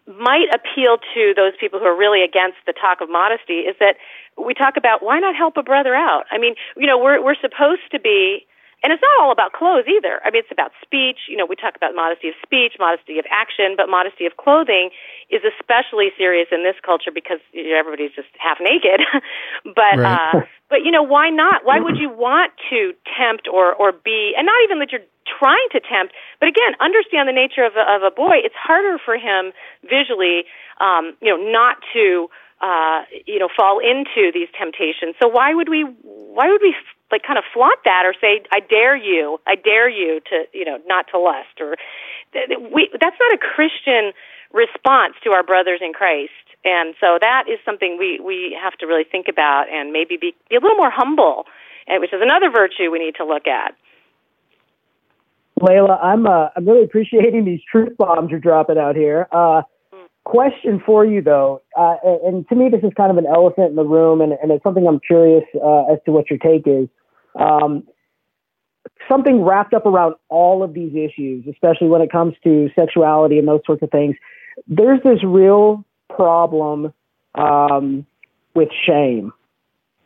might 0.08 0.50
appeal 0.50 0.98
to 1.14 1.32
those 1.36 1.52
people 1.60 1.78
who 1.78 1.86
are 1.86 1.96
really 1.96 2.24
against 2.24 2.58
the 2.66 2.72
talk 2.72 3.00
of 3.00 3.08
modesty 3.08 3.68
is 3.70 3.76
that 3.78 3.94
we 4.34 4.52
talk 4.54 4.74
about 4.76 5.02
why 5.02 5.20
not 5.20 5.36
help 5.36 5.56
a 5.56 5.62
brother 5.62 5.94
out? 5.94 6.24
I 6.32 6.38
mean, 6.38 6.54
you 6.76 6.86
know, 6.86 6.98
we're 6.98 7.22
we're 7.22 7.38
supposed 7.38 7.86
to 7.92 8.00
be 8.00 8.46
and 8.82 8.92
it's 8.92 9.02
not 9.02 9.14
all 9.22 9.30
about 9.30 9.52
clothes 9.52 9.86
either. 9.86 10.18
I 10.26 10.30
mean, 10.30 10.42
it's 10.42 10.50
about 10.50 10.72
speech. 10.82 11.30
You 11.30 11.36
know, 11.38 11.46
we 11.46 11.54
talk 11.54 11.76
about 11.76 11.94
modesty 11.94 12.28
of 12.28 12.34
speech, 12.42 12.74
modesty 12.78 13.18
of 13.18 13.26
action, 13.30 13.78
but 13.78 13.88
modesty 13.88 14.26
of 14.26 14.36
clothing 14.36 14.90
is 15.30 15.42
especially 15.46 16.10
serious 16.18 16.50
in 16.50 16.66
this 16.66 16.74
culture 16.82 17.14
because 17.14 17.38
you 17.52 17.70
know, 17.70 17.78
everybody's 17.78 18.10
just 18.12 18.28
half 18.42 18.58
naked. 18.58 19.00
but 19.64 19.96
right. 20.02 20.18
uh, 20.18 20.42
but 20.70 20.82
you 20.82 20.90
know, 20.90 21.02
why 21.02 21.30
not? 21.30 21.62
Why 21.64 21.78
would 21.78 21.96
you 21.96 22.10
want 22.10 22.52
to 22.70 22.92
tempt 23.14 23.46
or 23.46 23.70
or 23.72 23.92
be, 23.92 24.34
and 24.36 24.46
not 24.46 24.58
even 24.66 24.78
that 24.80 24.90
you're 24.90 25.06
trying 25.26 25.68
to 25.70 25.80
tempt, 25.80 26.14
but 26.40 26.48
again, 26.48 26.74
understand 26.80 27.28
the 27.28 27.32
nature 27.32 27.62
of 27.62 27.78
a, 27.78 27.84
of 27.86 28.02
a 28.02 28.10
boy. 28.10 28.42
It's 28.42 28.58
harder 28.58 28.98
for 28.98 29.14
him 29.14 29.52
visually, 29.86 30.44
um, 30.80 31.14
you 31.22 31.30
know, 31.30 31.38
not 31.38 31.78
to 31.94 32.28
uh, 32.62 33.02
you 33.26 33.38
know 33.38 33.48
fall 33.54 33.78
into 33.78 34.30
these 34.32 34.48
temptations. 34.58 35.14
So 35.20 35.28
why 35.28 35.54
would 35.54 35.68
we? 35.68 35.86
Why 36.02 36.50
would 36.50 36.62
we 36.62 36.74
like 37.12 37.22
kind 37.22 37.38
of 37.38 37.44
flaunt 37.52 37.78
that 37.84 38.04
or 38.04 38.14
say, 38.20 38.42
"I 38.50 38.60
dare 38.60 38.96
you, 38.96 39.38
I 39.46 39.54
dare 39.54 39.88
you 39.88 40.20
to, 40.30 40.44
you 40.52 40.64
know, 40.64 40.78
not 40.86 41.06
to 41.12 41.18
lust." 41.18 41.60
Or 41.60 41.76
we, 42.72 42.88
that's 42.98 43.16
not 43.20 43.32
a 43.32 43.38
Christian 43.38 44.12
response 44.52 45.14
to 45.24 45.30
our 45.30 45.42
brothers 45.42 45.80
in 45.82 45.92
Christ. 45.92 46.32
And 46.64 46.94
so 47.00 47.18
that 47.20 47.44
is 47.48 47.58
something 47.64 47.96
we 47.98 48.20
we 48.20 48.56
have 48.60 48.74
to 48.78 48.86
really 48.86 49.04
think 49.04 49.26
about 49.28 49.66
and 49.68 49.92
maybe 49.92 50.16
be, 50.16 50.34
be 50.48 50.56
a 50.56 50.60
little 50.60 50.76
more 50.76 50.90
humble, 50.90 51.46
which 51.88 52.12
is 52.12 52.20
another 52.22 52.50
virtue 52.50 52.90
we 52.90 52.98
need 52.98 53.16
to 53.16 53.24
look 53.24 53.46
at. 53.46 53.74
Leila, 55.60 55.98
I'm 56.02 56.26
uh, 56.26 56.48
I'm 56.56 56.66
really 56.66 56.84
appreciating 56.84 57.44
these 57.44 57.60
truth 57.70 57.96
bombs 57.96 58.30
you're 58.30 58.40
dropping 58.40 58.78
out 58.78 58.94
here. 58.94 59.26
Uh, 59.32 59.62
question 60.24 60.80
for 60.86 61.04
you 61.04 61.20
though, 61.20 61.62
uh, 61.76 61.96
and 62.24 62.48
to 62.48 62.54
me 62.54 62.68
this 62.70 62.82
is 62.84 62.92
kind 62.96 63.10
of 63.10 63.18
an 63.18 63.26
elephant 63.26 63.70
in 63.70 63.76
the 63.76 63.84
room, 63.84 64.20
and, 64.20 64.32
and 64.40 64.52
it's 64.52 64.62
something 64.62 64.86
I'm 64.86 65.00
curious 65.00 65.44
uh, 65.56 65.92
as 65.92 65.98
to 66.06 66.12
what 66.12 66.30
your 66.30 66.38
take 66.38 66.62
is 66.66 66.88
um, 67.38 67.84
something 69.08 69.42
wrapped 69.42 69.74
up 69.74 69.86
around 69.86 70.14
all 70.28 70.62
of 70.62 70.74
these 70.74 70.94
issues, 70.94 71.46
especially 71.48 71.88
when 71.88 72.02
it 72.02 72.10
comes 72.10 72.34
to 72.44 72.70
sexuality 72.74 73.38
and 73.38 73.48
those 73.48 73.60
sorts 73.66 73.82
of 73.82 73.90
things. 73.90 74.16
There's 74.66 75.02
this 75.02 75.22
real 75.24 75.84
problem 76.14 76.92
um, 77.34 78.06
with 78.54 78.68
shame. 78.86 79.32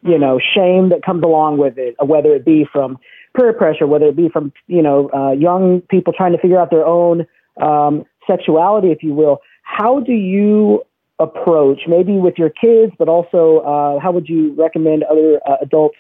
You 0.02 0.18
know, 0.18 0.38
shame 0.38 0.90
that 0.90 1.02
comes 1.04 1.24
along 1.24 1.58
with 1.58 1.78
it, 1.78 1.96
whether 2.04 2.32
it 2.34 2.44
be 2.44 2.66
from 2.70 2.98
peer 3.36 3.52
pressure, 3.52 3.86
whether 3.86 4.06
it 4.06 4.16
be 4.16 4.28
from 4.28 4.52
you 4.68 4.82
know 4.82 5.10
uh, 5.12 5.32
young 5.32 5.80
people 5.82 6.12
trying 6.12 6.32
to 6.32 6.38
figure 6.38 6.60
out 6.60 6.70
their 6.70 6.86
own 6.86 7.26
um, 7.60 8.04
sexuality, 8.26 8.92
if 8.92 9.02
you 9.02 9.14
will. 9.14 9.40
How 9.62 10.00
do 10.00 10.12
you 10.12 10.82
approach, 11.18 11.82
maybe 11.88 12.12
with 12.12 12.34
your 12.38 12.50
kids, 12.50 12.92
but 12.98 13.08
also 13.08 13.58
uh, 13.58 14.00
how 14.00 14.12
would 14.12 14.28
you 14.28 14.54
recommend 14.54 15.02
other 15.04 15.40
uh, 15.48 15.56
adults 15.60 15.96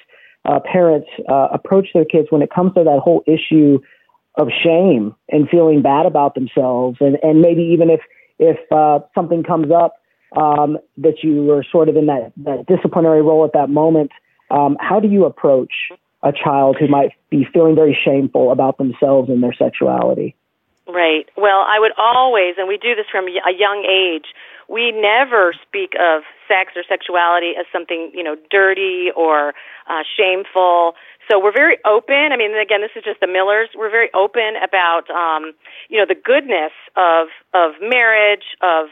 uh, 0.46 0.60
parents 0.60 1.08
uh, 1.28 1.48
approach 1.52 1.88
their 1.92 2.04
kids 2.04 2.28
when 2.30 2.42
it 2.42 2.50
comes 2.50 2.74
to 2.74 2.84
that 2.84 3.00
whole 3.02 3.22
issue 3.26 3.80
of 4.36 4.48
shame 4.62 5.14
and 5.30 5.48
feeling 5.48 5.82
bad 5.82 6.06
about 6.06 6.34
themselves, 6.34 6.98
and, 7.00 7.18
and 7.22 7.40
maybe 7.40 7.62
even 7.62 7.90
if 7.90 8.00
if 8.38 8.58
uh, 8.70 9.00
something 9.14 9.42
comes 9.42 9.70
up 9.72 9.94
um, 10.36 10.78
that 10.98 11.22
you 11.22 11.50
are 11.52 11.64
sort 11.64 11.88
of 11.88 11.96
in 11.96 12.06
that, 12.06 12.32
that 12.36 12.66
disciplinary 12.66 13.22
role 13.22 13.44
at 13.44 13.52
that 13.54 13.70
moment, 13.70 14.10
um, 14.50 14.76
how 14.78 15.00
do 15.00 15.08
you 15.08 15.24
approach 15.24 15.72
a 16.22 16.32
child 16.32 16.76
who 16.78 16.86
might 16.88 17.12
be 17.30 17.46
feeling 17.52 17.74
very 17.74 17.96
shameful 18.04 18.52
about 18.52 18.78
themselves 18.78 19.30
and 19.30 19.42
their 19.42 19.54
sexuality? 19.54 20.34
Right. 20.86 21.26
Well, 21.36 21.64
I 21.66 21.78
would 21.80 21.92
always, 21.96 22.54
and 22.58 22.68
we 22.68 22.76
do 22.76 22.94
this 22.94 23.06
from 23.10 23.26
a 23.26 23.52
young 23.56 23.84
age, 23.84 24.26
we 24.68 24.92
never 24.92 25.54
speak 25.66 25.94
of 25.98 26.22
sex 26.48 26.72
or 26.76 26.82
sexuality 26.88 27.52
as 27.58 27.66
something, 27.72 28.10
you 28.14 28.22
know, 28.22 28.36
dirty 28.50 29.08
or 29.14 29.54
uh, 29.88 30.02
shameful. 30.16 30.94
So 31.30 31.38
we're 31.42 31.52
very 31.52 31.78
open. 31.84 32.30
I 32.32 32.36
mean, 32.36 32.56
again, 32.56 32.80
this 32.82 32.94
is 32.96 33.04
just 33.04 33.20
the 33.20 33.26
Millers. 33.26 33.68
We're 33.74 33.90
very 33.90 34.10
open 34.14 34.54
about, 34.62 35.10
um, 35.10 35.52
you 35.88 35.98
know, 35.98 36.06
the 36.06 36.14
goodness 36.18 36.72
of 36.96 37.28
of 37.54 37.72
marriage, 37.80 38.56
of 38.62 38.86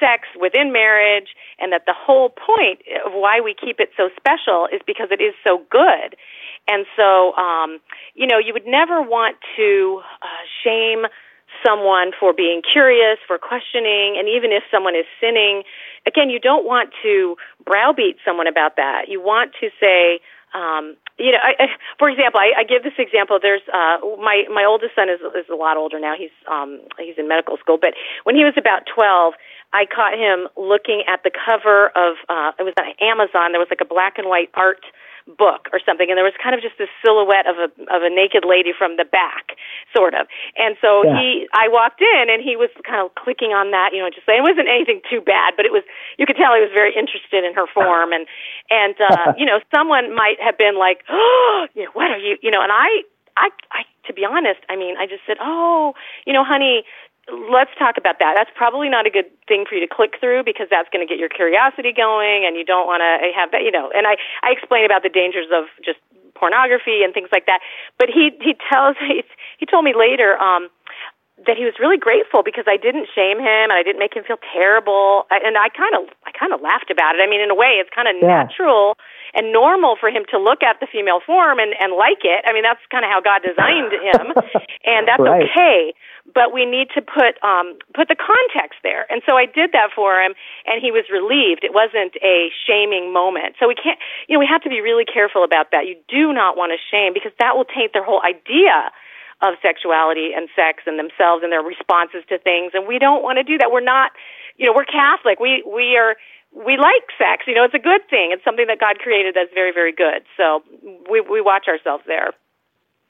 sex 0.00 0.28
within 0.38 0.72
marriage, 0.72 1.34
and 1.58 1.72
that 1.72 1.82
the 1.86 1.94
whole 1.96 2.30
point 2.30 2.80
of 3.04 3.12
why 3.12 3.40
we 3.40 3.54
keep 3.54 3.80
it 3.80 3.90
so 3.96 4.10
special 4.16 4.68
is 4.72 4.80
because 4.86 5.08
it 5.10 5.20
is 5.20 5.34
so 5.46 5.62
good. 5.70 6.16
And 6.68 6.86
so, 6.96 7.32
um, 7.34 7.80
you 8.14 8.26
know, 8.26 8.38
you 8.38 8.52
would 8.52 8.66
never 8.66 9.02
want 9.02 9.36
to 9.56 10.00
uh, 10.22 10.26
shame 10.62 11.06
someone 11.64 12.12
for 12.18 12.32
being 12.32 12.62
curious, 12.62 13.18
for 13.26 13.38
questioning, 13.38 14.16
and 14.18 14.28
even 14.28 14.52
if 14.52 14.62
someone 14.70 14.94
is 14.94 15.06
sinning, 15.20 15.62
again, 16.06 16.30
you 16.30 16.38
don't 16.38 16.64
want 16.64 16.90
to 17.02 17.36
browbeat 17.64 18.16
someone 18.24 18.46
about 18.46 18.76
that. 18.76 19.08
You 19.08 19.20
want 19.20 19.52
to 19.60 19.70
say, 19.80 20.20
um, 20.54 20.96
you 21.18 21.32
know, 21.32 21.42
I, 21.42 21.64
I, 21.64 21.66
for 21.98 22.08
example, 22.08 22.40
I, 22.40 22.60
I 22.60 22.64
give 22.64 22.82
this 22.82 22.96
example. 22.96 23.38
There's 23.40 23.62
uh, 23.68 23.98
my 24.22 24.44
my 24.52 24.64
oldest 24.64 24.94
son 24.94 25.10
is 25.10 25.20
is 25.34 25.46
a 25.50 25.56
lot 25.56 25.76
older 25.76 25.98
now. 25.98 26.14
He's 26.16 26.32
um, 26.50 26.80
he's 26.98 27.18
in 27.18 27.28
medical 27.28 27.56
school, 27.58 27.76
but 27.80 27.92
when 28.24 28.36
he 28.36 28.44
was 28.44 28.54
about 28.56 28.86
twelve, 28.86 29.34
I 29.72 29.84
caught 29.84 30.14
him 30.16 30.48
looking 30.56 31.02
at 31.10 31.22
the 31.24 31.30
cover 31.30 31.88
of 31.92 32.16
uh, 32.28 32.52
it 32.58 32.62
was 32.62 32.74
on 32.78 32.94
Amazon. 33.02 33.52
There 33.52 33.60
was 33.60 33.68
like 33.68 33.82
a 33.82 33.88
black 33.88 34.16
and 34.16 34.28
white 34.28 34.48
art 34.54 34.80
book 35.36 35.68
or 35.72 35.80
something 35.84 36.08
and 36.08 36.16
there 36.16 36.24
was 36.24 36.32
kind 36.40 36.56
of 36.56 36.60
just 36.64 36.80
this 36.80 36.88
silhouette 37.04 37.44
of 37.44 37.60
a 37.60 37.68
of 37.92 38.00
a 38.00 38.08
naked 38.08 38.48
lady 38.48 38.72
from 38.72 38.96
the 38.96 39.04
back 39.04 39.60
sort 39.92 40.16
of 40.16 40.24
and 40.56 40.76
so 40.80 41.04
yeah. 41.04 41.20
he 41.20 41.44
i 41.52 41.68
walked 41.68 42.00
in 42.00 42.32
and 42.32 42.40
he 42.40 42.56
was 42.56 42.72
kind 42.88 43.04
of 43.04 43.12
clicking 43.12 43.52
on 43.52 43.70
that 43.70 43.92
you 43.92 44.00
know 44.00 44.08
just 44.08 44.24
saying 44.24 44.40
it 44.40 44.48
wasn't 44.48 44.64
anything 44.64 45.04
too 45.04 45.20
bad 45.20 45.52
but 45.52 45.68
it 45.68 45.72
was 45.72 45.84
you 46.16 46.24
could 46.24 46.36
tell 46.36 46.56
he 46.56 46.64
was 46.64 46.72
very 46.72 46.96
interested 46.96 47.44
in 47.44 47.52
her 47.52 47.68
form 47.76 48.12
and 48.12 48.24
and 48.72 48.96
uh 49.04 49.36
you 49.36 49.44
know 49.44 49.60
someone 49.68 50.14
might 50.16 50.40
have 50.40 50.56
been 50.56 50.80
like 50.80 51.04
oh 51.12 51.68
you 51.76 51.84
know 51.84 51.92
what 51.92 52.08
are 52.08 52.22
you 52.22 52.40
you 52.40 52.50
know 52.50 52.62
and 52.64 52.72
i 52.72 53.04
I, 53.38 53.50
I, 53.70 53.82
to 54.08 54.12
be 54.12 54.24
honest, 54.24 54.58
I 54.68 54.74
mean, 54.74 54.96
I 54.98 55.06
just 55.06 55.22
said, 55.24 55.36
"Oh, 55.40 55.94
you 56.26 56.32
know, 56.32 56.42
honey, 56.42 56.82
let's 57.50 57.70
talk 57.78 57.96
about 57.96 58.18
that. 58.18 58.34
That's 58.36 58.50
probably 58.54 58.88
not 58.88 59.06
a 59.06 59.10
good 59.10 59.28
thing 59.46 59.64
for 59.68 59.74
you 59.76 59.84
to 59.86 59.92
click 59.92 60.16
through 60.20 60.44
because 60.44 60.68
that's 60.70 60.88
going 60.88 61.06
to 61.06 61.08
get 61.08 61.18
your 61.18 61.28
curiosity 61.28 61.92
going, 61.92 62.44
and 62.46 62.56
you 62.56 62.64
don't 62.64 62.86
want 62.86 63.04
to 63.04 63.30
have 63.36 63.52
that. 63.52 63.62
You 63.62 63.70
know, 63.70 63.90
and 63.94 64.06
I 64.06 64.16
I 64.42 64.52
explain 64.52 64.84
about 64.84 65.02
the 65.02 65.12
dangers 65.12 65.46
of 65.52 65.68
just 65.84 65.98
pornography 66.34 67.02
and 67.02 67.12
things 67.12 67.28
like 67.32 67.46
that. 67.46 67.60
But 67.98 68.08
he 68.08 68.30
he 68.40 68.56
tells 68.70 68.96
he 69.04 69.22
he 69.58 69.66
told 69.66 69.84
me 69.84 69.92
later 69.92 70.38
um, 70.38 70.68
that 71.46 71.56
he 71.56 71.64
was 71.64 71.74
really 71.78 71.98
grateful 71.98 72.42
because 72.42 72.64
I 72.66 72.76
didn't 72.76 73.06
shame 73.14 73.38
him 73.38 73.70
and 73.70 73.76
I 73.76 73.82
didn't 73.82 74.00
make 74.00 74.14
him 74.14 74.24
feel 74.24 74.40
terrible. 74.54 75.26
I, 75.30 75.38
and 75.44 75.58
I 75.58 75.68
kind 75.68 75.94
of 75.94 76.08
I 76.24 76.32
kind 76.32 76.52
of 76.52 76.60
laughed 76.62 76.90
about 76.90 77.14
it. 77.14 77.20
I 77.20 77.28
mean, 77.28 77.40
in 77.40 77.50
a 77.50 77.58
way, 77.58 77.78
it's 77.78 77.90
kind 77.94 78.08
of 78.08 78.16
yeah. 78.22 78.46
natural 78.46 78.96
and 79.34 79.52
normal 79.52 79.94
for 80.00 80.08
him 80.08 80.24
to 80.32 80.38
look 80.40 80.64
at 80.64 80.80
the 80.80 80.88
female 80.90 81.20
form 81.20 81.58
and 81.58 81.74
and 81.78 81.92
like 81.92 82.24
it. 82.24 82.46
I 82.46 82.54
mean, 82.54 82.62
that's 82.62 82.80
kind 82.90 83.04
of 83.04 83.10
how 83.10 83.20
God 83.20 83.42
designed 83.44 83.92
him, 83.92 84.32
and 84.86 85.06
that's 85.06 85.20
right. 85.20 85.44
okay 85.44 85.92
but 86.34 86.52
we 86.52 86.66
need 86.66 86.88
to 86.94 87.00
put 87.00 87.40
um, 87.42 87.78
put 87.94 88.08
the 88.08 88.16
context 88.16 88.80
there. 88.82 89.06
And 89.10 89.22
so 89.24 89.36
I 89.36 89.46
did 89.46 89.72
that 89.72 89.90
for 89.94 90.20
him, 90.20 90.34
and 90.66 90.80
he 90.80 90.92
was 90.92 91.08
relieved. 91.08 91.64
It 91.64 91.72
wasn't 91.72 92.16
a 92.20 92.50
shaming 92.66 93.12
moment. 93.12 93.56
So 93.60 93.68
we 93.68 93.74
can't, 93.74 93.98
you 94.28 94.36
know, 94.36 94.40
we 94.40 94.48
have 94.50 94.62
to 94.62 94.70
be 94.70 94.80
really 94.80 95.04
careful 95.04 95.44
about 95.44 95.72
that. 95.72 95.86
You 95.86 95.96
do 96.08 96.32
not 96.32 96.56
want 96.56 96.72
to 96.72 96.78
shame 96.78 97.14
because 97.14 97.32
that 97.38 97.56
will 97.56 97.66
taint 97.66 97.92
their 97.92 98.04
whole 98.04 98.20
idea 98.20 98.92
of 99.40 99.54
sexuality 99.62 100.34
and 100.34 100.48
sex 100.56 100.82
and 100.86 100.98
themselves 100.98 101.46
and 101.46 101.52
their 101.52 101.62
responses 101.62 102.26
to 102.28 102.38
things. 102.38 102.72
And 102.74 102.86
we 102.86 102.98
don't 102.98 103.22
want 103.22 103.38
to 103.38 103.44
do 103.44 103.56
that. 103.58 103.70
We're 103.70 103.84
not, 103.84 104.10
you 104.56 104.66
know, 104.66 104.74
we're 104.74 104.88
Catholic. 104.88 105.38
We 105.38 105.62
we 105.62 105.96
are 105.96 106.16
we 106.52 106.76
like 106.76 107.06
sex. 107.16 107.46
You 107.46 107.54
know, 107.54 107.64
it's 107.64 107.74
a 107.76 107.82
good 107.82 108.02
thing. 108.10 108.34
It's 108.34 108.44
something 108.44 108.66
that 108.66 108.80
God 108.80 108.98
created 108.98 109.34
that's 109.34 109.52
very 109.54 109.72
very 109.72 109.92
good. 109.92 110.26
So 110.36 110.62
we 111.08 111.20
we 111.20 111.40
watch 111.40 111.66
ourselves 111.68 112.04
there. 112.06 112.34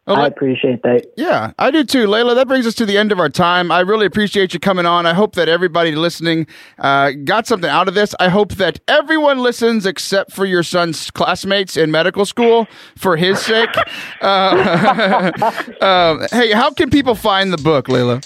Well, 0.09 0.23
I 0.23 0.27
appreciate 0.27 0.83
that. 0.85 1.07
Yeah, 1.17 1.53
I 1.59 1.71
do 1.71 1.85
too. 1.85 2.07
Leila, 2.07 2.35
that 2.35 2.49
brings 2.49 2.67
us 2.67 2.75
to 2.77 2.87
the 2.87 2.97
end 2.97 3.13
of 3.13 3.21
our 3.21 3.29
time. 3.29 3.71
I 3.71 3.81
really 3.81 4.07
appreciate 4.07 4.55
you 4.55 4.61
coming 4.61 4.87
on. 4.87 5.05
I 5.05 5.13
hope 5.13 5.35
that 5.35 5.51
everybody 5.51 5.95
listening 5.95 6.47
uh, 6.79 7.11
got 7.25 7.47
something 7.47 7.69
out 7.69 7.89
of 7.89 7.95
this. 7.95 8.15
I 8.19 8.31
hope 8.31 8.55
that 8.55 8.81
everyone 8.89 9.39
listens 9.41 9.85
except 9.85 10.33
for 10.33 10.47
your 10.47 10.63
son's 10.63 11.11
classmates 11.11 11.77
in 11.77 11.91
medical 11.91 12.25
school 12.25 12.67
for 12.97 13.17
his 13.17 13.39
sake. 13.39 13.69
uh, 14.23 15.31
uh, 15.83 16.27
hey, 16.33 16.53
how 16.53 16.71
can 16.71 16.89
people 16.89 17.15
find 17.15 17.53
the 17.53 17.59
book, 17.59 17.89
Leila? 17.89 18.23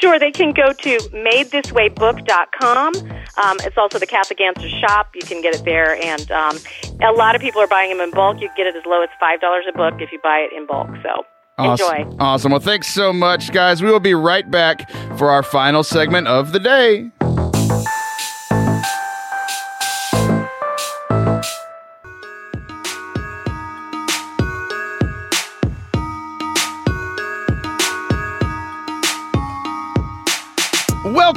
Sure, 0.00 0.18
they 0.18 0.30
can 0.30 0.52
go 0.52 0.72
to 0.72 0.98
madethiswaybook.com. 0.98 2.94
Um, 3.42 3.56
it's 3.60 3.78
also 3.78 3.98
the 3.98 4.06
Catholic 4.06 4.40
Answer 4.40 4.68
shop. 4.68 5.10
You 5.14 5.22
can 5.22 5.40
get 5.40 5.54
it 5.54 5.64
there. 5.64 5.96
And 6.02 6.30
um, 6.30 6.58
a 7.02 7.12
lot 7.12 7.34
of 7.34 7.40
people 7.40 7.62
are 7.62 7.66
buying 7.66 7.90
them 7.90 8.00
in 8.00 8.10
bulk. 8.10 8.40
You 8.40 8.48
can 8.48 8.56
get 8.56 8.66
it 8.66 8.76
as 8.76 8.84
low 8.86 9.02
as 9.02 9.08
$5 9.22 9.38
a 9.68 9.72
book 9.72 10.00
if 10.00 10.12
you 10.12 10.20
buy 10.22 10.38
it 10.38 10.52
in 10.56 10.66
bulk. 10.66 10.88
So 11.02 11.24
awesome. 11.58 11.96
enjoy. 11.96 12.16
Awesome. 12.18 12.52
Well, 12.52 12.60
thanks 12.60 12.88
so 12.88 13.12
much, 13.12 13.52
guys. 13.52 13.82
We 13.82 13.90
will 13.90 14.00
be 14.00 14.14
right 14.14 14.50
back 14.50 14.90
for 15.16 15.30
our 15.30 15.42
final 15.42 15.82
segment 15.82 16.26
of 16.26 16.52
the 16.52 16.60
day. 16.60 17.10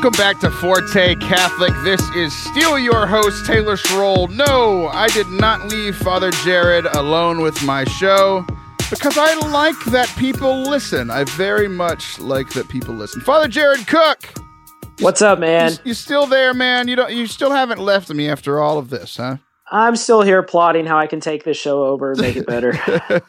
Welcome 0.04 0.20
back 0.20 0.40
to 0.42 0.52
Forte 0.52 1.16
Catholic. 1.16 1.72
This 1.86 2.02
is 2.10 2.36
still 2.36 2.78
your 2.78 3.08
host, 3.08 3.46
Taylor 3.46 3.78
Schroll. 3.78 4.28
No, 4.28 4.90
I 4.90 5.08
did 5.08 5.30
not 5.30 5.70
leave 5.70 5.96
Father 5.96 6.30
Jared 6.44 6.84
alone 6.88 7.40
with 7.40 7.64
my 7.64 7.86
show 7.86 8.46
because 8.90 9.18
I 9.18 9.34
like 9.48 9.82
that 9.94 10.14
people 10.18 10.64
listen. 10.64 11.10
I 11.10 11.24
very 11.24 11.70
much 11.70 12.20
like 12.20 12.50
that 12.50 12.68
people 12.68 12.94
listen. 12.94 13.22
Father 13.22 13.48
Jared 13.48 13.88
Cook. 13.88 14.34
What's 15.00 15.22
up, 15.22 15.40
man? 15.40 15.72
You, 15.72 15.78
you 15.86 15.94
still 15.94 16.28
there, 16.28 16.54
man? 16.54 16.90
You 16.90 16.98
don't. 16.98 17.14
You 17.14 17.26
still 17.26 17.52
haven't 17.52 17.80
left 17.80 18.10
me 18.10 18.28
after 18.28 18.60
all 18.60 18.78
of 18.78 18.90
this, 18.90 19.16
huh? 19.16 19.38
I'm 19.74 19.96
still 19.96 20.22
here 20.22 20.44
plotting 20.44 20.86
how 20.86 21.00
I 21.00 21.08
can 21.08 21.20
take 21.20 21.46
this 21.46 21.58
show 21.58 21.84
over 21.84 22.12
and 22.12 22.22
make 22.22 22.36
it 22.36 22.46
better. 22.46 22.74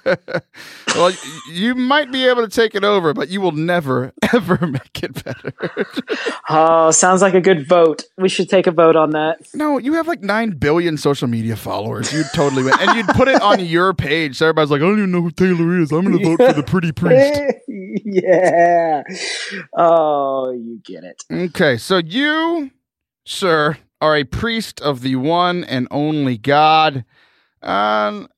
well, 0.95 1.11
you 1.51 1.75
might 1.75 2.13
be 2.13 2.29
able 2.29 2.43
to 2.43 2.49
take 2.49 2.75
it 2.75 2.85
over, 2.85 3.15
but 3.15 3.31
you 3.31 3.41
will 3.41 3.53
never, 3.53 4.13
ever 4.35 4.67
make 4.67 5.03
it 5.03 5.25
better. 5.25 5.55
oh, 6.51 6.91
sounds 6.91 7.23
like 7.23 7.33
a 7.33 7.41
good 7.41 7.67
vote. 7.67 8.03
We 8.19 8.29
should 8.29 8.51
take 8.51 8.67
a 8.67 8.73
vote 8.73 8.95
on 8.95 9.11
that. 9.13 9.39
No, 9.55 9.79
you 9.79 9.95
have 9.95 10.07
like 10.07 10.21
9 10.21 10.51
billion 10.59 10.99
social 10.99 11.29
media 11.29 11.57
followers. 11.57 12.13
You'd 12.13 12.27
totally 12.35 12.63
win. 12.63 12.75
And 12.79 12.95
you'd 12.95 13.17
put 13.17 13.29
it 13.29 13.41
on 13.41 13.65
your 13.65 13.95
page. 13.95 14.37
So 14.37 14.45
everybody's 14.45 14.71
like, 14.71 14.83
I 14.83 14.85
don't 14.85 14.99
even 14.99 15.13
know 15.13 15.23
who 15.23 15.31
Taylor 15.31 15.79
is. 15.79 15.93
I'm 15.93 16.05
going 16.05 16.19
to 16.19 16.37
vote 16.37 16.47
for 16.47 16.53
the 16.53 16.63
pretty 16.63 16.93
priest. 16.93 17.41
yeah. 18.05 19.03
Oh, 19.75 20.53
you 20.53 20.79
get 20.85 21.05
it. 21.05 21.25
Okay. 21.33 21.79
So 21.79 21.97
you, 21.97 22.71
sir, 23.25 23.79
are 24.05 24.17
a 24.17 24.25
priest 24.25 24.83
of 24.83 25.01
the 25.01 25.17
one 25.17 25.65
and 25.65 25.89
only 25.91 26.37
God. 26.37 27.07
Um, 27.63 28.29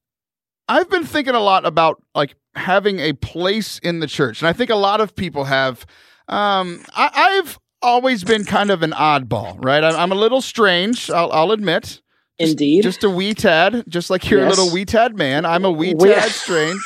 I've 0.69 0.89
been 0.89 1.05
thinking 1.05 1.35
a 1.35 1.41
lot 1.41 1.67
about 1.67 2.01
like 2.15 2.37
having 2.55 3.01
a 3.01 3.15
place 3.15 3.81
in 3.81 3.99
the 3.99 4.07
church, 4.07 4.41
and 4.41 4.49
I 4.49 4.53
think 4.53 4.71
a 4.71 4.77
lot 4.77 5.01
of 5.01 5.17
people 5.17 5.45
have. 5.45 5.85
Um, 6.29 6.85
I, 6.97 7.41
have 7.43 7.59
always 7.83 8.25
been 8.25 8.45
kind 8.45 8.71
of 8.71 8.83
an 8.83 8.93
oddball, 8.93 9.57
right? 9.65 9.83
I'm, 9.83 9.95
I'm 9.97 10.13
a 10.13 10.17
little 10.17 10.41
strange. 10.41 11.11
I'll, 11.11 11.31
I'll 11.33 11.53
admit. 11.53 12.01
Just, 12.41 12.53
Indeed, 12.53 12.83
just 12.83 13.03
a 13.03 13.11
wee 13.11 13.35
tad, 13.35 13.85
just 13.89 14.11
like 14.11 14.29
you're 14.31 14.41
yes. 14.41 14.47
a 14.47 14.61
little 14.61 14.73
wee 14.73 14.85
tad 14.85 15.17
man. 15.17 15.45
I'm 15.45 15.65
a 15.65 15.71
wee 15.71 15.95
tad 15.95 16.31
strange. 16.31 16.81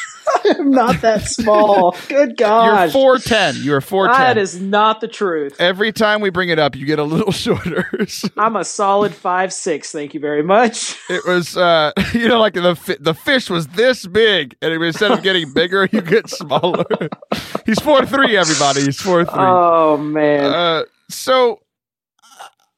I'm 0.44 0.70
not 0.70 1.00
that 1.02 1.22
small. 1.22 1.96
Good 2.08 2.36
God. 2.36 2.92
You're 2.92 3.16
4'10. 3.18 3.64
You're 3.64 3.80
4'10. 3.80 4.12
That 4.12 4.38
is 4.38 4.60
not 4.60 5.00
the 5.00 5.08
truth. 5.08 5.56
Every 5.60 5.92
time 5.92 6.20
we 6.20 6.30
bring 6.30 6.48
it 6.48 6.58
up, 6.58 6.76
you 6.76 6.86
get 6.86 6.98
a 6.98 7.04
little 7.04 7.32
shorter. 7.44 7.88
I'm 8.36 8.56
a 8.56 8.64
solid 8.64 9.14
five 9.14 9.52
six. 9.52 9.92
Thank 9.92 10.14
you 10.14 10.20
very 10.20 10.42
much. 10.42 10.96
It 11.08 11.24
was, 11.26 11.56
uh, 11.56 11.92
you 12.12 12.28
know, 12.28 12.40
like 12.40 12.54
the 12.54 12.96
the 13.00 13.14
fish 13.14 13.50
was 13.50 13.66
this 13.68 14.06
big, 14.06 14.56
and 14.62 14.72
instead 14.82 15.12
of 15.12 15.22
getting 15.22 15.52
bigger, 15.52 15.88
you 15.90 16.00
get 16.00 16.28
smaller. 16.28 16.84
He's 17.66 17.78
4'3, 17.78 18.34
everybody. 18.34 18.82
He's 18.82 19.00
4'3. 19.00 19.26
Oh, 19.32 19.96
man. 19.96 20.44
Uh, 20.46 20.82
so 21.08 21.60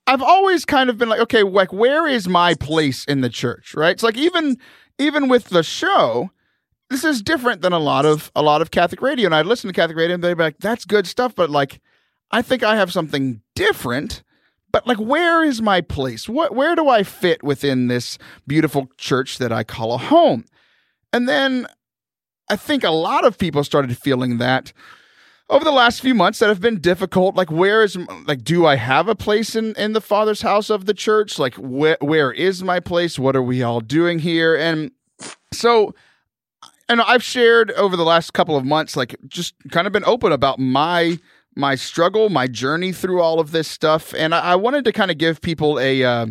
I've 0.06 0.22
always 0.22 0.64
kind 0.64 0.90
of 0.90 0.98
been 0.98 1.08
like, 1.08 1.20
okay, 1.20 1.42
like, 1.42 1.72
where 1.72 2.06
is 2.06 2.28
my 2.28 2.54
place 2.54 3.04
in 3.04 3.20
the 3.20 3.30
church, 3.30 3.74
right? 3.74 3.92
It's 3.92 4.02
like 4.02 4.16
even 4.16 4.58
even 4.98 5.28
with 5.28 5.48
the 5.48 5.62
show, 5.62 6.30
this 6.92 7.04
is 7.04 7.22
different 7.22 7.62
than 7.62 7.72
a 7.72 7.78
lot 7.78 8.04
of 8.04 8.30
a 8.34 8.42
lot 8.42 8.62
of 8.62 8.70
Catholic 8.70 9.02
radio. 9.02 9.26
And 9.26 9.34
I'd 9.34 9.46
listen 9.46 9.68
to 9.68 9.74
Catholic 9.74 9.96
radio 9.96 10.14
and 10.14 10.24
they'd 10.24 10.34
be 10.34 10.42
like, 10.42 10.58
that's 10.58 10.84
good 10.84 11.06
stuff, 11.06 11.34
but 11.34 11.50
like 11.50 11.80
I 12.30 12.42
think 12.42 12.62
I 12.62 12.76
have 12.76 12.92
something 12.92 13.42
different. 13.54 14.22
But 14.70 14.86
like 14.86 14.98
where 14.98 15.44
is 15.44 15.60
my 15.60 15.80
place? 15.80 16.28
What 16.28 16.54
where 16.54 16.74
do 16.74 16.88
I 16.88 17.02
fit 17.02 17.42
within 17.42 17.88
this 17.88 18.18
beautiful 18.46 18.88
church 18.96 19.38
that 19.38 19.52
I 19.52 19.64
call 19.64 19.92
a 19.92 19.98
home? 19.98 20.44
And 21.12 21.28
then 21.28 21.66
I 22.48 22.56
think 22.56 22.84
a 22.84 22.90
lot 22.90 23.24
of 23.24 23.38
people 23.38 23.64
started 23.64 23.96
feeling 23.96 24.38
that 24.38 24.72
over 25.52 25.64
the 25.64 25.70
last 25.70 26.00
few 26.00 26.14
months 26.14 26.38
that 26.38 26.48
have 26.48 26.60
been 26.60 26.80
difficult. 26.80 27.36
Like, 27.36 27.50
where 27.50 27.82
is 27.82 27.96
like, 28.26 28.42
do 28.42 28.66
I 28.66 28.76
have 28.76 29.06
a 29.08 29.14
place 29.14 29.54
in 29.54 29.74
in 29.76 29.92
the 29.92 30.00
Father's 30.00 30.42
house 30.42 30.70
of 30.70 30.86
the 30.86 30.94
church? 30.94 31.38
Like, 31.38 31.54
where 31.56 31.98
where 32.00 32.32
is 32.32 32.62
my 32.62 32.80
place? 32.80 33.18
What 33.18 33.36
are 33.36 33.42
we 33.42 33.62
all 33.62 33.80
doing 33.80 34.18
here? 34.18 34.56
And 34.56 34.90
so, 35.52 35.94
and 36.88 37.00
I've 37.00 37.22
shared 37.22 37.70
over 37.72 37.96
the 37.96 38.04
last 38.04 38.32
couple 38.32 38.56
of 38.56 38.64
months, 38.64 38.96
like, 38.96 39.16
just 39.26 39.54
kind 39.70 39.86
of 39.86 39.92
been 39.92 40.04
open 40.04 40.32
about 40.32 40.58
my 40.58 41.18
my 41.54 41.74
struggle, 41.74 42.30
my 42.30 42.46
journey 42.46 42.92
through 42.92 43.20
all 43.20 43.38
of 43.38 43.52
this 43.52 43.68
stuff, 43.68 44.14
and 44.14 44.34
I, 44.34 44.52
I 44.52 44.56
wanted 44.56 44.84
to 44.86 44.92
kind 44.92 45.10
of 45.10 45.18
give 45.18 45.40
people 45.40 45.78
a 45.78 46.02
uh, 46.02 46.26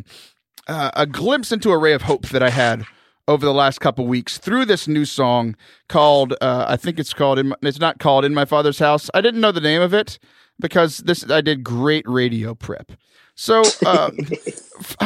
uh, 0.68 0.92
a 0.96 1.06
glimpse 1.06 1.52
into 1.52 1.72
a 1.72 1.78
ray 1.78 1.94
of 1.94 2.04
hope 2.04 2.30
that 2.30 2.44
I 2.44 2.50
had 2.50 2.86
over 3.28 3.46
the 3.46 3.54
last 3.54 3.80
couple 3.80 4.08
weeks 4.08 4.38
through 4.38 4.66
this 4.66 4.88
new 4.88 5.06
song 5.06 5.56
called 5.88 6.34
uh, 6.42 6.66
I 6.68 6.76
think 6.76 7.00
it's 7.00 7.14
called 7.14 7.44
my, 7.46 7.56
it's 7.62 7.80
not 7.80 8.00
called 8.00 8.26
in 8.26 8.34
my 8.34 8.46
father's 8.46 8.80
house. 8.80 9.10
I 9.14 9.22
didn't 9.22 9.42
know 9.42 9.52
the 9.52 9.62
name 9.62 9.82
of 9.82 9.94
it 9.94 10.18
because 10.60 11.00
this 11.00 11.30
I 11.30 11.42
did 11.42 11.64
great 11.64 12.08
radio 12.08 12.56
prep. 12.56 12.92
So 13.42 13.64
uh, 13.88 14.12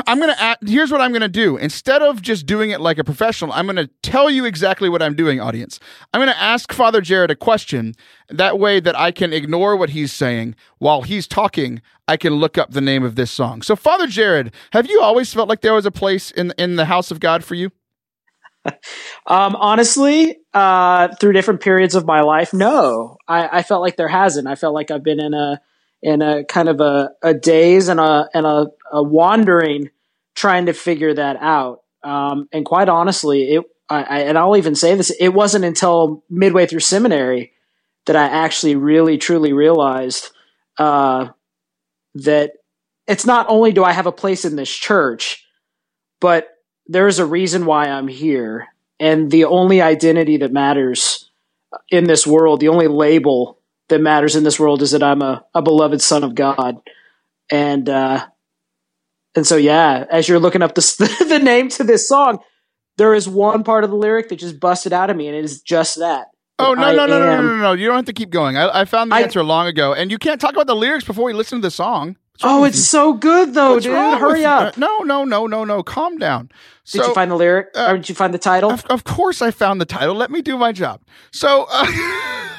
I'm 0.07 0.19
gonna 0.19 0.36
add, 0.38 0.57
here's 0.65 0.91
what 0.91 0.99
I'm 0.99 1.13
gonna 1.13 1.29
do. 1.29 1.55
Instead 1.55 2.01
of 2.01 2.21
just 2.21 2.45
doing 2.45 2.71
it 2.71 2.81
like 2.81 2.97
a 2.97 3.03
professional, 3.05 3.53
I'm 3.53 3.65
gonna 3.65 3.88
tell 4.03 4.29
you 4.29 4.43
exactly 4.43 4.89
what 4.89 5.01
I'm 5.01 5.15
doing, 5.15 5.39
audience. 5.39 5.79
I'm 6.13 6.19
gonna 6.19 6.33
ask 6.33 6.73
Father 6.73 6.99
Jared 6.99 7.31
a 7.31 7.36
question. 7.38 7.93
That 8.27 8.59
way 8.59 8.81
that 8.81 8.93
I 8.99 9.11
can 9.11 9.31
ignore 9.31 9.77
what 9.77 9.91
he's 9.91 10.11
saying 10.11 10.55
while 10.79 11.03
he's 11.03 11.27
talking. 11.27 11.81
I 12.09 12.17
can 12.17 12.33
look 12.33 12.57
up 12.57 12.71
the 12.71 12.81
name 12.81 13.05
of 13.05 13.15
this 13.15 13.31
song. 13.31 13.61
So, 13.61 13.73
Father 13.73 14.05
Jared, 14.05 14.53
have 14.73 14.89
you 14.89 14.99
always 15.01 15.33
felt 15.33 15.47
like 15.47 15.61
there 15.61 15.73
was 15.73 15.86
a 15.86 15.91
place 15.91 16.29
in 16.29 16.53
in 16.57 16.75
the 16.75 16.86
house 16.86 17.11
of 17.11 17.21
God 17.21 17.41
for 17.41 17.55
you? 17.55 17.71
um, 19.27 19.55
honestly, 19.55 20.36
uh, 20.53 21.07
through 21.21 21.31
different 21.31 21.61
periods 21.61 21.95
of 21.95 22.05
my 22.05 22.19
life, 22.19 22.53
no, 22.53 23.15
I, 23.29 23.59
I, 23.59 23.63
felt 23.63 23.81
like 23.81 23.95
there 23.95 24.09
hasn't. 24.09 24.47
I 24.47 24.55
felt 24.55 24.73
like 24.73 24.91
I've 24.91 25.03
been 25.03 25.21
in 25.21 25.33
a 25.33 25.61
in 26.02 26.22
a 26.22 26.43
kind 26.43 26.70
of 26.70 26.80
a, 26.80 27.12
a 27.22 27.34
daze 27.34 27.88
and 27.88 28.00
a 28.00 28.30
and 28.34 28.46
a, 28.46 28.68
a 28.91 29.04
wandering, 29.04 29.89
trying 30.36 30.68
to 30.68 30.74
figure 30.74 31.14
that 31.14 31.38
out. 31.39 31.82
Um, 32.04 32.48
and 32.52 32.66
quite 32.66 32.89
honestly, 32.89 33.56
it 33.56 33.64
I, 33.89 34.04
I, 34.04 34.20
and 34.22 34.38
I'll 34.38 34.58
even 34.58 34.76
say 34.76 34.96
this: 34.96 35.12
it 35.20 35.30
wasn't 35.30 35.66
until 35.66 36.24
midway 36.30 36.66
through 36.66 36.80
seminary 36.80 37.54
that 38.06 38.16
I 38.16 38.26
actually 38.26 38.76
really 38.76 39.18
truly 39.18 39.54
realized 39.54 40.30
uh, 40.78 41.30
that 42.16 42.54
it's 43.08 43.26
not 43.26 43.48
only 43.50 43.72
do 43.72 43.84
I 43.84 43.93
have 43.93 44.08
a 44.08 44.12
place 44.12 44.46
in 44.46 44.56
this 44.56 44.70
church, 44.70 45.48
but 46.20 46.48
there's 46.88 47.20
a 47.20 47.26
reason 47.26 47.66
why 47.66 47.86
I'm 47.86 48.08
here. 48.08 48.68
And 49.00 49.30
the 49.30 49.46
only 49.46 49.82
identity 49.82 50.38
that 50.38 50.54
matters 50.54 51.30
in 51.89 52.06
this 52.06 52.26
world, 52.26 52.60
the 52.60 52.70
only 52.70 52.88
label 52.88 53.60
that 53.89 54.01
matters 54.01 54.36
in 54.36 54.43
this 54.43 54.59
world 54.59 54.81
is 54.81 54.91
that 54.91 55.03
I'm 55.03 55.21
a, 55.21 55.45
a 55.53 55.61
beloved 55.61 56.01
son 56.01 56.23
of 56.23 56.36
God. 56.36 56.77
And, 57.51 57.88
uh, 57.88 58.25
and 59.36 59.45
so, 59.45 59.55
yeah, 59.57 60.05
as 60.09 60.27
you're 60.27 60.39
looking 60.39 60.61
up 60.61 60.75
the, 60.75 61.25
the 61.29 61.39
name 61.39 61.69
to 61.69 61.83
this 61.83 62.07
song, 62.07 62.39
there 62.97 63.13
is 63.13 63.27
one 63.27 63.63
part 63.63 63.83
of 63.83 63.89
the 63.89 63.95
lyric 63.95 64.29
that 64.29 64.38
just 64.38 64.59
busted 64.59 64.93
out 64.93 65.09
of 65.09 65.17
me, 65.17 65.27
and 65.27 65.36
it 65.36 65.43
is 65.43 65.61
just 65.61 65.99
that. 65.99 66.27
Oh 66.57 66.73
no 66.73 66.95
no 66.95 67.05
no, 67.05 67.19
no 67.19 67.19
no 67.19 67.41
no 67.41 67.57
no 67.57 67.71
You 67.73 67.88
don't 67.88 67.97
have 67.97 68.05
to 68.05 68.13
keep 68.13 68.29
going. 68.29 68.55
I, 68.55 68.81
I 68.81 68.86
found 68.86 69.11
the 69.11 69.15
I, 69.17 69.21
answer 69.21 69.43
long 69.43 69.67
ago, 69.67 69.93
and 69.93 70.09
you 70.09 70.17
can't 70.17 70.39
talk 70.39 70.53
about 70.53 70.67
the 70.67 70.75
lyrics 70.75 71.03
before 71.03 71.25
we 71.25 71.33
listen 71.33 71.59
to 71.59 71.67
the 71.67 71.71
song. 71.71 72.15
Oh, 72.43 72.63
it's 72.63 72.83
so 72.83 73.13
good 73.13 73.53
though, 73.53 73.73
What's 73.73 73.86
dude. 73.86 73.95
Hurry 73.95 74.45
up! 74.45 74.77
No 74.77 74.99
no 74.99 75.23
no 75.23 75.47
no 75.47 75.63
no. 75.63 75.83
Calm 75.83 76.17
down. 76.17 76.49
Did 76.91 77.05
you 77.05 77.13
find 77.13 77.31
the 77.31 77.36
lyric? 77.36 77.69
Uh, 77.75 77.88
or 77.89 77.97
did 77.97 78.09
you 78.09 78.15
find 78.15 78.33
the 78.33 78.38
title? 78.39 78.71
Of, 78.71 78.86
of, 78.86 79.03
course, 79.03 79.41
I 79.41 79.49
found 79.49 79.81
the 79.81 79.86
title. 79.86 80.13
Let 80.13 80.29
me 80.29 80.41
do 80.41 80.55
my 80.55 80.71
job. 80.71 81.01
So. 81.31 81.65
Uh, 81.71 81.88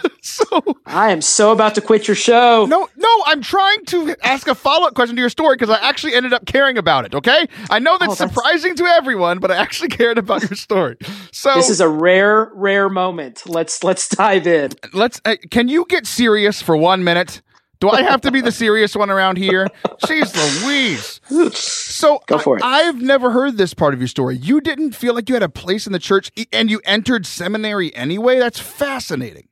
so 0.20 0.62
I 0.84 1.12
am 1.12 1.20
so 1.20 1.52
about 1.52 1.76
to 1.76 1.80
quit 1.80 2.08
your 2.08 2.16
show. 2.16 2.66
No, 2.66 2.88
no, 2.96 3.22
I'm 3.26 3.40
trying 3.40 3.84
to 3.86 4.16
ask 4.24 4.48
a 4.48 4.54
follow 4.56 4.88
up 4.88 4.94
question 4.94 5.14
to 5.14 5.20
your 5.20 5.30
story 5.30 5.54
because 5.54 5.70
I 5.70 5.78
actually 5.78 6.14
ended 6.14 6.32
up 6.32 6.44
caring 6.44 6.76
about 6.76 7.04
it. 7.04 7.14
Okay, 7.14 7.46
I 7.70 7.78
know 7.78 7.96
that's, 7.98 8.20
oh, 8.20 8.24
that's 8.24 8.34
surprising 8.34 8.74
to 8.76 8.84
everyone, 8.84 9.38
but 9.38 9.52
I 9.52 9.56
actually 9.56 9.88
cared 9.90 10.18
about 10.18 10.42
your 10.42 10.56
story. 10.56 10.96
So 11.30 11.54
this 11.54 11.70
is 11.70 11.80
a 11.80 11.88
rare, 11.88 12.50
rare 12.54 12.88
moment. 12.88 13.44
Let's 13.46 13.84
let's 13.84 14.08
dive 14.08 14.46
in. 14.48 14.72
Let's. 14.92 15.20
Uh, 15.24 15.36
can 15.50 15.68
you 15.68 15.86
get 15.88 16.06
serious 16.06 16.60
for 16.60 16.76
one 16.76 17.04
minute? 17.04 17.42
Do 17.78 17.90
I 17.90 18.02
have 18.02 18.22
to 18.22 18.30
be 18.30 18.40
the 18.40 18.52
serious 18.52 18.96
one 18.96 19.10
around 19.10 19.36
here? 19.36 19.68
Jeez 20.04 20.64
Louise. 20.64 21.20
So 21.54 22.20
Go 22.26 22.38
for 22.38 22.56
it. 22.56 22.62
I, 22.62 22.80
have 22.80 23.00
never 23.00 23.30
heard 23.30 23.56
this 23.56 23.74
part 23.74 23.92
of 23.94 24.00
your 24.00 24.08
story. 24.08 24.36
You 24.36 24.60
didn't 24.60 24.92
feel 24.92 25.14
like 25.14 25.28
you 25.28 25.34
had 25.34 25.42
a 25.42 25.48
place 25.48 25.86
in 25.86 25.92
the 25.92 25.98
church 25.98 26.30
and 26.52 26.70
you 26.70 26.80
entered 26.84 27.26
seminary 27.26 27.94
anyway? 27.94 28.38
That's 28.38 28.58
fascinating. 28.58 29.48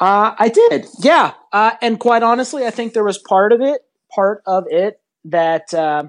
Uh, 0.00 0.34
I 0.38 0.48
did, 0.48 0.86
yeah. 1.00 1.34
Uh, 1.52 1.72
and 1.82 1.98
quite 1.98 2.22
honestly, 2.22 2.64
I 2.64 2.70
think 2.70 2.92
there 2.92 3.04
was 3.04 3.18
part 3.18 3.52
of 3.52 3.60
it, 3.60 3.80
part 4.14 4.42
of 4.46 4.64
it 4.68 5.00
that 5.24 5.74
uh, 5.74 6.04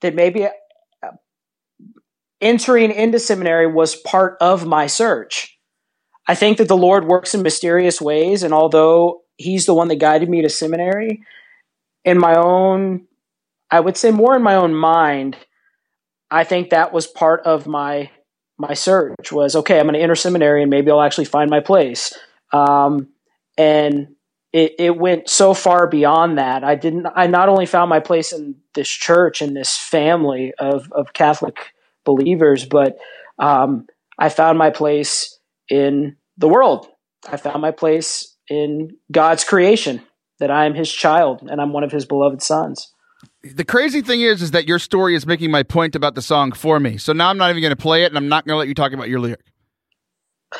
that 0.00 0.14
maybe 0.14 0.46
uh, 0.46 0.50
entering 2.40 2.90
into 2.90 3.20
seminary 3.20 3.68
was 3.68 3.94
part 3.94 4.36
of 4.40 4.66
my 4.66 4.88
search. 4.88 5.58
I 6.26 6.34
think 6.34 6.58
that 6.58 6.68
the 6.68 6.76
Lord 6.76 7.06
works 7.06 7.34
in 7.34 7.42
mysterious 7.42 8.00
ways, 8.00 8.42
and 8.42 8.52
although 8.52 9.23
He's 9.36 9.66
the 9.66 9.74
one 9.74 9.88
that 9.88 9.96
guided 9.96 10.28
me 10.28 10.42
to 10.42 10.48
seminary, 10.48 11.22
in 12.04 12.18
my 12.18 12.34
own, 12.36 13.06
I 13.70 13.80
would 13.80 13.96
say 13.96 14.10
more 14.10 14.36
in 14.36 14.42
my 14.42 14.54
own 14.54 14.74
mind, 14.74 15.36
I 16.30 16.44
think 16.44 16.70
that 16.70 16.92
was 16.92 17.06
part 17.06 17.42
of 17.44 17.66
my 17.66 18.10
my 18.56 18.74
search 18.74 19.32
was 19.32 19.56
okay. 19.56 19.80
I'm 19.80 19.86
going 19.86 19.94
to 19.94 20.00
enter 20.00 20.14
seminary, 20.14 20.62
and 20.62 20.70
maybe 20.70 20.88
I'll 20.90 21.02
actually 21.02 21.24
find 21.24 21.50
my 21.50 21.58
place. 21.58 22.16
Um, 22.52 23.08
and 23.58 24.14
it, 24.52 24.76
it 24.78 24.96
went 24.96 25.28
so 25.28 25.54
far 25.54 25.88
beyond 25.88 26.38
that. 26.38 26.62
I 26.62 26.76
didn't. 26.76 27.06
I 27.16 27.26
not 27.26 27.48
only 27.48 27.66
found 27.66 27.90
my 27.90 27.98
place 27.98 28.32
in 28.32 28.54
this 28.74 28.88
church 28.88 29.42
and 29.42 29.56
this 29.56 29.76
family 29.76 30.52
of 30.58 30.90
of 30.92 31.12
Catholic 31.12 31.74
believers, 32.04 32.64
but 32.64 32.96
um, 33.38 33.86
I 34.18 34.28
found 34.28 34.56
my 34.56 34.70
place 34.70 35.36
in 35.68 36.16
the 36.38 36.48
world. 36.48 36.86
I 37.26 37.36
found 37.36 37.60
my 37.60 37.72
place 37.72 38.33
in 38.48 38.96
God's 39.10 39.44
creation. 39.44 40.02
That 40.40 40.50
I 40.50 40.66
am 40.66 40.74
His 40.74 40.92
child 40.92 41.42
and 41.48 41.60
I'm 41.60 41.72
one 41.72 41.84
of 41.84 41.92
His 41.92 42.04
beloved 42.04 42.42
sons 42.42 42.92
the 43.42 43.64
crazy 43.64 44.00
thing 44.00 44.20
is 44.20 44.42
is 44.42 44.50
that 44.52 44.66
your 44.66 44.78
story 44.78 45.14
is 45.14 45.26
making 45.26 45.50
my 45.50 45.62
point 45.62 45.94
about 45.94 46.14
the 46.14 46.22
song 46.22 46.52
for 46.52 46.80
me 46.80 46.96
so 46.96 47.12
now 47.12 47.28
i'm 47.28 47.38
not 47.38 47.50
even 47.50 47.62
going 47.62 47.70
to 47.70 47.76
play 47.76 48.04
it 48.04 48.06
and 48.06 48.16
i'm 48.16 48.28
not 48.28 48.46
going 48.46 48.54
to 48.54 48.58
let 48.58 48.68
you 48.68 48.74
talk 48.74 48.92
about 48.92 49.08
your 49.08 49.20
lyric 49.20 49.40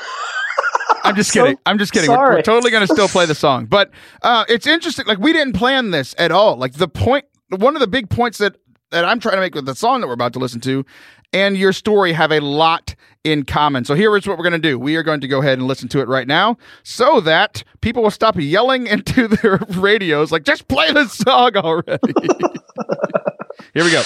I'm 1.05 1.16
just 1.16 1.32
kidding. 1.32 1.59
I'm 1.66 1.78
just 1.78 1.93
kidding. 1.93 2.11
We're, 2.11 2.37
we're, 2.37 2.43
totally 2.43 2.70
going 2.70 2.87
to 2.87 2.93
still 2.93 3.09
play 3.09 3.26
the 3.26 3.35
song, 3.35 3.66
but 3.66 3.91
uh, 4.22 4.47
it's 4.49 4.66
interesting. 4.66 5.05
Like 5.07 5.18
we 5.18 5.35
didn't 5.35 5.53
plan 5.53 5.91
this 5.91 6.14
at 6.16 6.32
all. 6.32 6.57
Like 6.57 6.72
the 6.72 6.89
point, 6.89 7.26
one 7.51 7.76
of 7.76 7.80
the 7.80 7.87
big 7.87 8.09
points 8.09 8.39
that 8.39 8.57
that 8.91 9.05
I'm 9.05 9.20
trying 9.20 9.35
to 9.35 9.41
make 9.41 9.55
with 9.55 9.66
the 9.66 9.74
song 9.74 10.01
that 10.01 10.07
we're 10.07 10.14
about 10.14 10.32
to 10.32 10.39
listen 10.39 10.61
to, 10.62 10.87
and 11.30 11.59
your 11.59 11.74
story 11.74 12.14
have 12.14 12.32
a 12.32 12.41
lot 12.41 12.95
in 13.25 13.45
common. 13.45 13.85
So 13.85 13.95
here 13.95 14.14
is 14.16 14.27
what 14.27 14.37
we're 14.39 14.45
going 14.45 14.53
to 14.53 14.59
do. 14.59 14.79
We 14.79 14.97
are 14.97 15.03
going 15.03 15.20
to 15.20 15.29
go 15.29 15.41
ahead 15.41 15.59
and 15.59 15.66
listen 15.66 15.89
to 15.89 16.01
it 16.01 16.09
right 16.09 16.29
now, 16.29 16.59
so 16.83 17.20
that 17.20 17.64
people 17.81 18.03
will 18.03 18.11
stop 18.11 18.37
yelling 18.37 18.87
into 18.95 19.27
their 19.27 19.59
radios, 19.70 20.31
like 20.31 20.45
just 20.45 20.68
play 20.68 20.93
the 20.93 21.09
song 21.09 21.57
already. 21.57 21.99
here 23.75 23.85
we 23.85 23.91
go. 23.91 24.03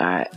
All 0.00 0.06
right. 0.06 0.28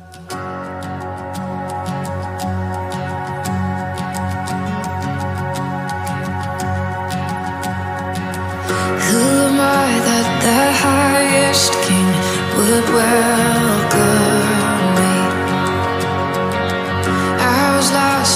Who 9.12 9.18
am 9.20 9.60
I 9.60 10.00
that 10.08 10.28
the 10.42 10.64
highest 10.80 11.74
king 11.84 12.08
would 12.58 12.96
welcome 12.96 13.41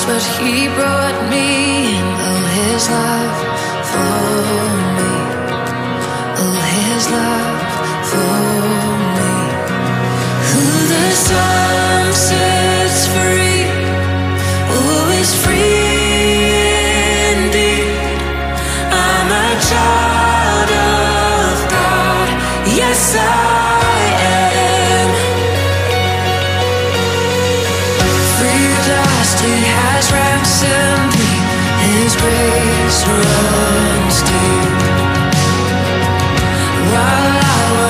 but 0.08 0.24
he 0.38 0.68
brought 0.78 1.20
me 1.32 1.98
in. 1.98 2.06
Oh, 2.28 2.46
his 2.60 2.84
love 2.96 3.38
for 3.92 4.16
me. 4.98 5.14
Oh, 6.42 6.58
his 6.78 7.10
love 7.10 7.45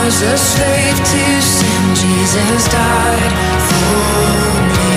was 0.06 0.22
a 0.22 0.38
slave 0.38 0.98
to 0.98 1.42
sin, 1.42 1.96
Jesus 1.96 2.68
died 2.68 3.34
for 3.70 4.62
me. 4.74 4.92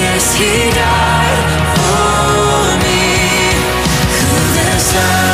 Yes, 0.00 0.34
He 0.34 0.70
died 0.70 1.44
for 1.76 2.62
me. 2.84 3.04
Who 4.16 4.32
the 4.56 4.78
Son 4.78 5.31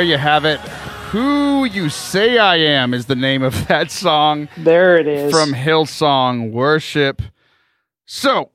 There 0.00 0.08
you 0.08 0.16
have 0.16 0.46
it. 0.46 0.60
Who 1.10 1.66
You 1.66 1.90
Say 1.90 2.38
I 2.38 2.56
Am 2.56 2.94
is 2.94 3.04
the 3.04 3.14
name 3.14 3.42
of 3.42 3.66
that 3.68 3.90
song 3.90 4.48
There 4.56 4.96
it 4.96 5.06
is. 5.06 5.30
from 5.30 5.52
Hillsong 5.52 6.52
Worship. 6.52 7.20
So, 8.06 8.50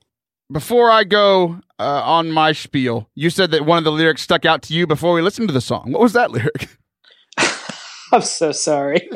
before 0.50 0.90
I 0.90 1.04
go 1.04 1.60
uh, 1.78 2.02
on 2.02 2.32
my 2.32 2.50
spiel, 2.50 3.08
you 3.14 3.30
said 3.30 3.52
that 3.52 3.64
one 3.64 3.78
of 3.78 3.84
the 3.84 3.92
lyrics 3.92 4.22
stuck 4.22 4.44
out 4.44 4.60
to 4.62 4.74
you 4.74 4.88
before 4.88 5.14
we 5.14 5.22
listened 5.22 5.46
to 5.46 5.54
the 5.54 5.60
song. 5.60 5.92
What 5.92 6.02
was 6.02 6.14
that 6.14 6.32
lyric? 6.32 6.76
I'm 8.12 8.22
so 8.22 8.50
sorry. 8.50 9.02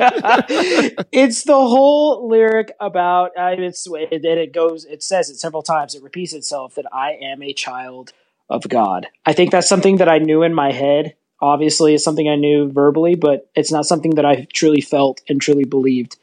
it's 1.11 1.43
the 1.43 1.53
whole 1.53 2.29
lyric 2.29 2.71
about 2.79 3.31
uh, 3.37 3.55
it's 3.57 3.85
it, 3.91 4.23
it 4.23 4.53
goes 4.53 4.85
it 4.85 5.03
says 5.03 5.29
it 5.29 5.35
several 5.35 5.63
times. 5.63 5.95
It 5.95 6.01
repeats 6.01 6.31
itself 6.31 6.75
that 6.75 6.85
I 6.93 7.17
am 7.21 7.43
a 7.43 7.51
child 7.51 8.13
of 8.49 8.69
God. 8.69 9.07
I 9.25 9.33
think 9.33 9.51
that's 9.51 9.67
something 9.67 9.97
that 9.97 10.07
I 10.07 10.19
knew 10.19 10.43
in 10.43 10.53
my 10.53 10.71
head. 10.71 11.15
Obviously, 11.41 11.95
it's 11.95 12.03
something 12.03 12.29
I 12.29 12.35
knew 12.35 12.71
verbally, 12.71 13.15
but 13.15 13.49
it's 13.55 13.71
not 13.71 13.85
something 13.85 14.15
that 14.15 14.25
I 14.25 14.47
truly 14.53 14.81
felt 14.81 15.21
and 15.27 15.41
truly 15.41 15.65
believed 15.65 16.17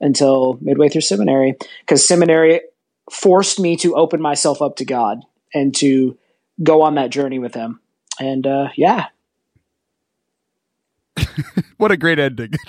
until 0.00 0.58
midway 0.60 0.88
through 0.88 1.00
seminary. 1.00 1.56
Because 1.80 2.06
seminary 2.06 2.60
forced 3.10 3.58
me 3.58 3.76
to 3.78 3.96
open 3.96 4.22
myself 4.22 4.62
up 4.62 4.76
to 4.76 4.84
God 4.84 5.22
and 5.52 5.74
to 5.76 6.16
go 6.62 6.82
on 6.82 6.94
that 6.94 7.10
journey 7.10 7.38
with 7.38 7.54
Him. 7.54 7.80
And 8.20 8.46
uh, 8.46 8.68
yeah, 8.76 9.06
What 11.76 11.90
a 11.90 11.96
great 11.96 12.18
ending. 12.18 12.52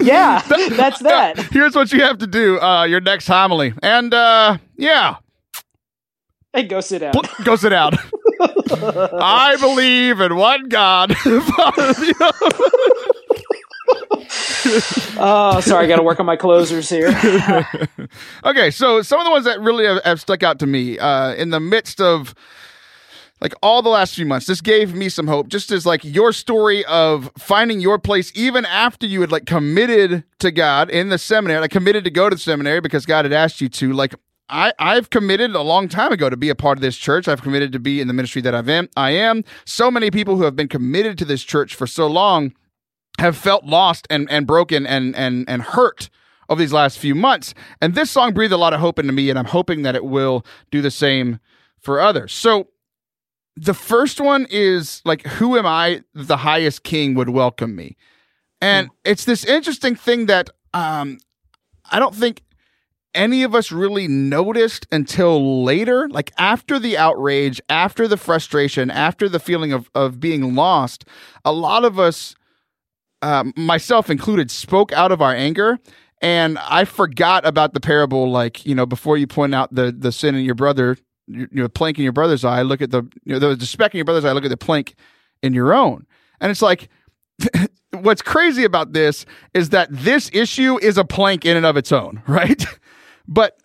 yeah, 0.00 0.42
that's 0.70 1.00
that. 1.00 1.38
Here's 1.50 1.74
what 1.74 1.92
you 1.92 2.02
have 2.02 2.18
to 2.18 2.26
do 2.26 2.60
uh, 2.60 2.84
your 2.84 3.00
next 3.00 3.26
homily. 3.26 3.72
And 3.82 4.12
uh, 4.12 4.58
yeah, 4.76 5.16
Hey, 6.52 6.64
go 6.64 6.80
sit 6.80 6.98
down. 6.98 7.14
go 7.44 7.56
sit 7.56 7.70
down. 7.70 7.92
I 8.70 9.56
believe 9.60 10.20
in 10.20 10.36
one 10.36 10.68
God. 10.68 11.14
Oh, 15.24 15.60
sorry, 15.60 15.84
I 15.84 15.88
got 15.88 15.96
to 15.96 16.02
work 16.02 16.18
on 16.20 16.26
my 16.26 16.36
closers 16.36 16.88
here. 16.88 17.08
okay, 18.44 18.70
so 18.70 19.02
some 19.02 19.20
of 19.20 19.24
the 19.24 19.30
ones 19.30 19.44
that 19.44 19.60
really 19.60 19.84
have, 19.84 20.02
have 20.04 20.20
stuck 20.20 20.42
out 20.42 20.58
to 20.60 20.66
me 20.66 20.98
uh, 20.98 21.34
in 21.34 21.50
the 21.50 21.60
midst 21.60 22.00
of 22.00 22.34
like 23.40 23.54
all 23.60 23.82
the 23.82 23.88
last 23.88 24.14
few 24.14 24.24
months, 24.24 24.46
this 24.46 24.60
gave 24.60 24.94
me 24.94 25.08
some 25.08 25.26
hope. 25.26 25.48
Just 25.48 25.70
as 25.72 25.84
like 25.84 26.04
your 26.04 26.32
story 26.32 26.84
of 26.84 27.30
finding 27.36 27.80
your 27.80 27.98
place, 27.98 28.32
even 28.34 28.64
after 28.64 29.06
you 29.06 29.20
had 29.20 29.32
like 29.32 29.46
committed 29.46 30.24
to 30.38 30.50
God 30.52 30.90
in 30.90 31.08
the 31.08 31.18
seminary, 31.18 31.60
like 31.60 31.72
committed 31.72 32.04
to 32.04 32.10
go 32.10 32.30
to 32.30 32.36
the 32.36 32.40
seminary 32.40 32.80
because 32.80 33.04
God 33.04 33.24
had 33.24 33.32
asked 33.32 33.60
you 33.60 33.68
to. 33.68 33.92
Like 33.92 34.14
I, 34.52 34.72
I've 34.78 35.08
committed 35.08 35.54
a 35.54 35.62
long 35.62 35.88
time 35.88 36.12
ago 36.12 36.28
to 36.28 36.36
be 36.36 36.50
a 36.50 36.54
part 36.54 36.76
of 36.76 36.82
this 36.82 36.98
church. 36.98 37.26
I've 37.26 37.42
committed 37.42 37.72
to 37.72 37.78
be 37.78 38.02
in 38.02 38.06
the 38.06 38.12
ministry 38.12 38.42
that 38.42 38.54
I've 38.54 38.68
am. 38.68 38.88
I 38.96 39.12
am. 39.12 39.44
So 39.64 39.90
many 39.90 40.10
people 40.10 40.36
who 40.36 40.42
have 40.42 40.54
been 40.54 40.68
committed 40.68 41.16
to 41.18 41.24
this 41.24 41.42
church 41.42 41.74
for 41.74 41.86
so 41.86 42.06
long 42.06 42.52
have 43.18 43.34
felt 43.36 43.64
lost 43.64 44.06
and, 44.10 44.30
and 44.30 44.46
broken 44.46 44.86
and, 44.86 45.16
and, 45.16 45.48
and 45.48 45.62
hurt 45.62 46.10
over 46.50 46.60
these 46.60 46.72
last 46.72 46.98
few 46.98 47.14
months. 47.14 47.54
And 47.80 47.94
this 47.94 48.10
song 48.10 48.34
breathed 48.34 48.52
a 48.52 48.58
lot 48.58 48.74
of 48.74 48.80
hope 48.80 48.98
into 48.98 49.12
me, 49.12 49.30
and 49.30 49.38
I'm 49.38 49.46
hoping 49.46 49.82
that 49.82 49.96
it 49.96 50.04
will 50.04 50.44
do 50.70 50.82
the 50.82 50.90
same 50.90 51.40
for 51.80 52.00
others. 52.00 52.32
So 52.32 52.68
the 53.56 53.74
first 53.74 54.20
one 54.20 54.46
is 54.50 55.00
like, 55.06 55.26
Who 55.26 55.56
am 55.56 55.66
I? 55.66 56.02
The 56.12 56.38
highest 56.38 56.82
king 56.82 57.14
would 57.14 57.30
welcome 57.30 57.74
me. 57.74 57.96
And 58.60 58.90
it's 59.04 59.24
this 59.24 59.44
interesting 59.44 59.96
thing 59.96 60.26
that 60.26 60.50
um, 60.72 61.18
I 61.90 61.98
don't 61.98 62.14
think 62.14 62.42
any 63.14 63.42
of 63.42 63.54
us 63.54 63.70
really 63.70 64.08
noticed 64.08 64.86
until 64.90 65.64
later, 65.64 66.08
like 66.08 66.32
after 66.38 66.78
the 66.78 66.96
outrage, 66.96 67.60
after 67.68 68.08
the 68.08 68.16
frustration, 68.16 68.90
after 68.90 69.28
the 69.28 69.38
feeling 69.38 69.72
of, 69.72 69.90
of 69.94 70.20
being 70.20 70.54
lost, 70.54 71.04
a 71.44 71.52
lot 71.52 71.84
of 71.84 71.98
us 71.98 72.34
um, 73.20 73.52
myself 73.56 74.10
included, 74.10 74.50
spoke 74.50 74.92
out 74.92 75.12
of 75.12 75.22
our 75.22 75.34
anger. 75.34 75.78
And 76.20 76.58
I 76.58 76.84
forgot 76.84 77.44
about 77.46 77.74
the 77.74 77.80
parable, 77.80 78.30
like, 78.30 78.64
you 78.64 78.74
know, 78.74 78.86
before 78.86 79.16
you 79.16 79.26
point 79.26 79.54
out 79.54 79.74
the, 79.74 79.92
the 79.92 80.12
sin 80.12 80.34
in 80.34 80.44
your 80.44 80.54
brother, 80.54 80.96
you 81.26 81.48
know, 81.50 81.68
plank 81.68 81.98
in 81.98 82.04
your 82.04 82.12
brother's 82.12 82.44
eye, 82.44 82.62
look 82.62 82.80
at 82.80 82.90
the, 82.90 83.02
you 83.24 83.32
know, 83.32 83.38
the, 83.38 83.56
the 83.56 83.66
speck 83.66 83.94
in 83.94 83.98
your 83.98 84.04
brother's 84.04 84.24
eye, 84.24 84.32
look 84.32 84.44
at 84.44 84.50
the 84.50 84.56
plank 84.56 84.94
in 85.42 85.52
your 85.52 85.74
own. 85.74 86.06
And 86.40 86.50
it's 86.50 86.62
like, 86.62 86.88
what's 87.90 88.22
crazy 88.22 88.64
about 88.64 88.92
this 88.92 89.26
is 89.54 89.70
that 89.70 89.88
this 89.90 90.30
issue 90.32 90.78
is 90.80 90.96
a 90.96 91.04
plank 91.04 91.44
in 91.44 91.56
and 91.56 91.66
of 91.66 91.76
its 91.76 91.92
own, 91.92 92.22
right? 92.28 92.64
But 93.32 93.58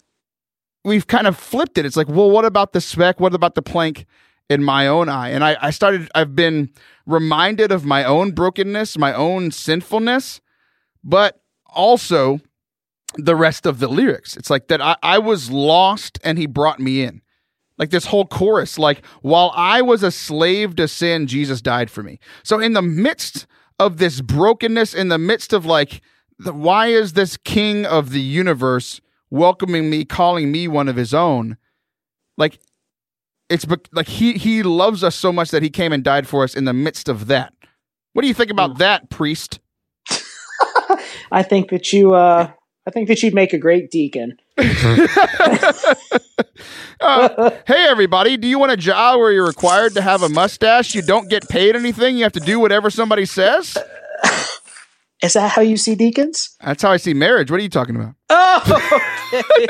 we've 0.84 1.07
kind 1.07 1.28
of 1.28 1.38
flipped 1.38 1.78
it. 1.78 1.86
It's 1.86 1.97
like, 1.97 2.07
well, 2.07 2.32
what 2.32 2.45
about 2.45 2.74
the 2.74 2.82
spec? 2.82 3.20
What 3.20 3.34
about 3.34 3.55
the 3.55 3.61
plank 3.61 4.05
in 4.49 4.63
my 4.63 4.88
own 4.88 5.09
eye? 5.09 5.30
And 5.30 5.43
I, 5.43 5.57
I 5.61 5.70
started, 5.72 6.09
I've 6.15 6.36
been 6.36 6.70
reminded 7.05 7.72
of 7.72 7.86
my 7.86 8.03
own 8.03 8.32
brokenness, 8.32 8.97
my 8.97 9.13
own 9.13 9.51
sinfulness, 9.51 10.39
but 11.03 11.41
also 11.65 12.39
the 13.15 13.36
rest 13.36 13.65
of 13.65 13.80
the 13.80 13.88
lyrics. 13.88 14.38
It's 14.38 14.49
like 14.49 14.68
that 14.68 14.82
I, 14.82 14.95
I 15.03 15.20
was 15.20 15.51
lost 15.51 16.20
and 16.24 16.38
he 16.38 16.45
brought 16.45 16.80
me 16.80 17.03
in. 17.03 17.22
Like 17.78 17.91
this 17.91 18.07
whole 18.07 18.26
chorus, 18.26 18.80
like, 18.80 19.05
while 19.22 19.51
I 19.55 19.84
was 19.84 20.01
a 20.01 20.09
slave 20.09 20.76
to 20.78 20.88
sin, 20.88 21.28
Jesus 21.28 21.61
died 21.61 21.91
for 21.91 22.01
me. 22.01 22.20
So, 22.41 22.59
in 22.59 22.74
the 22.74 22.82
midst 22.82 23.45
of 23.78 23.97
this 23.97 24.20
brokenness, 24.20 24.95
in 24.95 25.09
the 25.09 25.20
midst 25.20 25.53
of 25.53 25.63
like, 25.63 26.01
the, 26.39 26.53
why 26.53 26.88
is 26.88 27.13
this 27.13 27.38
king 27.38 27.86
of 27.86 28.09
the 28.09 28.20
universe 28.20 28.99
welcoming 29.30 29.89
me, 29.89 30.05
calling 30.05 30.51
me 30.51 30.67
one 30.67 30.88
of 30.88 30.95
his 30.95 31.13
own? 31.13 31.57
Like, 32.38 32.59
it's 33.49 33.65
bec- 33.65 33.89
like 33.91 34.07
he 34.07 34.34
he 34.34 34.63
loves 34.63 35.03
us 35.03 35.15
so 35.15 35.32
much 35.32 35.51
that 35.51 35.63
he 35.63 35.69
came 35.69 35.93
and 35.93 36.03
died 36.03 36.28
for 36.28 36.43
us 36.43 36.55
in 36.55 36.65
the 36.65 36.73
midst 36.73 37.07
of 37.09 37.28
that. 37.28 37.53
What 38.13 38.23
do 38.23 38.28
you 38.28 38.34
think 38.34 38.51
about 38.51 38.80
that, 38.80 39.09
priest? 39.09 39.59
I 41.32 41.43
think 41.43 41.69
that 41.69 41.93
you, 41.93 42.13
uh, 42.13 42.51
I 42.86 42.91
think 42.91 43.07
that 43.09 43.21
you'd 43.21 43.34
make 43.34 43.53
a 43.53 43.57
great 43.57 43.91
deacon. 43.91 44.38
Uh, 46.99 47.51
hey, 47.67 47.86
everybody, 47.88 48.38
do 48.38 48.47
you 48.47 48.57
want 48.57 48.71
a 48.71 48.78
job 48.78 49.19
where 49.19 49.32
you're 49.32 49.45
required 49.45 49.93
to 49.93 50.01
have 50.01 50.23
a 50.23 50.30
mustache? 50.30 50.95
You 50.95 51.03
don't 51.03 51.30
get 51.30 51.47
paid 51.47 51.75
anything. 51.75 52.17
You 52.17 52.23
have 52.23 52.34
to 52.34 52.39
do 52.39 52.59
whatever 52.59 52.89
somebody 52.89 53.25
says. 53.25 53.78
Is 55.24 55.34
that 55.34 55.51
how 55.51 55.61
you 55.63 55.78
see 55.78 55.95
deacons? 55.95 56.55
That's 56.63 56.84
how 56.84 56.91
I 56.91 56.97
see 56.97 57.13
marriage. 57.13 57.49
What 57.49 57.59
are 57.59 57.63
you 57.63 57.70
talking 57.70 57.95
about? 57.95 58.13
Oh, 58.30 59.01
okay. 59.34 59.68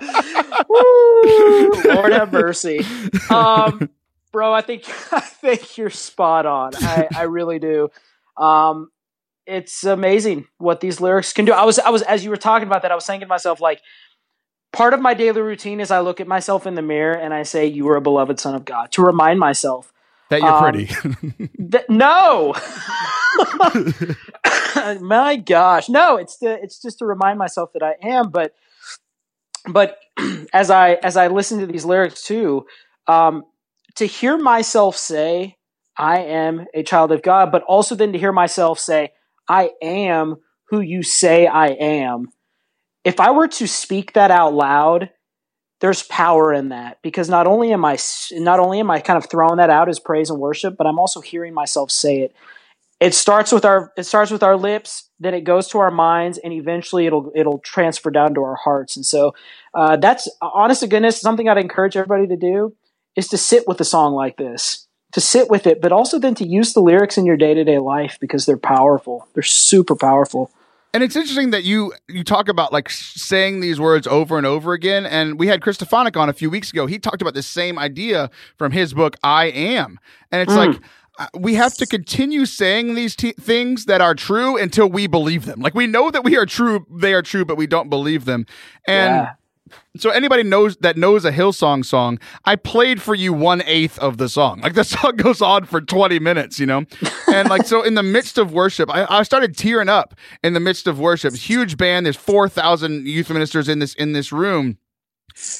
Woo, 0.68 1.94
Lord 1.94 2.12
have 2.12 2.32
mercy, 2.32 2.84
um, 3.30 3.90
bro. 4.32 4.52
I 4.52 4.62
think 4.62 4.84
I 5.12 5.20
think 5.20 5.76
you're 5.76 5.90
spot 5.90 6.46
on. 6.46 6.72
I, 6.76 7.08
I 7.14 7.22
really 7.24 7.58
do. 7.58 7.90
Um, 8.38 8.90
it's 9.46 9.84
amazing 9.84 10.46
what 10.58 10.80
these 10.80 11.00
lyrics 11.00 11.32
can 11.32 11.44
do. 11.44 11.52
I 11.52 11.64
was 11.64 11.78
I 11.78 11.90
was 11.90 12.02
as 12.02 12.24
you 12.24 12.30
were 12.30 12.36
talking 12.36 12.66
about 12.66 12.82
that, 12.82 12.90
I 12.92 12.94
was 12.94 13.06
thinking 13.06 13.26
to 13.26 13.28
myself 13.28 13.60
like. 13.60 13.80
Part 14.72 14.92
of 14.92 15.00
my 15.00 15.14
daily 15.14 15.40
routine 15.40 15.80
is 15.80 15.90
I 15.90 16.00
look 16.00 16.20
at 16.20 16.26
myself 16.26 16.66
in 16.66 16.74
the 16.74 16.82
mirror 16.82 17.14
and 17.14 17.32
I 17.32 17.44
say, 17.44 17.64
"You 17.66 17.88
are 17.88 17.96
a 17.96 18.00
beloved 18.02 18.38
son 18.38 18.54
of 18.54 18.66
God," 18.66 18.92
to 18.92 19.00
remind 19.02 19.40
myself 19.40 19.90
That 20.28 20.42
you're 20.42 20.52
Um, 20.52 20.62
pretty. 20.62 20.86
Th- 21.70 21.84
no. 21.88 22.52
My 24.94 25.36
gosh, 25.36 25.88
no! 25.88 26.16
It's 26.16 26.38
to, 26.38 26.52
it's 26.62 26.80
just 26.80 26.98
to 26.98 27.06
remind 27.06 27.38
myself 27.38 27.72
that 27.74 27.82
I 27.82 27.94
am. 28.02 28.30
But 28.30 28.54
but 29.68 29.98
as 30.52 30.70
I 30.70 30.94
as 30.94 31.16
I 31.16 31.28
listen 31.28 31.60
to 31.60 31.66
these 31.66 31.84
lyrics 31.84 32.22
too, 32.22 32.66
um, 33.06 33.44
to 33.96 34.06
hear 34.06 34.36
myself 34.36 34.96
say 34.96 35.56
I 35.96 36.20
am 36.20 36.66
a 36.74 36.82
child 36.82 37.12
of 37.12 37.22
God, 37.22 37.50
but 37.52 37.62
also 37.64 37.94
then 37.94 38.12
to 38.12 38.18
hear 38.18 38.32
myself 38.32 38.78
say 38.78 39.12
I 39.48 39.70
am 39.82 40.36
who 40.68 40.80
you 40.80 41.02
say 41.02 41.46
I 41.46 41.68
am. 41.68 42.28
If 43.04 43.20
I 43.20 43.30
were 43.30 43.48
to 43.48 43.68
speak 43.68 44.14
that 44.14 44.30
out 44.30 44.52
loud, 44.52 45.10
there's 45.80 46.02
power 46.02 46.52
in 46.52 46.70
that 46.70 46.98
because 47.02 47.28
not 47.28 47.46
only 47.46 47.72
am 47.72 47.84
I 47.84 47.98
not 48.32 48.60
only 48.60 48.80
am 48.80 48.90
I 48.90 49.00
kind 49.00 49.16
of 49.16 49.30
throwing 49.30 49.56
that 49.58 49.70
out 49.70 49.88
as 49.88 50.00
praise 50.00 50.30
and 50.30 50.40
worship, 50.40 50.76
but 50.76 50.86
I'm 50.86 50.98
also 50.98 51.20
hearing 51.20 51.54
myself 51.54 51.90
say 51.90 52.20
it. 52.20 52.34
It 52.98 53.14
starts 53.14 53.52
with 53.52 53.64
our 53.64 53.92
it 53.96 54.04
starts 54.04 54.30
with 54.30 54.42
our 54.42 54.56
lips, 54.56 55.10
then 55.20 55.34
it 55.34 55.42
goes 55.42 55.68
to 55.68 55.78
our 55.78 55.90
minds, 55.90 56.38
and 56.38 56.52
eventually 56.52 57.06
it'll 57.06 57.30
it'll 57.34 57.58
transfer 57.58 58.10
down 58.10 58.34
to 58.34 58.42
our 58.42 58.56
hearts. 58.56 58.96
And 58.96 59.04
so 59.04 59.34
uh, 59.74 59.96
that's 59.96 60.28
honest 60.40 60.80
to 60.80 60.86
goodness 60.86 61.20
something 61.20 61.48
I'd 61.48 61.58
encourage 61.58 61.96
everybody 61.96 62.26
to 62.28 62.36
do 62.36 62.74
is 63.14 63.28
to 63.28 63.36
sit 63.38 63.66
with 63.68 63.80
a 63.80 63.84
song 63.84 64.14
like 64.14 64.36
this, 64.38 64.86
to 65.12 65.20
sit 65.20 65.50
with 65.50 65.66
it, 65.66 65.80
but 65.82 65.92
also 65.92 66.18
then 66.18 66.34
to 66.36 66.46
use 66.46 66.72
the 66.72 66.80
lyrics 66.80 67.18
in 67.18 67.26
your 67.26 67.36
day 67.36 67.52
to 67.52 67.64
day 67.64 67.78
life 67.78 68.16
because 68.20 68.46
they're 68.46 68.56
powerful. 68.56 69.28
They're 69.34 69.42
super 69.42 69.94
powerful. 69.94 70.50
And 70.94 71.02
it's 71.02 71.14
interesting 71.14 71.50
that 71.50 71.64
you 71.64 71.92
you 72.08 72.24
talk 72.24 72.48
about 72.48 72.72
like 72.72 72.88
saying 72.88 73.60
these 73.60 73.78
words 73.78 74.06
over 74.06 74.38
and 74.38 74.46
over 74.46 74.72
again. 74.72 75.04
And 75.04 75.38
we 75.38 75.46
had 75.46 75.60
Chris 75.60 75.76
Stefanick 75.76 76.16
on 76.16 76.30
a 76.30 76.32
few 76.32 76.48
weeks 76.48 76.70
ago. 76.70 76.86
He 76.86 76.98
talked 76.98 77.20
about 77.20 77.34
the 77.34 77.42
same 77.42 77.78
idea 77.78 78.30
from 78.56 78.72
his 78.72 78.94
book 78.94 79.16
I 79.22 79.46
Am, 79.46 80.00
and 80.32 80.40
it's 80.40 80.54
Mm. 80.54 80.68
like 80.68 80.80
Uh, 81.18 81.26
we 81.34 81.54
have 81.54 81.74
to 81.74 81.86
continue 81.86 82.44
saying 82.44 82.94
these 82.94 83.16
t- 83.16 83.32
things 83.40 83.86
that 83.86 84.00
are 84.00 84.14
true 84.14 84.56
until 84.58 84.88
we 84.88 85.06
believe 85.06 85.46
them. 85.46 85.60
Like 85.60 85.74
we 85.74 85.86
know 85.86 86.10
that 86.10 86.24
we 86.24 86.36
are 86.36 86.44
true, 86.46 86.86
they 86.90 87.14
are 87.14 87.22
true, 87.22 87.44
but 87.44 87.56
we 87.56 87.66
don't 87.66 87.88
believe 87.88 88.26
them. 88.26 88.44
And 88.86 89.14
Yeah. 89.14 89.30
so 89.96 90.10
anybody 90.10 90.42
knows 90.42 90.76
that 90.78 90.96
knows 90.98 91.24
a 91.24 91.32
Hillsong 91.32 91.84
song, 91.86 92.18
I 92.44 92.56
played 92.56 93.00
for 93.00 93.14
you 93.14 93.32
one 93.32 93.62
eighth 93.64 93.98
of 93.98 94.18
the 94.18 94.28
song. 94.28 94.60
Like 94.60 94.74
the 94.74 94.84
song 94.94 95.16
goes 95.16 95.40
on 95.40 95.64
for 95.64 95.80
20 95.80 96.18
minutes, 96.18 96.60
you 96.60 96.66
know? 96.66 96.84
And 97.32 97.48
like, 97.48 97.64
so 97.66 97.82
in 97.82 97.94
the 97.94 98.02
midst 98.02 98.36
of 98.36 98.52
worship, 98.52 98.90
I, 98.94 99.06
I 99.08 99.22
started 99.22 99.56
tearing 99.56 99.88
up 99.88 100.14
in 100.44 100.52
the 100.52 100.60
midst 100.60 100.86
of 100.86 100.98
worship. 101.00 101.34
Huge 101.34 101.76
band. 101.78 102.04
There's 102.04 102.16
4,000 102.16 103.06
youth 103.06 103.30
ministers 103.30 103.68
in 103.68 103.78
this, 103.78 103.94
in 103.94 104.12
this 104.12 104.32
room. 104.32 104.76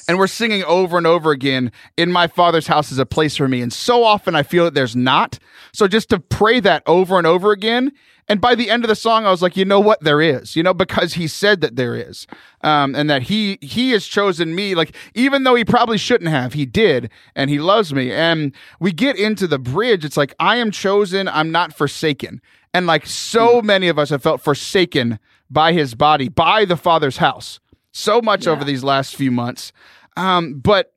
And 0.08 0.18
we're 0.18 0.26
singing 0.26 0.64
over 0.64 0.96
and 0.96 1.06
over 1.06 1.32
again, 1.32 1.70
in 1.96 2.10
my 2.10 2.26
father's 2.26 2.66
house 2.66 2.90
is 2.90 2.98
a 2.98 3.06
place 3.06 3.36
for 3.36 3.46
me. 3.46 3.60
And 3.60 3.72
so 3.72 4.04
often 4.04 4.34
I 4.34 4.42
feel 4.42 4.64
that 4.64 4.74
there's 4.74 4.96
not. 4.96 5.38
So 5.72 5.86
just 5.86 6.08
to 6.10 6.20
pray 6.20 6.60
that 6.60 6.82
over 6.86 7.18
and 7.18 7.26
over 7.26 7.52
again. 7.52 7.92
And 8.28 8.40
by 8.40 8.54
the 8.54 8.70
end 8.70 8.84
of 8.84 8.88
the 8.88 8.96
song, 8.96 9.24
I 9.24 9.30
was 9.30 9.42
like, 9.42 9.56
you 9.56 9.64
know 9.64 9.78
what? 9.78 10.00
There 10.00 10.20
is, 10.20 10.56
you 10.56 10.62
know, 10.62 10.74
because 10.74 11.14
he 11.14 11.28
said 11.28 11.60
that 11.60 11.76
there 11.76 11.94
is. 11.94 12.26
Um, 12.62 12.94
and 12.96 13.08
that 13.08 13.22
he, 13.22 13.58
he 13.60 13.90
has 13.92 14.06
chosen 14.06 14.54
me. 14.54 14.74
Like, 14.74 14.96
even 15.14 15.44
though 15.44 15.54
he 15.54 15.64
probably 15.64 15.98
shouldn't 15.98 16.30
have, 16.30 16.54
he 16.54 16.66
did. 16.66 17.10
And 17.36 17.50
he 17.50 17.60
loves 17.60 17.92
me. 17.94 18.10
And 18.10 18.52
we 18.80 18.92
get 18.92 19.16
into 19.16 19.46
the 19.46 19.58
bridge. 19.58 20.04
It's 20.04 20.16
like, 20.16 20.34
I 20.40 20.56
am 20.56 20.70
chosen. 20.70 21.28
I'm 21.28 21.52
not 21.52 21.72
forsaken. 21.72 22.40
And 22.74 22.86
like 22.86 23.06
so 23.06 23.62
many 23.62 23.88
of 23.88 23.98
us 23.98 24.10
have 24.10 24.22
felt 24.22 24.40
forsaken 24.40 25.18
by 25.48 25.72
his 25.72 25.94
body, 25.94 26.28
by 26.28 26.64
the 26.64 26.76
father's 26.76 27.18
house 27.18 27.60
so 27.96 28.20
much 28.20 28.46
Yeah. 28.46 28.52
over 28.52 28.64
these 28.64 28.84
last 28.84 29.16
few 29.16 29.30
months. 29.30 29.72
Um, 30.16 30.60
but 30.60 30.92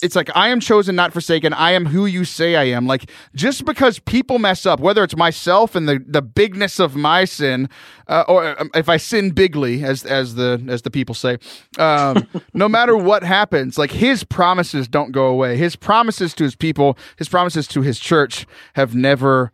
it's 0.00 0.14
like 0.14 0.30
I 0.36 0.50
am 0.50 0.60
chosen, 0.60 0.94
not 0.94 1.12
forsaken. 1.12 1.52
I 1.52 1.72
am 1.72 1.84
who 1.86 2.06
you 2.06 2.24
say 2.24 2.54
I 2.54 2.64
am. 2.64 2.86
Like 2.86 3.10
just 3.34 3.64
because 3.64 3.98
people 3.98 4.38
mess 4.38 4.64
up, 4.64 4.78
whether 4.78 5.02
it's 5.02 5.16
myself 5.16 5.74
and 5.74 5.88
the 5.88 5.98
the 6.06 6.22
bigness 6.22 6.78
of 6.78 6.94
my 6.94 7.24
sin, 7.24 7.68
uh, 8.06 8.22
or 8.28 8.60
um, 8.60 8.70
if 8.76 8.88
I 8.88 8.96
sin 8.96 9.30
bigly, 9.30 9.82
as 9.82 10.04
as 10.04 10.36
the 10.36 10.62
as 10.68 10.82
the 10.82 10.90
people 10.90 11.16
say, 11.16 11.38
um, 11.80 12.28
no 12.54 12.68
matter 12.78 12.96
what 12.96 13.24
happens, 13.24 13.76
like 13.76 13.90
His 13.90 14.22
promises 14.22 14.86
don't 14.86 15.10
go 15.10 15.26
away. 15.26 15.56
His 15.56 15.74
promises 15.74 16.32
to 16.34 16.44
His 16.44 16.54
people, 16.54 16.96
His 17.16 17.28
promises 17.28 17.66
to 17.68 17.82
His 17.82 17.98
church, 17.98 18.46
have 18.74 18.94
never 18.94 19.50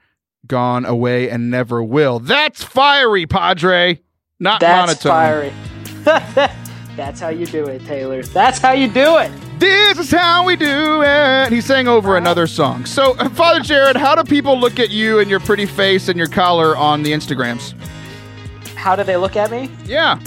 gone 0.47 0.85
away 0.85 1.31
and 1.31 1.51
never 1.51 1.83
will. 1.83 2.19
That's 2.19 2.63
fiery, 2.63 3.25
Padre. 3.27 4.01
Not 4.39 4.61
That's 4.61 5.03
monotone. 5.05 5.11
fiery. 5.11 5.53
That's 6.97 7.19
how 7.21 7.31
you 7.31 7.47
do 7.47 7.67
it, 7.67 7.85
Taylor. 7.87 8.23
That's 8.23 8.59
how 8.59 8.73
you 8.73 8.89
do 8.89 9.19
it. 9.19 9.33
This 9.59 9.99
is 9.99 10.11
how 10.11 10.45
we 10.45 10.57
do 10.57 11.03
it. 11.03 11.51
He 11.51 11.61
sang 11.61 11.89
over 11.89 12.17
another 12.17 12.47
song. 12.47 12.87
So, 12.87 13.17
uh, 13.17 13.29
Father 13.31 13.61
Jared, 13.61 13.97
how 13.97 14.15
do 14.15 14.23
people 14.23 14.59
look 14.59 14.79
at 14.79 14.91
you 14.91 15.19
and 15.19 15.31
your 15.31 15.41
pretty 15.41 15.67
face 15.67 16.09
and 16.09 16.19
your 16.19 16.29
collar 16.29 16.77
on 16.77 17.03
the 17.03 17.13
Instagrams? 17.13 17.73
How 18.75 18.95
do 18.95 19.03
they 19.03 19.17
look 19.17 19.37
at 19.37 19.51
me? 19.51 19.71
Yeah. 19.85 20.21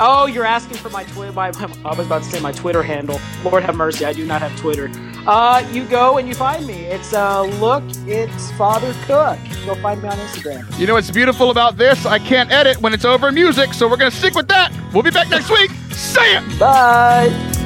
Oh, 0.00 0.26
you're 0.26 0.44
asking 0.44 0.78
for 0.78 0.90
my 0.90 1.04
Twitter. 1.04 1.32
My, 1.32 1.52
I 1.84 1.94
was 1.96 2.06
about 2.06 2.22
to 2.22 2.28
say 2.28 2.40
my 2.40 2.52
Twitter 2.52 2.82
handle. 2.82 3.20
Lord 3.44 3.62
have 3.62 3.76
mercy, 3.76 4.04
I 4.04 4.12
do 4.12 4.24
not 4.26 4.42
have 4.42 4.56
Twitter. 4.58 4.90
Uh, 5.26 5.64
you 5.72 5.84
go 5.84 6.18
and 6.18 6.26
you 6.26 6.34
find 6.34 6.66
me. 6.66 6.84
It's 6.84 7.12
uh, 7.12 7.42
look, 7.42 7.84
it's 8.06 8.50
Father 8.52 8.92
Cook. 9.04 9.38
Go 9.64 9.74
find 9.76 10.02
me 10.02 10.08
on 10.08 10.16
Instagram. 10.16 10.78
You 10.78 10.86
know 10.86 10.94
what's 10.94 11.10
beautiful 11.10 11.50
about 11.50 11.76
this? 11.76 12.06
I 12.06 12.18
can't 12.18 12.50
edit 12.50 12.80
when 12.80 12.92
it's 12.92 13.04
over 13.04 13.30
music, 13.30 13.72
so 13.72 13.88
we're 13.88 13.96
going 13.96 14.10
to 14.10 14.16
stick 14.16 14.34
with 14.34 14.48
that. 14.48 14.72
We'll 14.92 15.04
be 15.04 15.10
back 15.10 15.28
next 15.30 15.50
week. 15.50 15.70
Say 15.92 16.36
it. 16.36 16.58
Bye. 16.58 17.61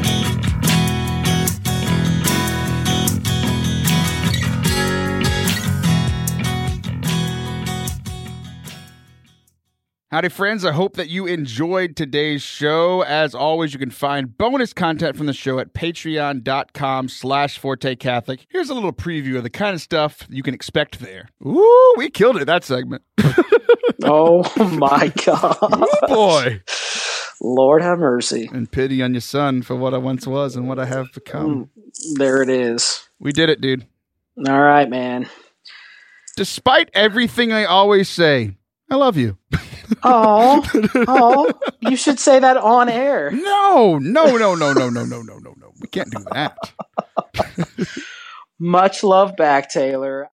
Howdy, 10.13 10.29
friends. 10.29 10.65
I 10.65 10.71
hope 10.71 10.95
that 10.97 11.09
you 11.09 11.27
enjoyed 11.27 11.97
today's 11.97 12.41
show. 12.41 13.03
As 13.03 13.35
always, 13.35 13.73
you 13.73 13.79
can 13.81 13.91
find 13.91 14.39
bonus 14.39 14.73
content 14.73 15.17
from 15.17 15.27
the 15.27 15.33
show 15.33 15.59
at 15.59 15.75
patreon.com 15.75 17.09
slash 17.09 17.59
Forte 17.59 17.97
Catholic. 17.97 18.47
Here's 18.49 18.71
a 18.71 18.75
little 18.75 18.93
preview 18.93 19.37
of 19.37 19.43
the 19.43 19.51
kind 19.51 19.75
of 19.75 19.81
stuff 19.81 20.25
you 20.31 20.45
can 20.45 20.55
expect 20.55 21.01
there. 21.01 21.29
Ooh, 21.45 21.95
we 21.97 22.09
killed 22.09 22.37
it, 22.37 22.45
that 22.47 22.65
segment. 22.65 23.03
Oh 24.05 24.43
my 24.79 25.09
God. 25.25 25.57
Oh, 25.63 25.99
boy. 26.07 26.61
Lord 27.41 27.83
have 27.83 27.99
mercy. 27.99 28.49
and 28.53 28.71
pity 28.71 29.03
on 29.03 29.15
your 29.15 29.21
son 29.23 29.63
for 29.63 29.75
what 29.75 29.95
I 29.95 29.99
once 29.99 30.27
was 30.27 30.55
and 30.55 30.69
what 30.69 30.79
I 30.79 30.85
have 30.85 31.07
become. 31.15 31.71
Mm, 31.77 32.19
there 32.19 32.43
it 32.43 32.49
is. 32.51 33.09
We 33.19 33.33
did 33.33 33.49
it, 33.49 33.61
dude. 33.61 33.87
All 34.47 34.61
right, 34.61 34.89
man. 34.89 35.29
Despite 36.37 36.91
everything 36.93 37.53
I 37.53 37.65
always 37.65 38.09
say, 38.09 38.59
I 38.91 38.97
love 38.97 39.17
you. 39.17 39.39
Oh, 40.03 40.65
oh, 41.09 41.53
you 41.81 41.97
should 41.97 42.19
say 42.19 42.39
that 42.39 42.57
on 42.57 42.89
air. 42.89 43.31
No, 43.31 43.99
no, 43.99 44.37
no, 44.37 44.55
no, 44.55 44.73
no, 44.73 44.89
no, 44.91 45.05
no, 45.05 45.23
no, 45.23 45.39
no, 45.39 45.55
no. 45.57 45.73
We 45.81 45.89
can't 45.89 46.11
do 46.11 46.25
that. 46.33 46.57
Much 48.59 49.03
love 49.03 49.37
back, 49.37 49.71
Taylor. 49.71 50.25